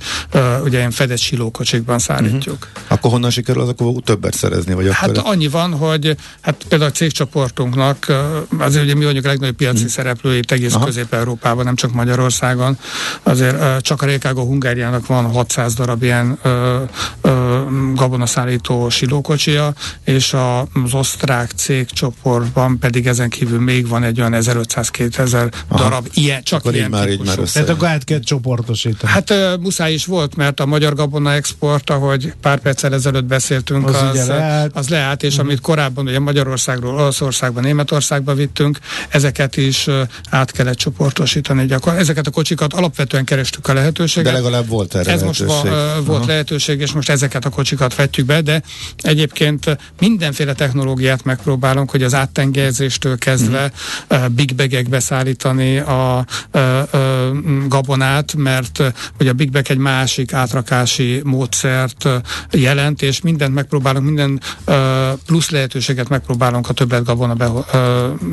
ugye 0.63 0.77
ilyen 0.77 0.91
fedett 0.91 1.17
silókocsikban 1.17 1.99
szállítjuk. 1.99 2.67
Mm-hmm. 2.69 2.85
Akkor 2.87 3.11
honnan 3.11 3.29
sikerül 3.29 3.61
az 3.61 3.69
akkor 3.69 3.93
többet 4.03 4.33
szerezni? 4.41 4.73
Vagy 4.73 4.88
hát 4.91 5.17
akkor... 5.17 5.32
annyi 5.32 5.47
van, 5.47 5.73
hogy 5.73 6.15
hát 6.41 6.63
például 6.67 6.89
a 6.89 6.93
cégcsoportunknak, 6.93 8.12
azért 8.58 8.84
ugye 8.84 8.95
mi 8.95 9.06
vagyunk 9.06 9.25
a 9.25 9.27
legnagyobb 9.27 9.56
piaci 9.56 9.84
mm. 9.84 9.88
szereplői 9.88 10.39
egész 10.47 10.75
Közép-Európában, 10.84 11.65
nem 11.65 11.75
csak 11.75 11.93
Magyarországon, 11.93 12.77
azért 13.23 13.82
csak 13.82 14.01
a 14.01 14.06
Rékágó 14.06 14.45
Hungáriának 14.45 15.06
van 15.08 15.32
600 15.32 15.73
darab 15.73 16.04
ilyen 16.04 16.38
ö, 16.41 16.82
ö, 17.21 17.60
gabonaszállító 17.95 18.89
silókocsia, 18.89 19.73
és 20.04 20.34
az 20.34 20.93
osztrák 20.93 21.51
cégcsoportban 21.56 22.80
pedig 22.80 23.08
ezen 23.08 23.30
kívül 23.30 23.60
még 23.60 23.88
van 23.88 24.04
egy 24.04 24.19
olyan 24.19 24.34
1500-2000 24.36 25.51
darab 25.75 26.08
ilyen, 26.13 26.43
csak 26.43 26.60
akkor 26.60 26.75
ilyen 26.75 26.89
már 26.89 27.10
így 27.10 27.25
már 27.25 27.36
Tehát 27.36 27.69
akkor 27.69 27.88
át 27.88 28.04
kell 28.04 28.19
csoportosítani. 28.19 29.12
Hát 29.12 29.30
ö, 29.30 29.56
muszáj 29.60 29.93
is 29.93 30.06
volt, 30.06 30.36
mert 30.36 30.60
a 30.60 30.65
magyar 30.65 30.93
gabona 30.93 31.34
export, 31.34 31.89
ahogy 31.89 32.34
pár 32.41 32.60
perccel 32.60 32.93
ezelőtt 32.93 33.25
beszéltünk, 33.25 33.88
Az 33.88 33.95
az, 33.95 34.30
ugye 34.35 34.69
az, 34.73 34.89
leállt, 34.89 35.23
és 35.23 35.37
amit 35.37 35.61
korábban 35.61 36.07
ugye 36.07 36.19
Magyarországról, 36.19 36.93
Olaszországba, 36.93 37.61
Németországba 37.61 38.33
vittünk, 38.33 38.79
ezeket 39.09 39.57
is 39.57 39.87
át 40.29 40.51
kellett 40.51 40.77
csoportosítani. 40.77 41.65
Gyakor- 41.65 41.97
ezeket 41.97 42.27
a 42.27 42.31
kocsikat 42.31 42.73
alapvetően 42.73 43.23
kerestük 43.25 43.67
a 43.67 43.73
lehetőséget. 43.73 44.31
De 44.31 44.37
legalább 44.37 44.67
volt 44.67 44.95
erre 44.95 45.11
Ez 45.11 45.21
most 45.23 45.39
lehetőség. 45.39 45.71
va, 45.71 45.77
ö, 45.77 46.03
volt 46.05 46.19
Aha. 46.21 46.27
lehetőség, 46.31 46.79
és 46.79 46.91
most 46.91 47.09
ezeket 47.09 47.45
a 47.45 47.49
kocsikat 47.49 47.95
vetjük 47.95 48.25
be, 48.25 48.41
de 48.41 48.61
egyébként 48.97 49.77
mindenféle 49.99 50.53
technológiát 50.53 51.23
megpróbálunk, 51.23 51.91
hogy 51.91 52.03
az 52.03 52.13
áttengelyzéstől 52.13 53.17
kezdve 53.17 53.71
Mhm. 54.09 54.21
uh, 54.23 54.29
big 54.29 54.55
bagekbe 54.55 54.99
szállítani 54.99 55.77
a 55.77 56.25
ö, 56.51 56.81
ö, 56.91 57.29
gabonát, 57.67 58.33
mert 58.35 58.83
hogy 59.17 59.27
a 59.27 59.33
big 59.33 59.51
bag 59.51 59.65
egy 59.69 59.77
másik 59.77 60.33
átrakási 60.33 61.21
módszert 61.23 62.09
jelent, 62.51 63.01
és 63.01 63.21
mindent 63.21 63.53
megpróbálunk, 63.53 64.05
minden 64.05 64.20
ö, 64.65 65.12
plusz 65.25 65.49
lehetőséget 65.49 66.10
megpróbálunk 66.10 66.69
a 66.69 66.73
többlet 66.73 67.03
gabona 67.03 67.34
be, 67.34 67.49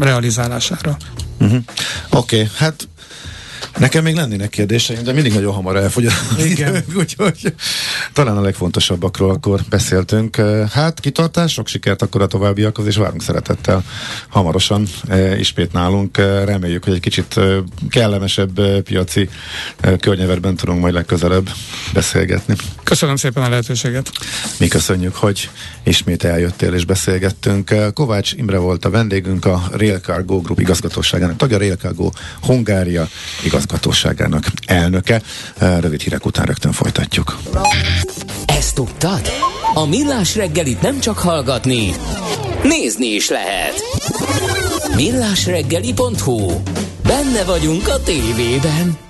realizálására. 0.00 0.96
Uh-huh. 1.40 1.62
Oké, 2.10 2.36
okay, 2.36 2.48
hát 2.56 2.88
Nekem 3.76 4.02
még 4.02 4.14
lennének 4.14 4.48
kérdéseim, 4.48 5.02
de 5.02 5.12
mindig 5.12 5.32
nagyon 5.32 5.52
hamar 5.52 5.76
elfogy 5.76 6.06
az 6.06 6.44
Igen. 6.44 6.68
időnk, 6.68 6.96
úgyhogy 6.96 7.54
talán 8.12 8.36
a 8.36 8.40
legfontosabbakról 8.40 9.30
akkor 9.30 9.60
beszéltünk. 9.68 10.36
Hát 10.70 11.00
kitartás, 11.00 11.52
sok 11.52 11.68
sikert 11.68 12.02
akkor 12.02 12.22
a 12.22 12.26
továbbiakhoz, 12.26 12.86
és 12.86 12.96
várunk 12.96 13.22
szeretettel 13.22 13.84
hamarosan 14.28 14.86
ismét 15.38 15.72
nálunk. 15.72 16.16
Reméljük, 16.44 16.84
hogy 16.84 16.92
egy 16.92 17.00
kicsit 17.00 17.40
kellemesebb 17.90 18.82
piaci 18.82 19.28
környezetben 20.00 20.56
tudunk 20.56 20.80
majd 20.80 20.94
legközelebb 20.94 21.50
beszélgetni. 21.92 22.54
Köszönöm 22.82 23.16
szépen 23.16 23.42
a 23.42 23.48
lehetőséget. 23.48 24.10
Mi 24.58 24.68
köszönjük, 24.68 25.14
hogy 25.14 25.50
ismét 25.82 26.24
eljöttél 26.24 26.74
és 26.74 26.84
beszélgettünk. 26.84 27.74
Kovács 27.94 28.32
Imre 28.32 28.58
volt 28.58 28.84
a 28.84 28.90
vendégünk, 28.90 29.44
a 29.44 29.62
Rail 29.72 29.98
Cargo 29.98 30.40
Group 30.40 30.60
igazgatóságának 30.60 31.36
tagja, 31.36 31.58
Rail 31.58 31.76
Cargo 31.76 32.10
Hungária 32.40 33.08
igazgatóságának 33.44 33.57
elnöke. 34.66 35.22
Rövid 35.58 36.00
hírek 36.00 36.26
után 36.26 36.44
rögtön 36.46 36.72
folytatjuk. 36.72 37.38
Ezt 38.46 38.74
tudtad? 38.74 39.20
A 39.74 39.86
Millás 39.86 40.36
reggelit 40.36 40.80
nem 40.80 41.00
csak 41.00 41.18
hallgatni, 41.18 41.94
nézni 42.62 43.06
is 43.06 43.28
lehet. 43.28 43.82
Millásreggeli.hu 44.94 46.60
Benne 47.02 47.44
vagyunk 47.44 47.88
a 47.88 48.02
tévében. 48.02 49.07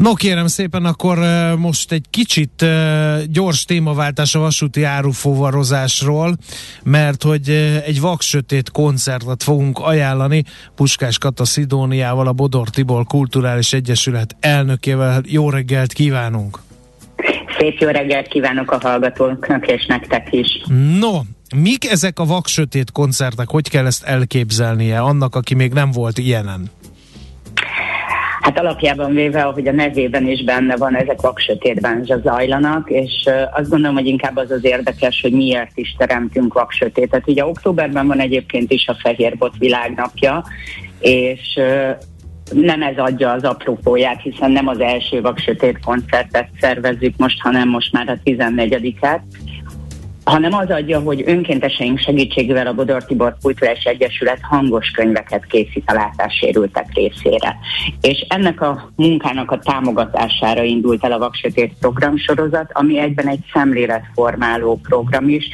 No 0.00 0.14
kérem 0.14 0.46
szépen, 0.46 0.84
akkor 0.84 1.18
most 1.58 1.92
egy 1.92 2.04
kicsit 2.10 2.64
gyors 3.26 3.64
témaváltás 3.64 4.34
a 4.34 4.38
vasúti 4.38 4.82
árufovarozásról, 4.82 6.36
mert 6.82 7.22
hogy 7.22 7.48
egy 7.86 8.00
vaksötét 8.00 8.70
koncertet 8.70 9.42
fogunk 9.42 9.78
ajánlani 9.78 10.44
Puskás 10.74 11.18
Kata 11.18 11.44
Szidóniával, 11.44 12.26
a 12.26 12.32
Bodor 12.32 12.68
Tibor 12.68 13.04
Kulturális 13.04 13.72
Egyesület 13.72 14.36
elnökével. 14.40 15.22
Jó 15.26 15.50
reggelt 15.50 15.92
kívánunk! 15.92 16.58
Szép 17.58 17.78
jó 17.78 17.88
reggelt 17.88 18.28
kívánok 18.28 18.70
a 18.70 18.78
hallgatóknak 18.82 19.66
és 19.66 19.86
nektek 19.86 20.28
is. 20.30 20.62
No, 20.98 21.20
mik 21.56 21.90
ezek 21.90 22.18
a 22.18 22.24
vaksötét 22.24 22.92
koncertek? 22.92 23.48
Hogy 23.48 23.68
kell 23.68 23.86
ezt 23.86 24.04
elképzelnie 24.04 25.00
annak, 25.00 25.34
aki 25.34 25.54
még 25.54 25.72
nem 25.72 25.90
volt 25.90 26.18
ilyenen? 26.18 26.70
Hát 28.40 28.58
alapjában 28.58 29.14
véve, 29.14 29.42
ahogy 29.42 29.68
a 29.68 29.72
nevében 29.72 30.26
is 30.28 30.44
benne 30.44 30.76
van, 30.76 30.96
ezek 30.96 31.20
vaksötétben 31.20 32.04
zajlanak, 32.22 32.90
és 32.90 33.28
azt 33.52 33.68
gondolom, 33.68 33.96
hogy 33.96 34.06
inkább 34.06 34.36
az 34.36 34.50
az 34.50 34.64
érdekes, 34.64 35.20
hogy 35.20 35.32
miért 35.32 35.70
is 35.74 35.94
teremtünk 35.98 36.52
vaksötétet. 36.52 37.28
Ugye 37.28 37.46
októberben 37.46 38.06
van 38.06 38.20
egyébként 38.20 38.72
is 38.72 38.88
a 38.88 38.96
Fehérbot 39.02 39.56
világnapja, 39.58 40.44
és 41.00 41.60
nem 42.52 42.82
ez 42.82 42.96
adja 42.96 43.30
az 43.30 43.44
apropóját, 43.44 44.22
hiszen 44.22 44.50
nem 44.50 44.68
az 44.68 44.80
első 44.80 45.20
vaksötét 45.20 45.78
koncertet 45.84 46.48
szervezzük 46.60 47.16
most, 47.16 47.40
hanem 47.40 47.68
most 47.68 47.92
már 47.92 48.08
a 48.08 48.18
14-et, 48.24 49.20
hanem 50.24 50.52
az 50.52 50.70
adja, 50.70 51.00
hogy 51.00 51.22
önkénteseink 51.26 51.98
segítségével 51.98 52.66
a 52.66 52.72
Bodor 52.72 53.04
Tibor 53.04 53.36
Kulturális 53.42 53.84
Egyesület 53.84 54.40
hangos 54.42 54.90
könyveket 54.90 55.46
készít 55.46 55.84
a 55.86 55.92
látássérültek 55.92 56.86
részére. 56.94 57.56
És 58.00 58.26
ennek 58.28 58.60
a 58.60 58.90
munkának 58.96 59.50
a 59.50 59.58
támogatására 59.58 60.62
indult 60.62 61.04
el 61.04 61.12
a 61.12 61.18
Vaksötét 61.18 61.74
programsorozat, 61.80 62.70
ami 62.72 62.98
egyben 62.98 63.28
egy 63.28 63.44
szemléletformáló 63.52 64.80
program 64.82 65.28
is, 65.28 65.48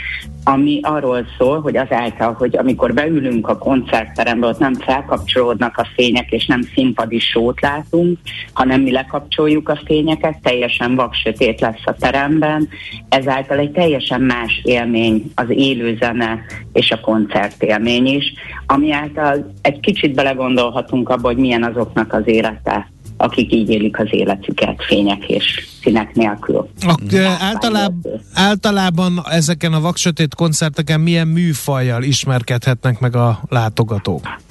ami 0.48 0.80
arról 0.82 1.26
szól, 1.38 1.60
hogy 1.60 1.76
azáltal, 1.76 2.32
hogy 2.32 2.56
amikor 2.56 2.94
beülünk 2.94 3.48
a 3.48 3.58
koncertterembe, 3.58 4.46
ott 4.46 4.58
nem 4.58 4.74
felkapcsolódnak 4.74 5.78
a 5.78 5.86
fények, 5.94 6.30
és 6.30 6.46
nem 6.46 6.62
színpadi 6.62 7.18
sót 7.18 7.60
látunk, 7.60 8.18
hanem 8.52 8.80
mi 8.80 8.92
lekapcsoljuk 8.92 9.68
a 9.68 9.80
fényeket, 9.84 10.40
teljesen 10.42 10.94
vaksötét 10.94 11.60
lesz 11.60 11.82
a 11.84 11.94
teremben, 11.94 12.68
ezáltal 13.08 13.58
egy 13.58 13.70
teljesen 13.70 14.20
más 14.20 14.60
élmény 14.64 15.32
az 15.34 15.46
élő 15.48 15.96
zene 16.00 16.40
és 16.72 16.90
a 16.90 17.00
koncertélmény 17.00 18.06
is, 18.06 18.32
ami 18.66 18.92
által 18.92 19.52
egy 19.62 19.80
kicsit 19.80 20.14
belegondolhatunk 20.14 21.08
abba, 21.08 21.26
hogy 21.26 21.36
milyen 21.36 21.64
azoknak 21.64 22.12
az 22.12 22.22
élete, 22.24 22.90
akik 23.16 23.52
így 23.52 23.70
élik 23.70 23.98
az 23.98 24.08
életüket 24.10 24.84
fények 24.86 25.28
és 25.28 25.66
színek 25.82 26.14
nélkül. 26.14 26.68
A, 26.80 26.94
általában, 27.40 28.02
általában 28.34 29.22
ezeken 29.30 29.72
a 29.72 29.80
vaksötét 29.80 30.34
koncerteken 30.34 31.00
milyen 31.00 31.28
műfajjal 31.28 32.02
ismerkedhetnek 32.02 33.00
meg 33.00 33.16
a 33.16 33.40
látogatók? 33.48 34.44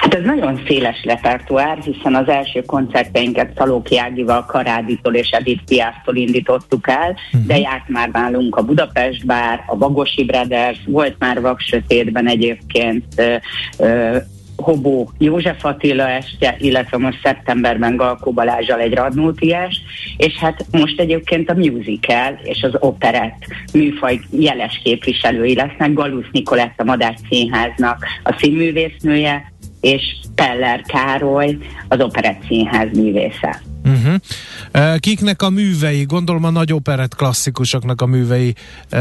Hát 0.00 0.14
ez 0.14 0.24
nagyon 0.24 0.62
széles 0.66 1.04
repertoár, 1.04 1.78
hiszen 1.78 2.14
az 2.14 2.28
első 2.28 2.62
koncerteinket 2.62 3.52
Szalóki 3.56 3.98
Ágival, 3.98 4.44
Karáditól 4.44 5.14
és 5.14 5.28
Edith 5.30 5.62
Piásztól 5.64 6.16
indítottuk 6.16 6.88
el, 6.88 7.10
uh-huh. 7.10 7.46
de 7.46 7.58
járt 7.58 7.88
már 7.88 8.08
nálunk 8.08 8.56
a 8.56 8.62
Budapest 8.62 9.26
Bár, 9.26 9.64
a 9.66 9.76
Bagosi 9.76 10.24
Brothers, 10.24 10.78
volt 10.86 11.14
már 11.18 11.40
Vaksötétben 11.40 12.28
egyébként 12.28 13.04
ö, 13.16 13.34
ö, 13.78 14.16
Hobó 14.62 15.10
József 15.18 15.64
Attila 15.64 16.08
este, 16.08 16.56
illetve 16.58 16.96
most 16.96 17.20
szeptemberben 17.22 17.96
Galkó 17.96 18.32
Balázsal 18.32 18.80
egy 18.80 18.94
Radnóti 18.94 19.54
est, 19.54 19.80
és 20.16 20.34
hát 20.34 20.66
most 20.70 21.00
egyébként 21.00 21.50
a 21.50 21.54
musical 21.54 22.38
és 22.42 22.62
az 22.62 22.72
operett 22.78 23.38
műfaj 23.72 24.20
jeles 24.30 24.80
képviselői 24.84 25.54
lesznek. 25.54 25.92
Galusz 25.92 26.28
Nikolett 26.32 26.74
a 26.76 26.84
Madách 26.84 27.18
Színháznak 27.28 28.06
a 28.24 28.36
színművésznője, 28.38 29.52
és 29.80 30.02
Peller 30.34 30.82
Károly 30.82 31.56
az 31.88 32.00
Operett 32.00 32.42
Színház 32.48 32.88
művésze. 32.92 33.62
Uh-huh. 33.84 34.98
Kiknek 34.98 35.42
a 35.42 35.50
művei, 35.50 36.04
gondolom 36.04 36.44
a 36.44 36.50
nagy 36.50 36.72
operett 36.72 37.14
klasszikusoknak 37.14 38.00
a 38.00 38.06
művei 38.06 38.54
uh, 38.92 38.98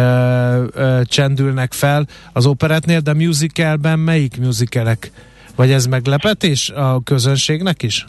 uh, 0.75 1.01
csendülnek 1.01 1.73
fel 1.73 2.07
az 2.33 2.45
operetnél, 2.45 2.99
de 2.99 3.13
musicalben 3.13 3.99
melyik 3.99 4.39
musicalek? 4.39 5.11
Vagy 5.57 5.71
ez 5.71 5.85
meglepetés 5.85 6.69
a 6.69 7.01
közönségnek 7.03 7.83
is? 7.83 8.03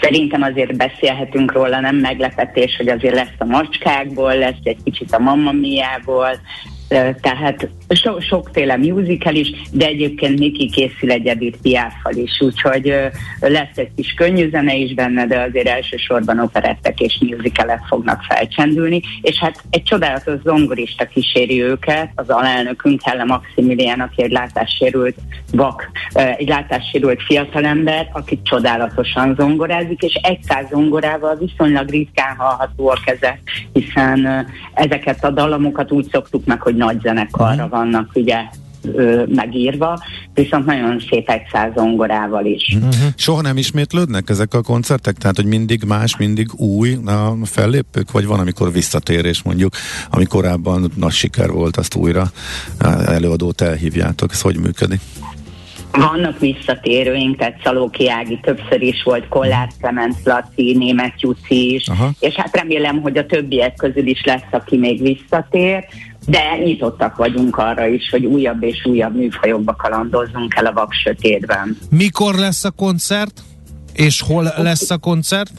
Szerintem 0.00 0.42
azért 0.42 0.76
beszélhetünk 0.76 1.52
róla, 1.52 1.80
nem 1.80 1.96
meglepetés, 1.96 2.76
hogy 2.76 2.88
azért 2.88 3.14
lesz 3.14 3.34
a 3.38 3.44
macskákból, 3.44 4.38
lesz 4.38 4.60
egy 4.62 4.82
kicsit 4.84 5.12
a 5.12 5.18
Mamma 5.18 5.52
Mia-ból, 5.52 6.40
tehát 7.20 7.68
so, 7.94 8.20
sokféle 8.20 8.76
musical 8.76 9.34
is, 9.34 9.52
de 9.72 9.86
egyébként 9.86 10.38
Miki 10.38 10.70
készül 10.70 11.10
egy 11.10 11.26
Edith 11.26 11.58
Piaffal 11.62 12.14
is, 12.14 12.40
úgyhogy 12.40 12.94
lesz 13.40 13.76
egy 13.76 13.90
kis 13.96 14.14
könnyű 14.16 14.50
zene 14.50 14.74
is 14.74 14.94
benne, 14.94 15.26
de 15.26 15.40
azért 15.40 15.68
elsősorban 15.68 16.38
operettek 16.38 17.00
és 17.00 17.18
musicalek 17.20 17.80
fognak 17.88 18.22
felcsendülni, 18.28 19.00
és 19.22 19.38
hát 19.38 19.62
egy 19.70 19.82
csodálatos 19.82 20.40
zongorista 20.44 21.06
kíséri 21.06 21.62
őket, 21.62 22.10
az 22.14 22.28
alelnökünk 22.28 23.00
Helle 23.02 23.24
Maximilian, 23.24 24.00
aki 24.00 24.22
egy 24.22 24.30
látássérült 24.30 25.16
vak, 25.52 25.90
egy 26.36 26.48
látássérült 26.48 27.22
fiatalember, 27.22 28.08
aki 28.12 28.40
csodálatosan 28.42 29.34
zongorázik, 29.38 30.02
és 30.02 30.14
egy 30.14 30.42
száz 30.42 30.68
zongorával 30.70 31.36
viszonylag 31.36 31.90
ritkán 31.90 32.36
hallhatóak 32.36 33.02
ezek, 33.04 33.40
hiszen 33.72 34.46
ezeket 34.74 35.24
a 35.24 35.30
dalamokat 35.30 35.92
úgy 35.92 36.08
szoktuk 36.12 36.44
meg, 36.46 36.60
hogy 36.60 36.74
nagy 36.74 37.00
zenekarra 37.00 37.66
mhm. 37.66 37.79
Vannak 37.80 38.10
ugye 38.14 38.36
ö, 38.82 39.24
megírva, 39.34 40.02
viszont 40.34 40.66
nagyon 40.66 41.02
szép 41.10 41.28
egy 41.28 41.42
száz 41.52 41.72
zongorával 41.76 42.44
is. 42.44 42.74
Uh-huh. 42.74 42.94
Soha 43.16 43.40
nem 43.40 43.56
ismétlődnek 43.56 44.28
ezek 44.28 44.54
a 44.54 44.62
koncertek? 44.62 45.16
Tehát, 45.16 45.36
hogy 45.36 45.44
mindig 45.44 45.82
más, 45.82 46.16
mindig 46.16 46.48
új 46.54 46.94
a 47.06 47.36
fellépők, 47.44 48.10
vagy 48.10 48.26
van, 48.26 48.40
amikor 48.40 48.72
visszatérés 48.72 49.42
mondjuk, 49.42 49.74
ami 50.10 50.24
korábban 50.24 50.90
nagy 50.96 51.12
siker 51.12 51.50
volt, 51.50 51.76
azt 51.76 51.94
újra 51.94 52.30
előadót 53.06 53.60
elhívjátok. 53.60 54.32
Ez 54.32 54.40
hogy 54.40 54.56
működik? 54.56 55.00
Vannak 55.92 56.38
visszatérőink, 56.38 57.36
tehát 57.36 57.60
Szalóki 57.64 58.10
Ági 58.10 58.40
többször 58.42 58.82
is 58.82 59.02
volt, 59.02 59.28
Kollár 59.28 59.68
Clement 59.80 60.16
Laci, 60.24 60.76
Német 60.76 61.20
Juci 61.20 61.74
is, 61.74 61.88
Aha. 61.88 62.10
és 62.18 62.34
hát 62.34 62.56
remélem, 62.56 63.00
hogy 63.00 63.18
a 63.18 63.26
többiek 63.26 63.74
közül 63.74 64.06
is 64.06 64.24
lesz, 64.24 64.50
aki 64.50 64.76
még 64.76 65.02
visszatér, 65.02 65.84
de 66.26 66.56
nyitottak 66.64 67.16
vagyunk 67.16 67.56
arra 67.56 67.86
is, 67.86 68.10
hogy 68.10 68.24
újabb 68.24 68.62
és 68.62 68.84
újabb 68.84 69.16
műfajokba 69.16 69.74
kalandozzunk 69.74 70.54
el 70.54 70.66
a 70.66 70.72
vak 70.72 70.92
sötétben. 70.92 71.78
Mikor 71.90 72.34
lesz 72.34 72.64
a 72.64 72.70
koncert? 72.70 73.42
És 73.94 74.20
hol 74.20 74.52
lesz 74.56 74.90
a 74.90 74.98
koncert? 74.98 75.50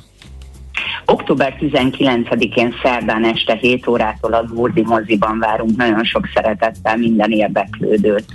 Október 1.05 1.57
19-én 1.59 2.73
szerdán 2.83 3.25
este 3.25 3.55
7 3.55 3.87
órától 3.87 4.33
a 4.33 4.43
Gurdi 4.43 4.81
moziban 4.81 5.39
várunk 5.39 5.77
nagyon 5.77 6.03
sok 6.03 6.29
szeretettel 6.33 6.97
minden 6.97 7.31
érdeklődőt. 7.31 8.25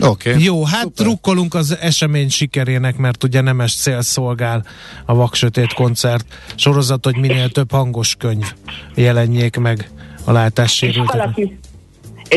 Okay. 0.00 0.42
Jó, 0.42 0.64
hát 0.64 0.82
Super. 0.82 1.06
trukkolunk 1.06 1.54
az 1.54 1.78
esemény 1.80 2.28
sikerének, 2.28 2.96
mert 2.96 3.24
ugye 3.24 3.40
nemes 3.40 3.76
cél 3.76 4.02
szolgál 4.02 4.64
a 5.04 5.14
Vaksötét 5.14 5.72
koncert 5.72 6.24
sorozat, 6.54 7.04
hogy 7.04 7.16
minél 7.16 7.48
több 7.48 7.70
hangos 7.70 8.14
könyv 8.18 8.52
jelenjék 8.94 9.56
meg 9.56 9.90
a 10.24 10.32
látássérültek. 10.32 11.30
És 11.34 11.48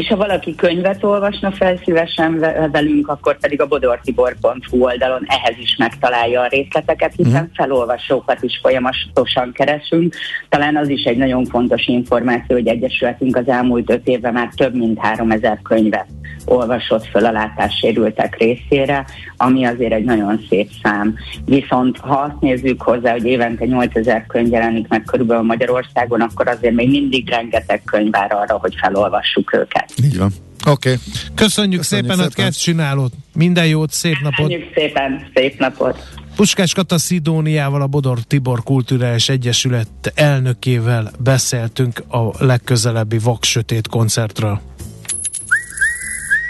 ha 0.08 0.16
valaki 0.16 0.56
könyvet 0.56 1.04
olvasna 1.04 1.52
fel 1.52 1.78
szívesen 1.84 2.40
velünk, 2.72 3.08
akkor 3.08 3.38
pedig 3.38 3.62
a 3.62 3.68
bodortibor.hu 3.68 4.84
oldalon 4.84 5.26
ehhez 5.28 5.58
is 5.58 5.76
megtalálja 5.78 6.42
a 6.42 6.48
részleteket, 6.48 7.14
hiszen 7.16 7.44
mm. 7.44 7.54
felolvasókat 7.56 8.44
is 8.44 8.60
folyamatosan 8.62 9.52
keresünk. 9.52 10.16
Talán 10.50 10.78
az 10.78 10.90
is 10.90 11.04
egy 11.04 11.18
nagyon 11.18 11.46
fontos 11.46 11.88
információ, 11.88 12.56
hogy 12.56 12.68
Egyesületünk 12.68 13.36
az 13.36 13.48
elmúlt 13.48 13.90
öt 13.90 14.08
évben 14.08 14.34
már 14.34 14.50
több 14.56 14.76
mint 14.76 15.00
3000 15.00 15.60
könyvet 15.64 16.08
olvasott 16.46 17.06
föl 17.06 17.26
a 17.26 17.32
látássérültek 17.32 18.38
részére, 18.38 19.06
ami 19.38 19.66
azért 19.66 19.94
egy 19.94 20.04
nagyon 20.04 20.46
szép 20.50 20.70
szám. 20.84 21.16
Viszont 21.46 21.98
ha 21.98 22.16
azt 22.16 22.40
nézzük 22.40 22.82
hozzá, 22.82 23.12
hogy 23.12 23.26
évente 23.26 23.66
8000 23.66 24.26
könyv 24.28 24.52
jelenik 24.52 24.88
meg 24.88 25.04
körülbelül 25.04 25.44
Magyarországon, 25.44 26.22
akkor 26.22 26.48
azért 26.48 26.74
még 26.74 26.90
mindig 26.90 27.30
rengeteg 27.30 27.82
könyv 27.86 28.12
vár 28.12 28.32
arra, 28.32 28.58
hogy 28.58 28.76
felolvassuk 28.82 29.54
őket. 29.54 29.94
Így 30.04 30.18
van. 30.18 30.30
Oké. 30.68 30.72
Okay. 30.72 31.02
Köszönjük, 31.36 31.36
Köszönjük 31.36 31.84
szépen, 31.84 32.16
szépen. 32.16 32.46
kezd 32.46 32.60
csinálót. 32.60 33.14
Minden 33.34 33.68
jót, 33.68 33.92
szép 33.92 34.16
napot. 34.22 34.36
Köszönjük 34.36 34.74
szépen, 34.74 35.28
szép 35.34 35.60
napot. 35.60 36.04
Puskás 36.36 36.74
Kata 36.74 36.98
Szidóniával, 36.98 37.82
a 37.82 37.88
Bodor 37.88 38.20
Tibor 38.20 38.64
Kulturális 38.64 39.30
Egyesület 39.30 39.88
elnökével 40.16 41.12
beszéltünk 41.20 42.04
a 42.08 42.46
legközelebbi 42.46 43.18
Vaksötét 43.18 43.88
koncertről. 43.88 44.60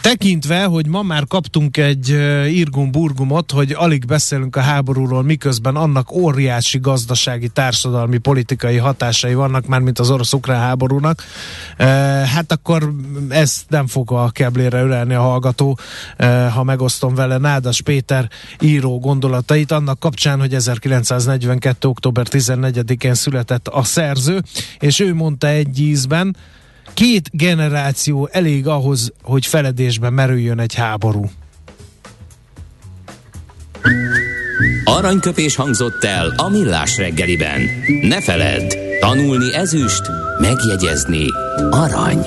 Tekintve, 0.00 0.64
hogy 0.64 0.86
ma 0.86 1.02
már 1.02 1.26
kaptunk 1.26 1.76
egy 1.76 2.08
irgum-burgumot, 2.48 3.50
hogy 3.50 3.72
alig 3.72 4.04
beszélünk 4.04 4.56
a 4.56 4.60
háborúról, 4.60 5.22
miközben 5.22 5.76
annak 5.76 6.12
óriási 6.12 6.78
gazdasági, 6.78 7.48
társadalmi, 7.48 8.18
politikai 8.18 8.76
hatásai 8.76 9.34
vannak, 9.34 9.66
már 9.66 9.80
mint 9.80 9.98
az 9.98 10.10
orosz-ukrán 10.10 10.60
háborúnak, 10.60 11.22
hát 12.34 12.52
akkor 12.52 12.92
ez 13.28 13.62
nem 13.68 13.86
fog 13.86 14.12
a 14.12 14.30
keblére 14.30 14.82
ülelni 14.82 15.14
a 15.14 15.20
hallgató, 15.20 15.78
ha 16.54 16.62
megosztom 16.62 17.14
vele 17.14 17.38
Nádas 17.38 17.82
Péter 17.82 18.28
író 18.60 18.98
gondolatait, 18.98 19.72
annak 19.72 19.98
kapcsán, 19.98 20.38
hogy 20.38 20.54
1942. 20.54 21.88
október 21.88 22.26
14-én 22.30 23.14
született 23.14 23.68
a 23.68 23.82
szerző, 23.82 24.42
és 24.78 25.00
ő 25.00 25.14
mondta 25.14 25.46
egy 25.46 25.80
ízben, 25.80 26.36
Két 26.94 27.28
generáció 27.32 28.28
elég 28.32 28.66
ahhoz, 28.66 29.12
hogy 29.22 29.46
feledésbe 29.46 30.10
merüljön 30.10 30.58
egy 30.58 30.74
háború. 30.74 31.30
Aranyköpés 34.84 35.56
hangzott 35.56 36.04
el 36.04 36.32
a 36.36 36.48
millás 36.48 36.96
reggeliben. 36.96 37.60
Ne 38.02 38.20
feledd, 38.20 38.74
tanulni 39.00 39.54
ezüst, 39.54 40.02
megjegyezni 40.40 41.24
arany. 41.70 42.26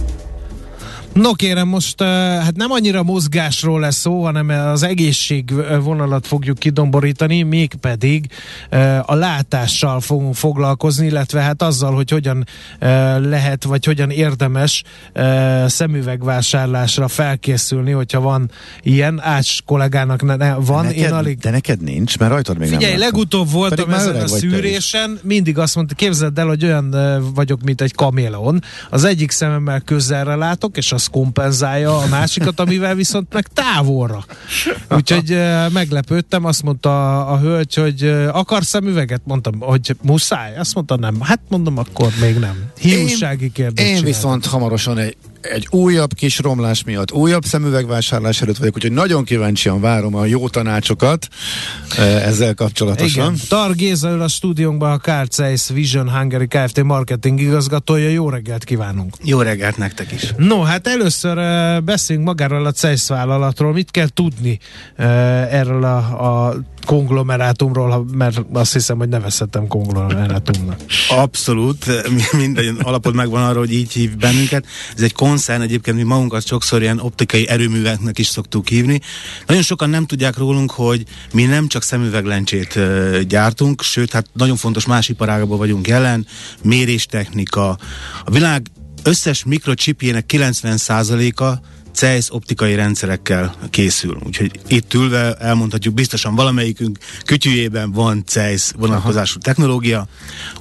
No 1.13 1.33
kérem, 1.33 1.67
most 1.67 2.01
hát 2.03 2.55
nem 2.55 2.71
annyira 2.71 3.03
mozgásról 3.03 3.79
lesz 3.79 3.95
szó, 3.97 4.23
hanem 4.23 4.49
az 4.49 4.83
egészség 4.83 5.53
vonalat 5.83 6.27
fogjuk 6.27 6.57
kidomborítani, 6.57 7.41
mégpedig 7.43 8.25
a 9.05 9.15
látással 9.15 10.01
fogunk 10.01 10.35
foglalkozni, 10.35 11.05
illetve 11.05 11.41
hát 11.41 11.61
azzal, 11.61 11.95
hogy 11.95 12.11
hogyan 12.11 12.45
lehet, 13.19 13.63
vagy 13.63 13.85
hogyan 13.85 14.09
érdemes 14.09 14.83
szemüvegvásárlásra 15.65 17.07
felkészülni, 17.07 17.91
hogyha 17.91 18.19
van 18.19 18.51
ilyen. 18.81 19.21
Ács 19.23 19.63
kollégának 19.65 20.21
ne, 20.21 20.35
ne, 20.35 20.53
van, 20.53 20.85
neked, 20.85 21.03
én 21.03 21.11
alig... 21.11 21.37
De 21.37 21.49
neked 21.49 21.81
nincs, 21.81 22.17
mert 22.17 22.31
rajtad 22.31 22.57
még 22.57 22.69
Figyelj, 22.69 22.91
nem 22.91 22.99
legutóbb 22.99 23.51
voltam 23.51 23.93
ezen 23.93 24.15
a 24.15 24.27
szűrésen, 24.27 25.19
mindig 25.23 25.57
azt 25.57 25.75
mondta, 25.75 25.95
képzeld 25.95 26.37
el, 26.37 26.47
hogy 26.47 26.63
olyan 26.63 26.95
vagyok, 27.33 27.61
mint 27.61 27.81
egy 27.81 27.93
kaméleon. 27.93 28.63
Az 28.89 29.03
egyik 29.03 29.31
szememmel 29.31 29.79
közelre 29.79 30.35
látok, 30.35 30.77
és 30.77 30.91
a 30.91 30.99
az 31.01 31.07
kompenzálja 31.07 31.97
a 31.97 32.07
másikat, 32.07 32.59
amivel 32.59 32.95
viszont 32.95 33.33
meg 33.33 33.47
távolra. 33.47 34.25
Úgyhogy 34.89 35.37
meglepődtem, 35.73 36.45
azt 36.45 36.63
mondta 36.63 37.25
a, 37.25 37.39
hölgy, 37.39 37.75
hogy 37.75 38.03
akar 38.31 38.63
szemüveget? 38.63 39.21
Mondtam, 39.23 39.59
hogy 39.59 39.95
muszáj. 40.01 40.57
Azt 40.57 40.75
mondta, 40.75 40.95
nem. 40.95 41.21
Hát 41.21 41.39
mondom, 41.49 41.77
akkor 41.77 42.11
még 42.21 42.37
nem. 42.37 42.55
Hiúsági 42.79 43.51
kérdés. 43.51 43.89
Én, 43.89 43.95
én 43.95 44.03
viszont 44.03 44.45
hamarosan 44.45 44.97
egy 44.97 45.15
egy 45.41 45.67
újabb 45.69 46.13
kis 46.13 46.39
romlás 46.39 46.83
miatt, 46.83 47.11
újabb 47.11 47.43
szemüvegvásárlás 47.45 48.41
előtt 48.41 48.57
vagyok, 48.57 48.75
úgyhogy 48.75 48.91
nagyon 48.91 49.23
kíváncsian 49.23 49.81
várom 49.81 50.15
a 50.15 50.25
jó 50.25 50.49
tanácsokat 50.49 51.27
ezzel 51.97 52.53
kapcsolatosan. 52.53 53.33
Igen. 53.33 53.39
Tar 53.47 53.75
Géza 53.75 54.23
a 54.23 54.27
stúdiónkban 54.27 54.91
a 54.91 54.97
Carl 54.97 55.27
Zeiss 55.31 55.69
Vision 55.69 56.09
Hungary 56.09 56.47
Kft. 56.47 56.83
marketing 56.83 57.39
igazgatója. 57.39 58.09
Jó 58.09 58.29
reggelt 58.29 58.63
kívánunk! 58.63 59.15
Jó 59.23 59.41
reggelt 59.41 59.77
nektek 59.77 60.11
is! 60.11 60.33
No, 60.37 60.61
hát 60.61 60.87
először 60.87 61.37
uh, 61.37 61.83
beszéljünk 61.83 62.27
magáról 62.27 62.65
a 62.65 62.71
Zeiss 62.71 63.07
vállalatról. 63.07 63.73
Mit 63.73 63.91
kell 63.91 64.07
tudni 64.07 64.59
uh, 64.97 65.05
erről 65.53 65.83
a, 65.83 65.97
a 66.47 66.55
konglomerátumról, 66.85 68.05
mert 68.13 68.41
azt 68.53 68.73
hiszem, 68.73 68.97
hogy 68.97 69.09
nevezhetem 69.09 69.67
konglomerátumnak. 69.67 70.79
Abszolút, 71.09 71.85
minden 72.37 72.75
alapod 72.81 73.15
megvan 73.15 73.43
arra, 73.43 73.59
hogy 73.59 73.73
így 73.73 73.91
hív 73.91 74.17
bennünket. 74.17 74.65
Ez 74.95 75.01
egy 75.01 75.13
koncern, 75.13 75.61
egyébként 75.61 75.97
mi 75.97 76.03
magunkat 76.03 76.45
sokszor 76.45 76.81
ilyen 76.81 76.99
optikai 76.99 77.47
erőműveknek 77.47 78.19
is 78.19 78.27
szoktuk 78.27 78.67
hívni. 78.67 78.99
Nagyon 79.47 79.63
sokan 79.63 79.89
nem 79.89 80.05
tudják 80.05 80.37
rólunk, 80.37 80.71
hogy 80.71 81.03
mi 81.33 81.43
nem 81.43 81.67
csak 81.67 81.83
szemüveglencsét 81.83 82.79
gyártunk, 83.27 83.81
sőt, 83.81 84.11
hát 84.11 84.25
nagyon 84.33 84.55
fontos 84.55 84.85
más 84.85 85.09
iparágban 85.09 85.57
vagyunk 85.57 85.87
jelen, 85.87 86.27
méréstechnika. 86.63 87.69
A 88.25 88.31
világ 88.31 88.67
összes 89.03 89.43
mikrocsipjének 89.43 90.25
90%-a 90.27 91.59
CEIS 91.93 92.33
optikai 92.33 92.75
rendszerekkel 92.75 93.55
készül. 93.69 94.17
Úgyhogy 94.25 94.51
itt 94.67 94.93
ülve 94.93 95.33
elmondhatjuk, 95.33 95.93
biztosan 95.93 96.35
valamelyikünk 96.35 96.97
kütyűjében 97.25 97.91
van 97.91 98.23
CEIS 98.25 98.71
vonatkozású 98.77 99.39
technológia. 99.39 100.07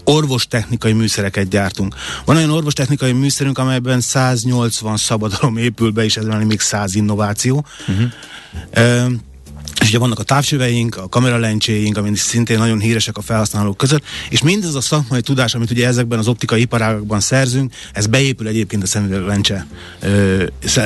Orvostechnikai 0.04 0.92
műszereket 0.92 1.48
gyártunk. 1.48 1.94
Van 2.24 2.36
olyan 2.36 2.50
orvostechnikai 2.50 3.12
műszerünk, 3.12 3.58
amelyben 3.58 4.00
180 4.00 4.96
szabadalom 4.96 5.56
épül 5.56 5.90
be, 5.90 6.04
és 6.04 6.16
ezzel 6.16 6.44
még 6.44 6.60
100 6.60 6.94
innováció. 6.94 7.64
Uh-huh. 7.88 9.12
És 9.80 9.88
ugye 9.88 9.98
vannak 9.98 10.18
a 10.18 10.22
távcsöveink, 10.22 10.96
a 10.96 11.08
kameralencséink, 11.08 11.96
amik 11.96 12.16
szintén 12.16 12.58
nagyon 12.58 12.80
híresek 12.80 13.16
a 13.16 13.20
felhasználók 13.20 13.76
között, 13.76 14.02
és 14.30 14.42
mindez 14.42 14.74
a 14.74 14.80
szakmai 14.80 15.20
tudás, 15.20 15.54
amit 15.54 15.70
ugye 15.70 15.86
ezekben 15.86 16.18
az 16.18 16.28
optikai 16.28 16.60
iparágakban 16.60 17.20
szerzünk, 17.20 17.72
ez 17.92 18.06
beépül 18.06 18.46
egyébként 18.46 18.82
a 18.82 18.86
szemüveglencse, 18.86 19.66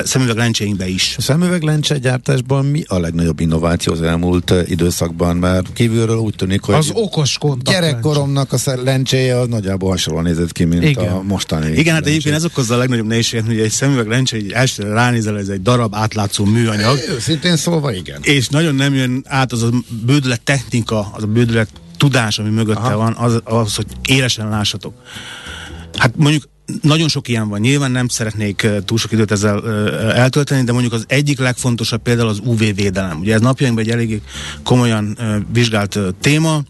szemüveglencséinkbe 0.05 0.89
is. 0.89 1.15
A 1.19 1.21
szemüveglencse 1.21 1.99
gyártásban 1.99 2.65
mi 2.65 2.85
a 2.87 2.99
legnagyobb 2.99 3.41
innováció 3.41 3.93
az 3.93 4.03
elmúlt 4.03 4.55
időszakban? 4.67 5.37
Mert 5.37 5.73
kívülről 5.73 6.17
úgy 6.17 6.35
tűnik, 6.35 6.63
hogy 6.63 6.75
az 6.75 6.91
okos 6.95 7.39
gyerekkoromnak 7.59 8.53
a 8.53 8.59
lencséje 8.85 9.39
az 9.39 9.49
nagyjából 9.49 9.91
hasonlóan 9.91 10.25
nézett 10.25 10.53
ki, 10.53 10.65
mint 10.65 10.85
Igen. 10.85 11.13
a 11.13 11.23
mostani. 11.23 11.73
Igen, 11.77 11.95
hát 11.95 12.07
egyébként 12.07 12.35
ez 12.35 12.45
okozza 12.45 12.75
a 12.75 12.79
legnagyobb 12.79 13.07
nehézséget, 13.07 13.47
hogy 13.47 13.61
egy 13.61 13.71
szemüveglencse, 13.71 14.37
egy 14.37 14.53
elsőre 14.53 14.93
ránézel, 14.93 15.39
ez 15.39 15.49
egy 15.49 15.63
darab 15.63 15.95
átlátszó 15.95 16.45
műanyag. 16.45 16.99
Őszintén 17.09 17.57
szólva, 17.57 17.93
igen. 17.93 18.19
És 18.23 18.49
nagyon 18.49 18.75
nem 18.85 18.95
jön 18.95 19.25
át 19.27 19.53
az 19.53 19.63
a 19.63 19.71
bődület 20.07 20.41
technika, 20.41 21.11
az 21.13 21.23
a 21.23 21.27
bődület 21.27 21.69
tudás, 21.97 22.39
ami 22.39 22.51
mögötte 22.51 22.81
Aha. 22.81 22.97
van, 22.97 23.15
az, 23.17 23.41
az, 23.45 23.75
hogy 23.75 23.87
élesen 24.09 24.49
lássatok. 24.49 24.95
Hát 25.97 26.17
mondjuk 26.17 26.49
nagyon 26.83 27.09
sok 27.09 27.29
ilyen 27.29 27.49
van. 27.49 27.61
Nyilván 27.61 27.91
nem 27.91 28.09
szeretnék 28.09 28.67
túl 28.85 28.99
sok 28.99 29.13
időt 29.13 29.31
ezzel 29.31 29.73
eltölteni, 30.13 30.65
de 30.65 30.73
mondjuk 30.73 30.93
az 30.93 31.05
egyik 31.09 31.39
legfontosabb 31.39 32.03
például 32.03 32.29
az 32.29 32.41
UV 32.45 32.59
védelem. 32.59 33.19
Ugye 33.19 33.35
ez 33.35 33.41
napjainkban 33.41 33.85
egy 33.85 33.91
elég 33.91 34.23
komolyan 34.63 35.19
vizsgált 35.53 35.99
téma, 36.21 36.63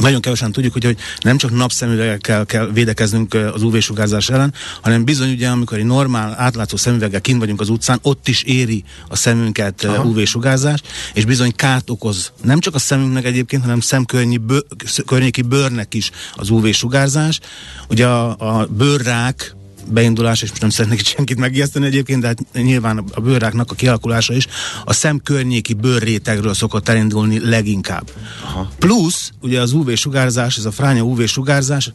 nagyon 0.00 0.20
kevesen 0.20 0.52
tudjuk, 0.52 0.72
hogy, 0.72 0.84
hogy 0.84 0.98
nem 1.20 1.36
csak 1.36 1.50
napszemüvegekkel 1.50 2.46
kell 2.46 2.70
védekeznünk 2.72 3.34
az 3.34 3.62
UV-sugárzás 3.62 4.30
ellen, 4.30 4.54
hanem 4.80 5.04
bizony 5.04 5.30
ugye, 5.30 5.48
amikor 5.48 5.78
egy 5.78 5.84
normál, 5.84 6.34
átlátszó 6.38 6.76
szemüveggel 6.76 7.20
kint 7.20 7.38
vagyunk 7.38 7.60
az 7.60 7.68
utcán, 7.68 7.98
ott 8.02 8.28
is 8.28 8.42
éri 8.42 8.84
a 9.08 9.16
szemünket 9.16 9.84
Aha. 9.84 10.04
UV-sugárzás, 10.04 10.80
és 11.14 11.24
bizony 11.24 11.54
kárt 11.54 11.90
okoz 11.90 12.32
nem 12.42 12.60
csak 12.60 12.74
a 12.74 12.78
szemünknek 12.78 13.24
egyébként, 13.24 13.62
hanem 13.62 13.80
szemkörnyéki 13.80 15.42
bőrnek 15.42 15.94
is 15.94 16.10
az 16.34 16.50
UV-sugárzás. 16.50 17.40
Ugye 17.88 18.06
a, 18.06 18.36
a 18.38 18.66
bőrrák 18.66 19.54
beindulás, 19.88 20.42
és 20.42 20.48
most 20.48 20.60
nem 20.60 20.70
szeretnék 20.70 21.04
senkit 21.04 21.38
megijeszteni 21.38 21.86
egyébként, 21.86 22.20
de 22.20 22.26
hát 22.26 22.38
nyilván 22.52 22.98
a 23.14 23.20
bőrráknak 23.20 23.70
a 23.70 23.74
kialakulása 23.74 24.34
is 24.34 24.46
a 24.84 24.92
szem 24.92 25.20
környéki 25.22 25.74
bőrrétegről 25.74 26.54
szokott 26.54 26.88
elindulni 26.88 27.48
leginkább. 27.48 28.10
Aha. 28.44 28.70
Plusz, 28.78 29.30
ugye 29.40 29.60
az 29.60 29.72
UV-sugárzás, 29.72 30.56
ez 30.56 30.64
a 30.64 30.70
fránya 30.70 31.02
UV-sugárzás, 31.02 31.92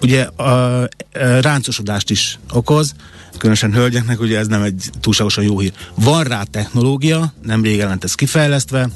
ugye 0.00 0.22
a, 0.22 0.82
a 0.82 0.88
ráncosodást 1.40 2.10
is 2.10 2.38
okoz, 2.52 2.94
különösen 3.38 3.72
hölgyeknek, 3.72 4.20
ugye 4.20 4.38
ez 4.38 4.46
nem 4.46 4.62
egy 4.62 4.90
túlságosan 5.00 5.44
jó 5.44 5.58
hír. 5.58 5.72
Van 5.94 6.24
rá 6.24 6.42
technológia, 6.42 7.32
nem 7.42 7.62
régen 7.62 7.88
lett 7.88 8.04
ez 8.04 8.14
kifejlesztve, 8.14 8.88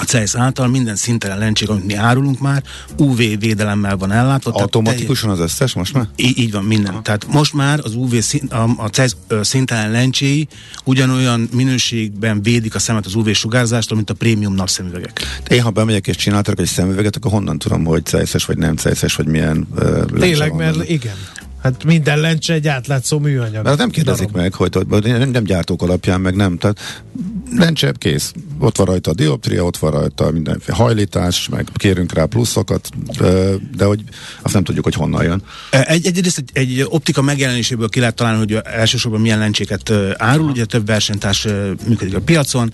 a 0.00 0.04
CESZ 0.04 0.36
által 0.36 0.68
minden 0.68 0.96
szintelen 0.96 1.38
lencsék, 1.38 1.68
amit 1.68 1.84
mi 1.84 1.94
árulunk 1.94 2.40
már, 2.40 2.62
UV 2.96 3.16
védelemmel 3.16 3.96
van 3.96 4.12
ellátva. 4.12 4.50
Automatikusan 4.50 5.30
az 5.30 5.40
összes 5.40 5.74
most 5.74 5.92
már? 5.92 6.08
Így, 6.16 6.38
így 6.38 6.52
van, 6.52 6.64
minden. 6.64 6.92
Aha. 6.92 7.02
Tehát 7.02 7.26
most 7.26 7.54
már 7.54 7.80
az 7.82 7.94
UV 7.94 8.18
szint, 8.20 8.52
a, 8.52 8.68
a 8.76 8.86
CESZ 8.86 9.16
szintelen 9.40 9.90
lencséi 9.90 10.48
ugyanolyan 10.84 11.48
minőségben 11.52 12.42
védik 12.42 12.74
a 12.74 12.78
szemet 12.78 13.06
az 13.06 13.14
UV 13.14 13.32
sugárzástól, 13.32 13.96
mint 13.96 14.10
a 14.10 14.14
prémium 14.14 14.54
napszemüvegek. 14.54 15.20
Én 15.48 15.62
ha 15.62 15.70
bemegyek 15.70 16.06
és 16.06 16.16
csináltak 16.16 16.60
egy 16.60 16.66
szemüveget, 16.66 17.16
akkor 17.16 17.30
honnan 17.30 17.58
tudom, 17.58 17.84
hogy 17.84 18.04
CESZ-es 18.04 18.44
vagy 18.44 18.58
nem 18.58 18.76
CESZ-es, 18.76 19.14
vagy 19.14 19.26
milyen 19.26 19.68
uh, 19.74 20.04
Tényleg, 20.04 20.54
mert 20.54 20.72
benne. 20.72 20.84
igen. 20.86 21.14
Hát 21.62 21.84
minden 21.84 22.20
lencse 22.20 22.52
egy 22.52 22.68
átlátszó 22.68 23.18
műanyag. 23.18 23.64
Mert 23.64 23.78
nem 23.78 23.90
kérdezik 23.90 24.26
darab. 24.26 24.40
meg, 24.40 24.54
hogy, 24.54 24.74
hogy 24.90 25.30
nem 25.30 25.44
gyártók 25.44 25.82
alapján, 25.82 26.20
meg 26.20 26.34
nem. 26.34 26.58
Tehát 26.58 27.02
lencse, 27.56 27.92
kész. 27.98 28.32
Ott 28.58 28.76
van 28.76 28.86
rajta 28.86 29.10
a 29.10 29.14
dioptria, 29.14 29.64
ott 29.64 29.76
van 29.76 29.90
rajta 29.90 30.30
mindenféle 30.30 30.76
hajlítás, 30.76 31.48
meg 31.48 31.68
kérünk 31.74 32.12
rá 32.12 32.24
pluszokat, 32.24 32.88
de 33.76 33.84
hogy 33.84 34.00
azt 34.42 34.54
nem 34.54 34.64
tudjuk, 34.64 34.84
hogy 34.84 34.94
honnan 34.94 35.24
jön. 35.24 35.42
Egy, 35.70 36.06
egyrészt 36.06 36.38
egy, 36.38 36.50
egy 36.52 36.86
optika 36.88 37.22
megjelenéséből 37.22 37.88
ki 37.88 38.00
lehet 38.00 38.14
találni, 38.14 38.38
hogy 38.38 38.60
elsősorban 38.64 39.20
milyen 39.20 39.38
lencséket 39.38 39.92
árul, 40.16 40.50
ugye 40.50 40.64
több 40.64 40.86
versenytárs 40.86 41.46
működik 41.86 42.16
a 42.16 42.20
piacon. 42.20 42.72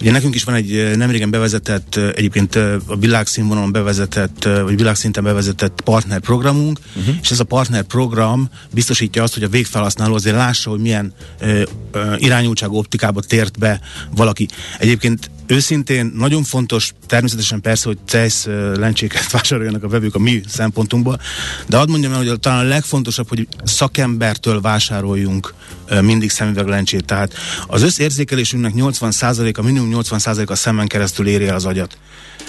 Ugye 0.00 0.10
nekünk 0.10 0.34
is 0.34 0.44
van 0.44 0.54
egy 0.54 0.96
nemrégen 0.96 1.30
bevezetett, 1.30 1.96
egyébként 1.96 2.54
a 2.86 2.96
világszínvonalon 3.00 3.72
bevezetett, 3.72 4.44
vagy 4.44 4.76
világszinten 4.76 5.24
bevezetett 5.24 5.80
partnerprogramunk, 5.84 6.78
uh-huh. 6.96 7.14
és 7.22 7.30
ez 7.30 7.40
a 7.40 7.44
partnerprogram 7.44 8.15
biztosítja 8.70 9.22
azt, 9.22 9.34
hogy 9.34 9.42
a 9.42 9.48
végfelhasználó 9.48 10.14
azért 10.14 10.36
lássa, 10.36 10.70
hogy 10.70 10.80
milyen 10.80 11.12
ö, 11.40 11.62
ö, 11.92 12.14
irányultságú 12.16 12.76
optikába 12.76 13.20
tért 13.20 13.58
be 13.58 13.80
valaki. 14.10 14.48
Egyébként 14.78 15.30
őszintén 15.46 16.12
nagyon 16.14 16.42
fontos, 16.42 16.92
természetesen 17.06 17.60
persze, 17.60 17.88
hogy 17.88 17.98
CESZ 18.06 18.46
lencséket 18.74 19.30
vásároljanak 19.36 19.82
a 19.82 19.88
vevők 19.88 20.14
a 20.14 20.18
mi 20.18 20.40
szempontunkból, 20.48 21.20
de 21.68 21.76
hadd 21.76 21.90
mondjam 21.90 22.12
el, 22.12 22.24
hogy 22.24 22.40
talán 22.40 22.64
a 22.64 22.68
legfontosabb, 22.68 23.28
hogy 23.28 23.48
szakembertől 23.64 24.60
vásároljunk 24.60 25.54
mindig 26.00 26.30
szemüveglencsét. 26.30 27.04
Tehát 27.04 27.34
az 27.66 27.82
összérzékelésünknek 27.82 28.72
80%-a, 28.76 29.62
minimum 29.62 29.90
80%-a 30.02 30.54
szemen 30.54 30.86
keresztül 30.86 31.26
éri 31.26 31.48
az 31.48 31.64
agyat. 31.64 31.98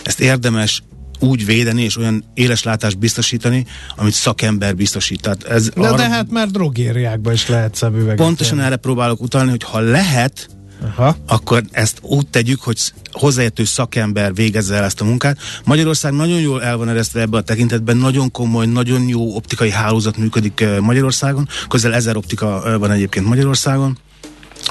Ezt 0.03 0.19
érdemes 0.19 0.83
úgy 1.19 1.45
védeni 1.45 1.83
és 1.83 1.97
olyan 1.97 2.23
éles 2.33 2.63
látást 2.63 2.97
biztosítani, 2.97 3.65
amit 3.95 4.13
szakember 4.13 4.75
biztosít. 4.75 5.21
Tehát 5.21 5.43
ez 5.43 5.69
de, 5.69 5.87
arra... 5.87 5.95
de 5.95 6.09
hát 6.09 6.31
már 6.31 6.47
drogériákban 6.47 7.33
is 7.33 7.47
lehet 7.47 7.75
szemüveget. 7.75 8.15
Pontosan 8.15 8.59
erre 8.59 8.75
próbálok 8.75 9.21
utalni, 9.21 9.49
hogy 9.49 9.63
ha 9.63 9.79
lehet, 9.79 10.49
Aha. 10.81 11.15
akkor 11.27 11.63
ezt 11.71 11.99
úgy 12.01 12.27
tegyük, 12.27 12.61
hogy 12.61 12.77
hozzáértő 13.11 13.63
szakember 13.63 14.33
végezze 14.33 14.75
el 14.75 14.83
ezt 14.83 15.01
a 15.01 15.05
munkát. 15.05 15.37
Magyarország 15.63 16.13
nagyon 16.13 16.39
jól 16.39 16.63
el 16.63 16.77
van 16.77 16.89
eresztve 16.89 17.21
ebben 17.21 17.39
a 17.39 17.43
tekintetben, 17.43 17.97
nagyon 17.97 18.31
komoly, 18.31 18.65
nagyon 18.65 19.07
jó 19.07 19.35
optikai 19.35 19.71
hálózat 19.71 20.17
működik 20.17 20.61
eh, 20.61 20.79
Magyarországon, 20.79 21.47
közel 21.67 21.93
ezer 21.93 22.17
optika 22.17 22.61
eh, 22.65 22.77
van 22.77 22.91
egyébként 22.91 23.25
Magyarországon. 23.25 23.97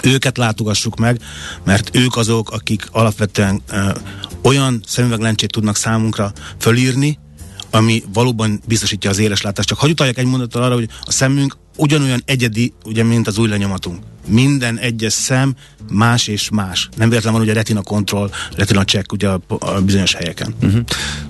Őket 0.02 0.36
látogassuk 0.36 0.96
meg, 0.96 1.20
mert 1.64 1.96
ők 1.96 2.16
azok, 2.16 2.50
akik 2.50 2.88
alapvetően 2.90 3.60
eh, 3.68 3.92
olyan 4.46 4.80
szemüveglencsét 4.86 5.52
tudnak 5.52 5.76
számunkra 5.76 6.32
fölírni, 6.58 7.18
ami 7.70 8.02
valóban 8.12 8.60
biztosítja 8.66 9.10
az 9.10 9.18
éles 9.18 9.40
látást. 9.40 9.68
Csak 9.68 9.78
hagyj 9.78 9.92
utaljak 9.92 10.18
egy 10.18 10.26
mondattal 10.26 10.62
arra, 10.62 10.74
hogy 10.74 10.88
a 11.02 11.10
szemünk 11.10 11.56
ugyanolyan 11.76 12.22
egyedi, 12.24 12.72
ugye, 12.84 13.02
mint 13.02 13.26
az 13.26 13.38
új 13.38 13.48
lenyomatunk. 13.48 13.98
Minden 14.26 14.78
egyes 14.78 15.12
szem 15.12 15.54
más 15.90 16.26
és 16.26 16.48
más. 16.50 16.88
Nem 16.96 17.08
véletlen 17.08 17.32
van 17.32 17.42
ugye 17.42 17.52
retina 17.52 17.82
kontroll, 17.82 18.30
retina 18.56 18.84
check 18.84 19.12
ugye 19.12 19.28
a, 19.28 19.40
a 19.48 19.80
bizonyos 19.80 20.14
helyeken. 20.14 20.54
Uh-huh. 20.62 20.80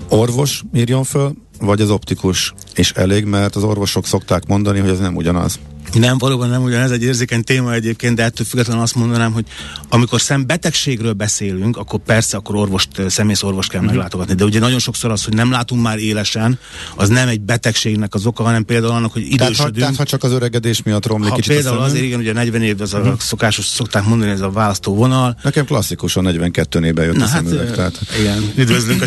Orvos 0.09 0.63
írjon 0.73 1.03
föl, 1.03 1.33
vagy 1.59 1.81
az 1.81 1.89
optikus 1.89 2.53
és 2.75 2.91
elég, 2.91 3.25
mert 3.25 3.55
az 3.55 3.63
orvosok 3.63 4.05
szokták 4.05 4.47
mondani, 4.47 4.79
hogy 4.79 4.89
ez 4.89 4.99
nem 4.99 5.15
ugyanaz. 5.15 5.59
Nem, 5.93 6.17
valóban 6.17 6.49
nem 6.49 6.63
ugyanez 6.63 6.91
egy 6.91 7.03
érzékeny 7.03 7.43
téma 7.43 7.73
egyébként, 7.73 8.15
de 8.15 8.23
ettől 8.23 8.45
függetlenül 8.45 8.81
azt 8.81 8.95
mondanám, 8.95 9.31
hogy 9.31 9.45
amikor 9.89 10.21
szembetegségről 10.21 11.13
beszélünk, 11.13 11.77
akkor 11.77 11.99
persze 11.99 12.37
akkor 12.37 12.55
orvost, 12.55 13.09
szemész 13.09 13.43
orvost 13.43 13.69
kell 13.69 13.79
uh-huh. 13.79 13.95
meglátogatni. 13.95 14.33
De 14.33 14.43
ugye 14.43 14.59
nagyon 14.59 14.79
sokszor 14.79 15.11
az, 15.11 15.23
hogy 15.23 15.33
nem 15.33 15.51
látunk 15.51 15.81
már 15.81 15.97
élesen, 15.97 16.59
az 16.95 17.09
nem 17.09 17.27
egy 17.27 17.41
betegségnek 17.41 18.13
az 18.13 18.25
oka, 18.25 18.43
hanem 18.43 18.65
például 18.65 18.93
annak, 18.93 19.13
hogy 19.13 19.21
idősödünk. 19.21 19.55
Tehát, 19.55 19.71
ha, 19.73 19.79
tehát 19.79 19.95
ha 19.95 20.03
csak 20.03 20.23
az 20.23 20.31
öregedés 20.31 20.83
miatt 20.83 21.05
romlik 21.05 21.29
ha 21.29 21.35
kicsit 21.35 21.53
például 21.53 21.81
azért, 21.81 22.03
igen, 22.03 22.19
ugye 22.19 22.33
40 22.33 22.61
év, 22.61 22.81
az 22.81 22.93
uh-huh. 22.93 23.11
a 23.11 23.15
szokásos, 23.19 23.65
szokták 23.65 24.05
mondani, 24.05 24.31
ez 24.31 24.41
a 24.41 24.49
választó 24.49 24.95
vonal. 24.95 25.37
Nekem 25.43 25.65
klasszikusan 25.65 26.23
42 26.23 26.85
évben 26.85 27.05
jött 27.05 27.15
Na, 27.15 27.23
a 27.23 27.27
szemüveg. 27.27 27.67
Hát, 27.67 27.75
tehát. 27.75 28.19
Igen, 28.19 28.51
üdvözlünk 28.55 29.01
a 29.01 29.05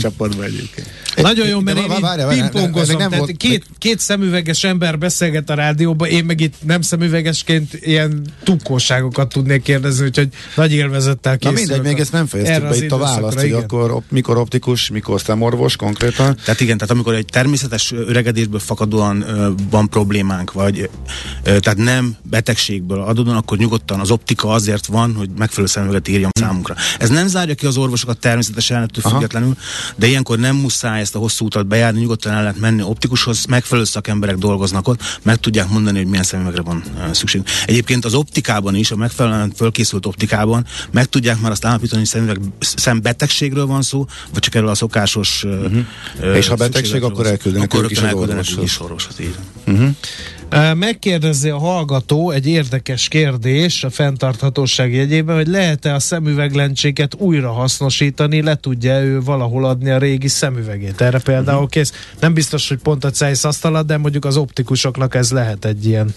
csapatba 0.00 0.44
egyébként. 0.44 0.88
Nagyon 1.16 1.46
jó, 1.48 1.60
mert 1.60 1.78
én 1.78 2.50
pingpongozom. 2.50 3.26
Két, 3.36 3.66
két 3.78 3.98
szemüveges 3.98 4.64
ember 4.64 4.98
beszélget 4.98 5.50
a 5.50 5.54
rádióban, 5.54 6.08
én 6.08 6.24
meg 6.24 6.40
itt 6.40 6.54
nem 6.62 6.80
szemüvegesként 6.80 7.74
ilyen 7.80 8.26
tukóságokat 8.44 9.28
tudnék 9.28 9.62
kérdezni, 9.62 10.04
úgyhogy 10.06 10.28
nagy 10.56 10.72
élvezettel 10.72 11.32
Na 11.32 11.38
készülök. 11.38 11.58
mindegy, 11.74 11.92
még 11.92 12.00
ezt 12.00 12.12
nem 12.12 12.26
fejeztük 12.26 12.68
be 12.68 12.76
itt 12.76 12.92
a 12.92 12.96
választ, 12.98 13.40
hogy 13.40 13.52
akkor 13.52 13.90
op, 13.90 14.04
mikor 14.10 14.36
optikus, 14.36 14.90
mikor 14.90 15.20
szemorvos 15.20 15.76
konkrétan. 15.76 16.36
Tehát 16.44 16.60
igen, 16.60 16.78
tehát 16.78 16.92
amikor 16.94 17.14
egy 17.14 17.24
természetes 17.26 17.92
öregedésből 17.92 18.60
fakadóan 18.60 19.22
ö, 19.28 19.50
van 19.70 19.88
problémánk, 19.88 20.52
vagy 20.52 20.90
ö, 21.42 21.58
tehát 21.58 21.78
nem 21.78 22.16
betegségből 22.22 23.00
adódóan, 23.00 23.36
akkor 23.36 23.58
nyugodtan 23.58 24.00
az 24.00 24.10
optika 24.10 24.48
azért 24.48 24.86
van, 24.86 25.14
hogy 25.14 25.28
megfelelő 25.38 25.66
szemüveget 25.66 26.08
írjon 26.08 26.30
Hm. 26.38 26.44
számunkra. 26.44 26.74
Ez 26.98 27.08
nem 27.08 27.26
zárja 27.26 27.54
ki 27.54 27.66
az 27.66 27.76
orvosokat 27.76 28.18
természetesen 28.18 28.90
függetlenül, 29.02 29.56
de 29.96 30.06
ilyenkor 30.06 30.38
nem 30.38 30.56
muszáj 30.56 31.03
ezt 31.04 31.14
a 31.14 31.18
hosszú 31.18 31.44
utat 31.44 31.66
bejárni, 31.66 32.00
nyugodtan 32.00 32.32
el 32.32 32.42
lehet 32.42 32.58
menni 32.58 32.82
optikushoz, 32.82 33.44
megfelelő 33.44 33.86
szakemberek 33.86 34.36
dolgoznak 34.36 34.88
ott, 34.88 35.00
meg 35.22 35.36
tudják 35.36 35.68
mondani, 35.68 35.98
hogy 35.98 36.06
milyen 36.06 36.22
szemüvegre 36.24 36.62
van 36.62 36.82
ö, 36.98 37.12
szükség. 37.12 37.42
Egyébként 37.66 38.04
az 38.04 38.14
optikában 38.14 38.74
is, 38.74 38.90
a 38.90 38.96
megfelelően 38.96 39.52
fölkészült 39.56 40.06
optikában 40.06 40.66
meg 40.90 41.06
tudják 41.06 41.40
már 41.40 41.50
azt 41.50 41.64
állapítani, 41.64 42.00
hogy 42.00 42.08
szemüveg, 42.10 42.40
szembetegségről 42.58 43.66
van 43.66 43.82
szó, 43.82 44.06
vagy 44.32 44.42
csak 44.42 44.54
erről 44.54 44.68
a 44.68 44.74
szokásos 44.74 45.44
uh-huh. 45.44 45.72
Mhm. 45.72 46.34
És 46.34 46.48
ha 46.48 46.54
betegség, 46.54 47.02
akkor 47.02 47.26
elküldenek 47.26 47.72
akkor 47.72 47.84
ők 47.84 47.90
is 47.90 47.98
elküldenek 47.98 48.46
is 48.62 48.80
orvoshoz. 48.80 49.20
Így. 49.20 49.34
van. 49.64 49.96
Megkérdezi 50.74 51.48
a 51.48 51.58
hallgató 51.58 52.30
egy 52.30 52.46
érdekes 52.46 53.08
kérdés 53.08 53.84
a 53.84 53.90
fenntarthatóság 53.90 54.94
jegyében, 54.94 55.36
hogy 55.36 55.46
lehet-e 55.46 55.94
a 55.94 55.98
szemüveglencséket 55.98 57.14
újra 57.14 57.52
hasznosítani, 57.52 58.42
le 58.42 58.54
tudja 58.54 59.00
ő 59.00 59.22
valahol 59.22 59.64
adni 59.64 59.90
a 59.90 59.98
régi 59.98 60.28
szemüvegét. 60.28 61.00
Erre 61.00 61.18
például 61.18 61.68
kész. 61.68 61.92
Nem 62.20 62.34
biztos, 62.34 62.68
hogy 62.68 62.78
pont 62.78 63.04
a 63.04 63.10
CEISZ 63.10 63.44
asztalat, 63.44 63.86
de 63.86 63.96
mondjuk 63.96 64.24
az 64.24 64.36
optikusoknak 64.36 65.14
ez 65.14 65.30
lehet 65.30 65.64
egy 65.64 65.86
ilyen 65.86 66.14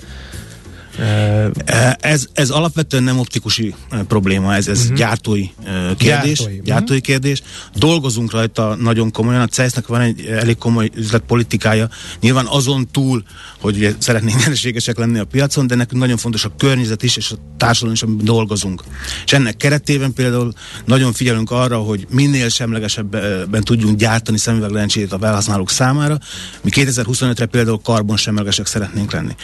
Ez, 1.99 2.27
ez 2.33 2.49
alapvetően 2.49 3.03
nem 3.03 3.19
optikusi 3.19 3.73
eh, 3.89 3.99
probléma, 4.07 4.55
ez, 4.55 4.67
ez 4.67 4.81
uh-huh. 4.81 4.97
gyártói 4.97 5.49
eh, 5.65 5.73
kérdés. 5.97 6.37
Gyártói, 6.37 6.61
Gyártói, 6.63 6.97
mhm. 6.97 7.05
kérdés. 7.05 7.41
Dolgozunk 7.75 8.31
rajta 8.31 8.75
nagyon 8.75 9.11
komolyan. 9.11 9.41
A 9.41 9.47
CESZ-nek 9.47 9.87
van 9.87 10.01
egy 10.01 10.25
elég 10.25 10.57
komoly 10.57 10.89
üzletpolitikája. 10.95 11.89
Nyilván 12.21 12.45
azon 12.45 12.87
túl, 12.91 13.23
hogy 13.59 13.75
ugye 13.75 13.93
szeretnénk 13.97 14.39
nyereségesek 14.43 14.97
lenni 14.97 15.19
a 15.19 15.25
piacon, 15.25 15.67
de 15.67 15.75
nekünk 15.75 16.01
nagyon 16.01 16.17
fontos 16.17 16.45
a 16.45 16.51
környezet 16.57 17.03
is, 17.03 17.17
és 17.17 17.31
a 17.31 17.35
társadalom 17.57 17.93
is, 17.93 18.01
amiben 18.01 18.25
dolgozunk. 18.25 18.83
És 19.25 19.33
ennek 19.33 19.57
keretében 19.57 20.13
például 20.13 20.53
nagyon 20.85 21.13
figyelünk 21.13 21.51
arra, 21.51 21.77
hogy 21.77 22.07
minél 22.09 22.49
semlegesebben 22.49 23.63
tudjunk 23.63 23.97
gyártani 23.97 24.37
szemüveglencsét 24.37 25.13
a 25.13 25.19
felhasználók 25.19 25.69
számára. 25.69 26.17
Mi 26.61 26.69
2025-re 26.73 27.45
például 27.45 27.79
karbon 27.83 28.17
semlegesek 28.17 28.65
szeretnénk 28.65 29.11
lenni. 29.11 29.35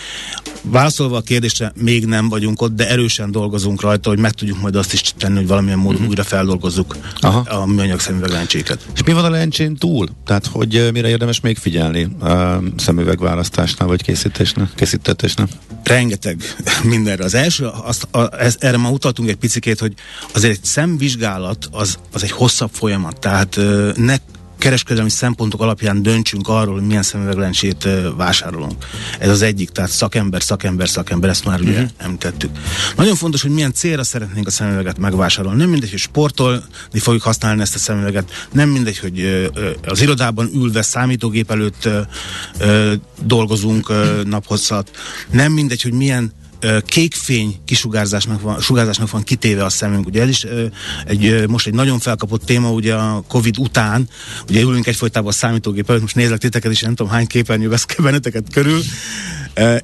Válaszolva 0.62 1.18
a 1.18 1.22
kérdésre, 1.22 1.43
még 1.76 2.06
nem 2.06 2.30
vagyunk 2.30 2.62
ott, 2.62 2.76
de 2.76 2.90
erősen 2.90 3.32
dolgozunk 3.32 3.82
rajta, 3.82 4.10
hogy 4.10 4.20
meg 4.20 4.32
tudjuk 4.32 4.62
majd 4.62 4.76
azt 4.76 4.94
is 4.94 5.02
tenni, 5.18 5.36
hogy 5.36 5.48
valamilyen 5.48 5.78
módon 5.78 5.94
uh-huh. 5.94 6.10
újra 6.10 6.24
feldolgozzuk 6.24 6.98
Aha. 7.20 7.40
a 7.40 7.66
műanyag 7.66 8.00
szemüveglencséket. 8.00 8.88
És 8.94 9.04
mi 9.04 9.14
van 9.14 9.26
a 9.26 9.30
lencsén 9.30 9.76
túl? 9.76 10.08
Tehát, 10.26 10.46
hogy 10.46 10.90
mire 10.94 11.08
érdemes 11.10 11.40
még 11.40 11.58
figyelni 11.58 12.04
a 12.04 12.60
szemüvegválasztásnál, 12.78 13.88
vagy 13.88 14.02
készítésnél, 14.02 14.70
készítetésnél? 14.76 15.48
rengeteg 15.84 16.56
mindenre. 16.84 17.24
Az 17.24 17.34
első, 17.34 17.66
azt, 17.66 18.08
a, 18.12 18.40
ez, 18.40 18.56
erre 18.60 18.78
már 18.78 18.92
utaltunk 18.92 19.30
egy 19.30 19.36
picikét, 19.36 19.80
hogy 19.80 19.94
azért 20.34 20.54
egy 20.54 20.64
szemvizsgálat 20.64 21.68
az, 21.72 21.98
az 22.14 22.24
egy 22.24 22.32
hosszabb 22.32 22.70
folyamat, 22.74 23.20
tehát 23.20 23.60
ne 23.96 24.16
kereskedelmi 24.64 25.10
szempontok 25.10 25.62
alapján 25.62 26.02
döntsünk 26.02 26.48
arról, 26.48 26.74
hogy 26.74 26.86
milyen 26.86 27.04
szemüveglencsét 27.04 27.88
vásárolunk. 28.16 28.86
Ez 29.20 29.30
az 29.30 29.42
egyik, 29.42 29.70
tehát 29.70 29.90
szakember, 29.90 30.42
szakember, 30.44 30.90
szakember, 30.90 31.30
ezt 31.30 31.46
már 31.46 31.62
ugye 31.62 31.72
uh-huh. 31.72 31.90
említettük. 31.98 32.50
Nagyon 32.96 33.16
fontos, 33.16 33.42
hogy 33.42 33.52
milyen 33.52 33.74
célra 33.74 34.04
szeretnénk 34.04 34.48
a 34.48 34.52
szemüveget 34.52 34.98
megvásárolni. 34.98 35.58
Nem 35.60 35.70
mindegy, 35.70 35.90
hogy 35.90 36.00
sportolni 36.00 37.00
fogjuk 37.00 37.22
használni 37.22 37.62
ezt 37.62 37.76
a 37.76 37.80
szemüveget, 37.80 38.48
nem 38.52 38.70
mindegy, 38.70 38.98
hogy 38.98 39.50
az 39.86 40.02
irodában 40.02 40.50
ülve 40.54 40.82
számítógép 40.82 41.52
előtt 41.52 41.90
dolgozunk 43.22 43.92
naphosszat, 44.26 44.92
nem 45.32 45.52
mindegy, 45.52 45.82
hogy 45.82 45.94
milyen 45.94 46.34
kékfény 46.86 47.60
kisugárzásnak 47.66 48.42
van, 48.42 48.60
sugárzásnak 48.60 49.10
van 49.10 49.24
kitéve 49.24 49.64
a 49.64 49.70
szemünk. 49.70 50.06
Ugye 50.06 50.22
ez 50.22 50.30
is 50.30 50.46
egy, 51.06 51.48
most 51.48 51.68
egy 51.68 51.74
nagyon 51.74 52.00
felkapott 52.00 52.46
téma, 52.46 52.72
ugye 52.72 52.94
a 52.94 53.24
Covid 53.28 53.58
után, 53.58 54.10
ugye 54.50 54.62
ülünk 54.62 54.88
egyfolytában 54.88 55.30
a 55.30 55.34
számítógép 55.34 55.90
előtt, 55.90 56.02
most 56.02 56.16
nézlek 56.16 56.40
titeket, 56.40 56.72
és 56.72 56.82
nem 56.82 56.96
tudom 56.96 57.12
hány 57.12 57.28
képernyő 57.28 57.70
vesz 57.70 57.84
ki 57.86 58.02
benneteket 58.02 58.44
körül. 58.52 58.82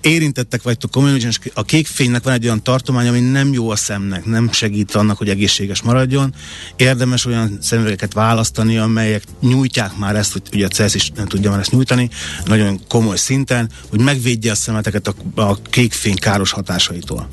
Érintettek 0.01 0.61
vagytok 0.61 0.91
komolyan, 0.91 1.31
a 1.53 1.63
kékfénynek 1.63 2.23
van 2.23 2.33
egy 2.33 2.45
olyan 2.45 2.63
tartomány, 2.63 3.07
ami 3.07 3.19
nem 3.19 3.53
jó 3.53 3.69
a 3.69 3.75
szemnek, 3.75 4.25
nem 4.25 4.51
segít 4.51 4.95
annak, 4.95 5.17
hogy 5.17 5.29
egészséges 5.29 5.81
maradjon. 5.81 6.33
Érdemes 6.75 7.25
olyan 7.25 7.57
szemüvegeket 7.61 8.13
választani, 8.13 8.77
amelyek 8.77 9.23
nyújtják 9.41 9.97
már 9.97 10.15
ezt, 10.15 10.31
hogy 10.31 10.41
ugye 10.53 10.65
a 10.65 10.69
CESZ 10.69 10.95
is 10.95 11.11
nem 11.15 11.27
tudja 11.27 11.49
már 11.49 11.59
ezt 11.59 11.71
nyújtani, 11.71 12.09
nagyon 12.45 12.79
komoly 12.87 13.17
szinten, 13.17 13.69
hogy 13.89 13.99
megvédje 14.01 14.51
a 14.51 14.55
szemeteket 14.55 15.07
a, 15.07 15.41
a 15.41 15.61
kékfény 15.61 16.15
káros 16.15 16.51
hatásaitól. 16.51 17.27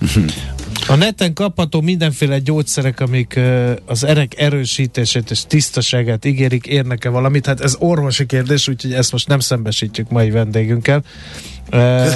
A 0.88 0.94
neten 0.94 1.34
kapható 1.34 1.80
mindenféle 1.80 2.38
gyógyszerek, 2.38 3.00
amik 3.00 3.40
az 3.86 4.04
erek 4.04 4.40
erősítését 4.40 5.30
és 5.30 5.42
tisztaságát 5.46 6.24
ígérik, 6.24 6.66
érnek-e 6.66 7.08
valamit? 7.08 7.46
Hát 7.46 7.60
ez 7.60 7.76
orvosi 7.78 8.26
kérdés, 8.26 8.68
úgyhogy 8.68 8.92
ezt 8.92 9.12
most 9.12 9.28
nem 9.28 9.38
szembesítjük 9.38 10.10
mai 10.10 10.30
vendégünkkel. 10.30 11.02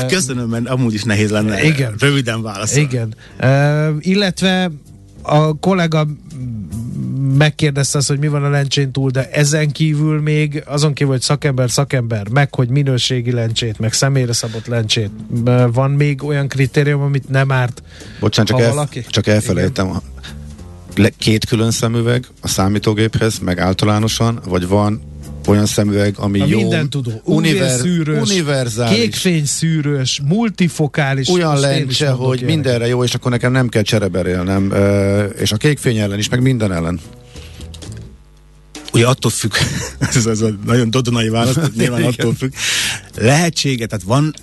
Köszönöm, 0.08 0.48
mert 0.48 0.68
amúgy 0.68 0.94
is 0.94 1.02
nehéz 1.02 1.30
lenne 1.30 1.62
Igen. 1.62 1.94
röviden 1.98 2.42
válaszolni. 2.42 2.88
Igen. 2.88 3.14
Uh, 3.40 3.96
illetve 4.00 4.70
a 5.22 5.58
kollega 5.58 6.06
megkérdezte 7.36 7.98
azt, 7.98 8.08
hogy 8.08 8.18
mi 8.18 8.28
van 8.28 8.44
a 8.44 8.48
lencsén 8.48 8.92
túl, 8.92 9.10
de 9.10 9.30
ezen 9.30 9.70
kívül 9.70 10.20
még, 10.20 10.62
azon 10.66 10.92
kívül, 10.92 11.12
hogy 11.12 11.22
szakember, 11.22 11.70
szakember, 11.70 12.28
meg 12.28 12.54
hogy 12.54 12.68
minőségi 12.68 13.32
lencsét, 13.32 13.78
meg 13.78 13.92
személyre 13.92 14.32
szabott 14.32 14.66
lencsét, 14.66 15.10
van 15.72 15.90
még 15.90 16.24
olyan 16.24 16.48
kritérium, 16.48 17.00
amit 17.00 17.28
nem 17.28 17.52
árt, 17.52 17.82
Bocsánat, 18.20 18.50
csak, 18.50 18.58
Ha 18.60 18.64
el, 18.64 18.70
valaki- 18.74 19.06
csak 19.08 19.26
elfelejtem. 19.26 20.00
Le, 20.96 21.08
két 21.08 21.44
külön 21.44 21.70
szemüveg 21.70 22.26
a 22.40 22.48
számítógéphez, 22.48 23.38
meg 23.38 23.58
általánosan, 23.58 24.40
vagy 24.44 24.66
van 24.66 25.11
olyan 25.46 25.66
szemüveg, 25.66 26.14
ami 26.18 26.40
a 26.40 26.46
jó, 26.46 26.58
minden 26.58 26.90
tudó, 26.90 27.20
univer, 27.24 27.80
univerzális, 28.20 28.98
kékfényszűrős, 28.98 30.20
multifokális, 30.24 31.28
olyan 31.28 31.60
lencse, 31.60 32.10
hogy 32.10 32.42
mindenre 32.42 32.86
jó, 32.86 33.04
és 33.04 33.14
akkor 33.14 33.30
nekem 33.30 33.52
nem 33.52 33.68
kell 33.68 33.82
csereberélnem, 33.82 34.72
és 35.38 35.52
a 35.52 35.56
kékfény 35.56 35.98
ellen 35.98 36.18
is, 36.18 36.28
meg 36.28 36.42
minden 36.42 36.72
ellen. 36.72 37.00
Ugye 38.92 39.06
attól 39.06 39.30
függ, 39.30 39.52
ez, 40.14 40.26
ez 40.26 40.40
a 40.40 40.48
nagyon 40.66 40.90
dodonai 40.90 41.28
válasz, 41.28 41.56
nyilván 41.78 42.02
attól 42.02 42.34
függ. 42.34 42.52
Lehetsége, 43.16 43.86
tehát 43.86 44.04
van 44.04 44.34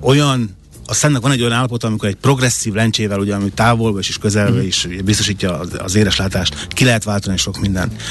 olyan 0.00 0.56
a 0.86 0.94
szemnek 0.94 1.22
van 1.22 1.30
egy 1.30 1.40
olyan 1.40 1.52
állapota, 1.52 1.86
amikor 1.86 2.08
egy 2.08 2.14
progresszív 2.14 2.72
lencsével, 2.72 3.18
ugye, 3.18 3.34
ami 3.34 3.48
távolba 3.50 3.98
is 3.98 4.08
és 4.08 4.18
közelbe 4.18 4.56
Mhm. 4.58 4.66
is 4.66 4.88
biztosítja 5.04 5.58
az, 5.58 5.68
az 5.78 5.94
éreslátást, 5.94 6.66
ki 6.68 6.84
lehet 6.84 7.04
váltani 7.04 7.36
sok 7.36 7.60
mindent. 7.60 8.02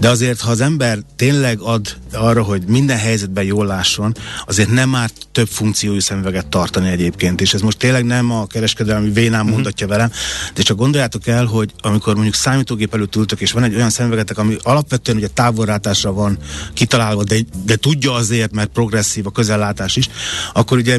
De 0.00 0.08
azért, 0.08 0.40
ha 0.40 0.50
az 0.50 0.60
ember 0.60 0.98
tényleg 1.16 1.60
ad 1.60 1.96
arra, 2.12 2.42
hogy 2.42 2.62
minden 2.66 2.98
helyzetben 2.98 3.44
jól 3.44 3.66
lásson, 3.66 4.14
azért 4.46 4.70
nem 4.70 4.94
árt 4.94 5.26
több 5.32 5.48
funkciójú 5.48 6.00
szemüveget 6.00 6.46
tartani 6.46 6.88
egyébként. 6.88 7.40
És 7.40 7.54
ez 7.54 7.60
most 7.60 7.78
tényleg 7.78 8.04
nem 8.04 8.30
a 8.30 8.46
kereskedelmi 8.46 9.10
vénám 9.10 9.44
Mhm. 9.44 9.52
mondatja 9.52 9.86
velem, 9.86 10.10
de 10.54 10.62
csak 10.62 10.76
gondoljátok 10.76 11.26
el, 11.26 11.44
hogy 11.44 11.70
amikor 11.80 12.14
mondjuk 12.14 12.34
számítógép 12.34 12.94
előtt 12.94 13.16
ültök, 13.16 13.40
és 13.40 13.52
van 13.52 13.62
egy 13.62 13.74
olyan 13.74 13.90
szemüvegetek, 13.90 14.38
ami 14.38 14.56
alapvetően 14.62 15.16
ugye 15.16 15.28
távolrátásra 15.28 16.12
van 16.12 16.38
kitalálva, 16.74 17.24
de, 17.24 17.36
de 17.64 17.76
tudja 17.76 18.12
azért, 18.12 18.52
mert 18.52 18.68
progresszív 18.70 19.26
a 19.26 19.30
közellátás 19.30 19.96
is, 19.96 20.08
akkor 20.52 20.78
ugye 20.78 20.98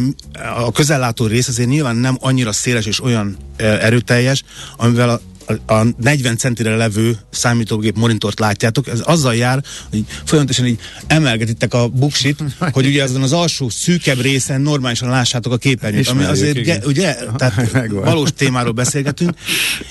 a 0.57 0.71
közellátó 0.71 1.20
rész 1.27 1.47
azért 1.47 1.69
nyilván 1.69 1.95
nem 1.95 2.17
annyira 2.19 2.51
széles 2.51 2.85
és 2.85 3.03
olyan 3.03 3.37
e, 3.55 3.65
erőteljes, 3.65 4.43
amivel 4.77 5.09
a 5.09 5.21
a, 5.67 5.73
a 5.73 5.85
40 5.97 6.37
centire 6.37 6.75
levő 6.75 7.17
számítógép 7.29 7.97
monitort 7.97 8.39
látjátok, 8.39 8.87
ez 8.87 9.01
azzal 9.03 9.35
jár, 9.35 9.63
hogy 9.89 10.05
folyamatosan 10.25 10.65
így 10.65 10.79
emelgetitek 11.07 11.73
a 11.73 11.87
buksit, 11.87 12.43
hogy 12.73 12.85
ugye 12.85 13.03
azon 13.03 13.21
az 13.21 13.33
alsó 13.33 13.69
szűkebb 13.69 14.21
részen 14.21 14.61
normálisan 14.61 15.09
lássátok 15.09 15.53
a 15.53 15.57
képernyőt, 15.57 16.07
ami 16.07 16.23
azért, 16.23 16.57
igen. 16.57 16.79
ge, 16.79 16.85
ugye, 16.85 17.15
tehát 17.37 17.71
Megvan. 17.71 18.03
valós 18.03 18.29
témáról 18.35 18.73
beszélgetünk, 18.73 19.33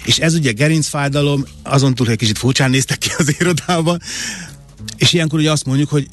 és 0.05 0.19
ez 0.19 0.35
ugye 0.35 0.53
gerincfájdalom, 0.53 1.45
azon 1.63 1.95
túl, 1.95 2.07
hogy 2.07 2.17
kicsit 2.17 2.39
furcsán 2.39 2.71
néztek 2.71 2.99
ki 2.99 3.09
az 3.19 3.35
irodában, 3.39 4.01
és 4.97 5.13
ilyenkor 5.13 5.39
ugye 5.39 5.51
azt 5.51 5.67
mondjuk, 5.67 5.89
hogy 5.89 6.09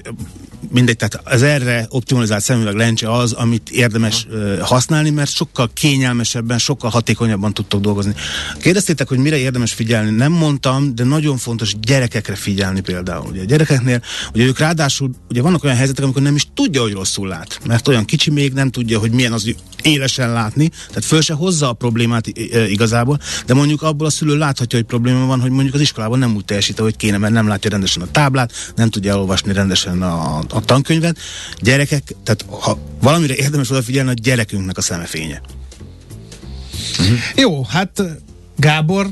mindegy, 0.71 0.95
tehát 0.95 1.19
az 1.23 1.41
erre 1.41 1.85
optimalizált 1.89 2.43
szemüveg 2.43 2.75
lencse 2.75 3.11
az, 3.11 3.31
amit 3.31 3.69
érdemes 3.69 4.25
uh, 4.29 4.59
használni, 4.59 5.09
mert 5.09 5.31
sokkal 5.31 5.69
kényelmesebben, 5.73 6.57
sokkal 6.57 6.89
hatékonyabban 6.89 7.53
tudtok 7.53 7.81
dolgozni. 7.81 8.13
Kérdeztétek, 8.59 9.07
hogy 9.07 9.17
mire 9.17 9.37
érdemes 9.37 9.73
figyelni? 9.73 10.09
Nem 10.09 10.31
mondtam, 10.31 10.95
de 10.95 11.03
nagyon 11.03 11.37
fontos 11.37 11.79
gyerekekre 11.79 12.35
figyelni 12.35 12.81
például. 12.81 13.29
Ugye 13.31 13.41
a 13.41 13.45
gyerekeknél, 13.45 14.01
ugye 14.33 14.45
ők 14.45 14.59
ráadásul, 14.59 15.11
ugye 15.29 15.41
vannak 15.41 15.63
olyan 15.63 15.75
helyzetek, 15.75 16.03
amikor 16.03 16.21
nem 16.21 16.35
is 16.35 16.47
tudja, 16.53 16.81
hogy 16.81 16.93
rosszul 16.93 17.27
lát, 17.27 17.59
mert 17.65 17.87
olyan 17.87 18.05
kicsi 18.05 18.31
még 18.31 18.53
nem 18.53 18.71
tudja, 18.71 18.99
hogy 18.99 19.11
milyen 19.11 19.33
az 19.33 19.55
élesen 19.81 20.31
látni, 20.31 20.69
tehát 20.87 21.05
föl 21.05 21.21
se 21.21 21.33
hozza 21.33 21.69
a 21.69 21.73
problémát 21.73 22.27
igazából, 22.67 23.19
de 23.45 23.53
mondjuk 23.53 23.81
abból 23.81 24.07
a 24.07 24.09
szülő 24.09 24.37
láthatja, 24.37 24.77
hogy 24.77 24.87
probléma 24.87 25.25
van, 25.25 25.41
hogy 25.41 25.51
mondjuk 25.51 25.75
az 25.75 25.81
iskolában 25.81 26.19
nem 26.19 26.35
úgy 26.35 26.45
teljesít, 26.45 26.79
hogy 26.79 26.95
kéne, 26.95 27.17
mert 27.17 27.33
nem 27.33 27.47
látja 27.47 27.69
rendesen 27.69 28.01
a 28.01 28.11
táblát, 28.11 28.73
nem 28.75 28.89
tudja 28.89 29.11
elolvasni 29.11 29.53
rendesen 29.53 30.01
a, 30.01 30.41
a 30.49 30.61
tankönyvet. 30.61 31.17
Gyerekek, 31.59 32.15
tehát 32.23 32.45
ha 32.63 32.77
valamire 33.01 33.35
érdemes 33.35 33.69
odafigyelni, 33.69 34.09
a 34.09 34.13
gyerekünknek 34.13 34.77
a 34.77 34.81
szemefénye. 34.81 35.41
Uh-huh. 36.99 37.17
Jó, 37.35 37.63
hát 37.63 38.03
Gábor, 38.57 39.09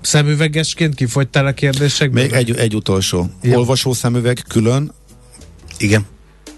szemüvegesként 0.00 0.94
kifogytál 0.94 1.46
a 1.46 1.52
kérdések? 1.52 2.10
Még 2.10 2.32
egy, 2.32 2.56
egy 2.56 2.74
utolsó. 2.74 3.30
Jó. 3.42 3.58
Olvasó 3.58 3.92
szemüveg 3.92 4.44
külön? 4.48 4.92
Igen. 5.78 6.06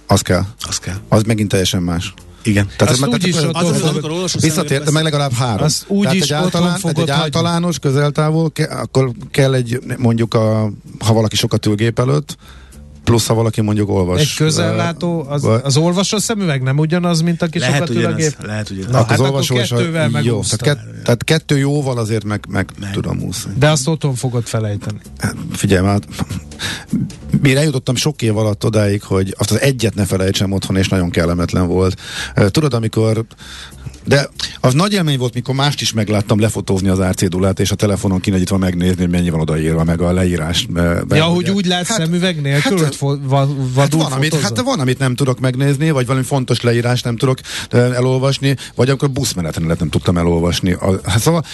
Az 0.06 0.20
kell? 0.20 0.44
Az 0.60 0.78
kell. 0.78 0.96
Az 1.08 1.22
megint 1.22 1.48
teljesen 1.48 1.82
más. 1.82 2.14
Igen. 2.42 2.68
Tehát 2.76 2.94
Azt 2.94 3.06
úgy 3.06 3.26
is 3.26 3.36
az, 3.36 3.44
az, 3.52 3.82
az, 3.82 4.42
visszatért, 4.42 4.90
meg 4.90 5.02
legalább 5.02 5.32
három. 5.32 5.64
Az 5.64 5.84
úgy 5.86 6.02
Tehát 6.02 6.16
is 6.16 6.22
egy, 6.22 6.32
általán, 6.32 6.80
egy 6.82 7.10
általános 7.10 7.78
közeltávol, 7.78 8.50
ke, 8.50 8.64
akkor 8.64 9.12
kell 9.30 9.54
egy, 9.54 9.80
mondjuk, 9.98 10.34
a, 10.34 10.72
ha 10.98 11.12
valaki 11.12 11.36
sokat 11.36 11.66
ül 11.66 11.74
gép 11.74 11.98
előtt, 11.98 12.36
plusz 13.10 13.26
ha 13.26 13.34
valaki 13.34 13.60
mondjuk 13.60 13.88
olvas. 13.88 14.20
Egy 14.20 14.34
közellátó, 14.34 15.24
az, 15.28 15.48
az 15.62 15.76
olvasó 15.76 16.18
szemüveg 16.18 16.62
nem 16.62 16.78
ugyanaz, 16.78 17.20
mint 17.20 17.42
aki 17.42 17.58
lehet 17.58 17.74
sokat 17.74 17.94
ül 17.94 18.06
a 18.06 18.12
gép? 18.12 18.36
Lehet 18.42 18.70
ugyanaz. 18.70 18.90
Na, 18.90 18.96
hát, 18.96 19.08
hát 19.08 19.18
az 19.18 19.24
olvasó 19.24 19.54
kettővel 19.54 20.10
a, 20.12 20.20
jó, 20.22 20.40
tehát, 20.40 20.62
kett, 20.62 21.02
tehát 21.04 21.24
kettő 21.24 21.58
jóval 21.58 21.98
azért 21.98 22.24
meg, 22.24 22.44
meg, 22.48 22.70
meg. 22.80 22.90
tudom 22.92 23.22
úszni. 23.22 23.52
De 23.58 23.70
azt 23.70 23.88
otthon 23.88 24.14
fogod 24.14 24.44
felejteni. 24.44 24.98
Hát, 25.18 25.34
figyelj 25.52 25.86
már, 25.86 26.00
mire 27.40 27.58
eljutottam 27.58 27.94
sok 27.94 28.22
év 28.22 28.36
alatt 28.36 28.64
odáig, 28.64 29.02
hogy 29.02 29.34
azt 29.38 29.50
az 29.50 29.60
egyet 29.60 29.94
ne 29.94 30.04
felejtsem 30.04 30.52
otthon, 30.52 30.76
és 30.76 30.88
nagyon 30.88 31.10
kellemetlen 31.10 31.66
volt. 31.66 32.00
Tudod, 32.50 32.74
amikor 32.74 33.24
de 34.10 34.28
az 34.60 34.74
nagy 34.74 34.92
élmény 34.92 35.18
volt, 35.18 35.34
mikor 35.34 35.54
mást 35.54 35.80
is 35.80 35.92
megláttam 35.92 36.40
lefotózni 36.40 36.88
az 36.88 37.00
árcédulát, 37.00 37.60
és 37.60 37.70
a 37.70 37.74
telefonon 37.74 38.20
kinegyítve 38.20 38.56
megnézni, 38.56 39.00
hogy 39.00 39.10
mennyi 39.10 39.30
van 39.30 39.40
odaírva, 39.40 39.84
meg 39.84 40.00
a 40.00 40.12
leírás. 40.12 40.66
Be, 40.66 41.02
be, 41.04 41.16
ja, 41.16 41.24
hogy 41.24 41.50
úgy 41.50 41.66
látsz 41.66 41.88
hát, 41.88 41.98
szemüveg 41.98 42.40
nélkül, 42.40 42.82
hát, 42.82 42.94
fo- 42.94 43.20
va, 43.22 43.48
hát, 43.76 43.92
van, 43.92 44.12
amit, 44.12 44.40
hát 44.40 44.60
van, 44.60 44.80
amit 44.80 44.98
nem 44.98 45.14
tudok 45.14 45.40
megnézni, 45.40 45.90
vagy 45.90 46.06
valami 46.06 46.24
fontos 46.24 46.60
leírás 46.60 47.02
nem 47.02 47.16
tudok 47.16 47.38
elolvasni, 47.70 48.56
vagy 48.74 48.88
amikor 48.88 49.10
buszmeneten 49.10 49.62
nem 49.62 49.88
tudtam 49.88 50.18
elolvasni. 50.18 50.76
Hát 51.04 51.20
szóval, 51.20 51.44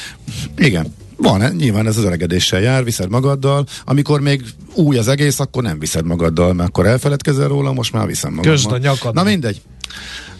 igen, 0.56 0.94
van, 1.16 1.52
nyilván 1.56 1.86
ez 1.86 1.96
az 1.96 2.04
öregedéssel 2.04 2.60
jár, 2.60 2.84
viszed 2.84 3.10
magaddal. 3.10 3.66
Amikor 3.84 4.20
még 4.20 4.44
új 4.74 4.98
az 4.98 5.08
egész, 5.08 5.40
akkor 5.40 5.62
nem 5.62 5.78
viszed 5.78 6.04
magaddal, 6.04 6.52
mert 6.52 6.68
akkor 6.68 6.86
elfeledkezel 6.86 7.48
róla, 7.48 7.72
most 7.72 7.92
már 7.92 8.06
viszem 8.06 8.32
magammal. 8.32 8.56
Közd 8.56 8.72
a 8.72 8.78
nyakad. 8.78 9.14
Na 9.14 9.22
mindegy. 9.22 9.60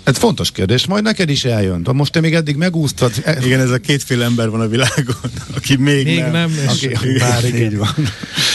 Ez 0.06 0.16
fontos 0.16 0.50
kérdés, 0.50 0.86
majd 0.86 1.02
neked 1.02 1.28
is 1.28 1.44
eljön. 1.44 1.82
De 1.82 1.92
most 1.92 2.12
te 2.12 2.20
még 2.20 2.34
eddig 2.34 2.56
megúsztad. 2.56 3.12
Igen, 3.44 3.60
ez 3.60 3.70
a 3.70 3.78
kétféle 3.78 4.24
ember 4.24 4.50
van 4.50 4.60
a 4.60 4.66
világon, 4.66 5.30
aki 5.56 5.76
még, 5.76 6.04
még 6.04 6.18
nem. 6.18 6.30
nem 6.30 6.50
és 6.50 6.70
aki, 6.70 6.86
aki 6.86 7.18
bár 7.18 7.44
így 7.44 7.76
van. 7.76 7.94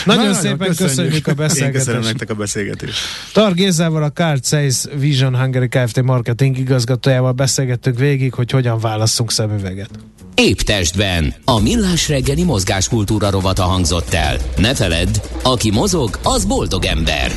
Nagyon 0.06 0.28
Na, 0.28 0.34
szépen 0.34 0.58
köszönjük, 0.68 0.88
köszönjük 0.88 1.28
a 1.28 1.34
beszélgetést. 1.34 1.88
Én 1.88 1.94
köszönöm 1.94 2.02
nektek 2.02 2.30
a 2.30 2.34
beszélgetést. 2.34 2.98
Tar 3.34 3.54
Gézával, 3.54 4.04
a 4.04 4.12
Card 4.12 4.46
Sales 4.46 4.84
Vision 5.00 5.38
Hungary 5.38 5.68
Kft. 5.68 6.02
marketing 6.02 6.58
igazgatójával 6.58 7.32
beszélgettünk 7.32 8.00
végig, 8.00 8.34
hogy 8.34 8.52
hogyan 8.52 8.80
válasszunk 8.80 9.32
szemüveget. 9.32 9.90
Épp 10.36 10.60
testben. 10.60 11.34
A 11.46 11.60
millás 11.60 12.10
reggeli 12.10 12.44
mozgáskultúra 12.44 13.30
rovata 13.30 13.64
hangzott 13.64 14.14
el. 14.14 14.38
Ne 14.58 14.76
feledd, 14.76 15.22
aki 15.44 15.72
mozog, 15.72 16.20
az 16.24 16.46
boldog 16.46 16.86
ember. 16.86 17.32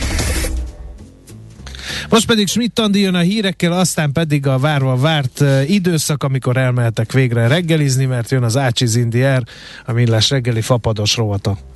Most 2.09 2.27
pedig 2.27 2.49
Schmidt 2.49 2.79
Andi 2.79 3.01
jön 3.01 3.15
a 3.15 3.21
hírekkel, 3.21 3.73
aztán 3.73 4.13
pedig 4.13 4.47
a 4.47 4.59
várva 4.59 4.97
várt 4.97 5.45
időszak, 5.67 6.23
amikor 6.23 6.57
elmehetek 6.57 7.13
végre 7.13 7.47
reggelizni, 7.47 8.05
mert 8.05 8.31
jön 8.31 8.43
az 8.43 8.57
Ácsiz 8.57 8.97
Indier, 8.97 9.43
a 9.87 9.93
millás 9.93 10.31
reggeli 10.31 10.61
fapados 10.61 11.17
rovata. 11.17 11.73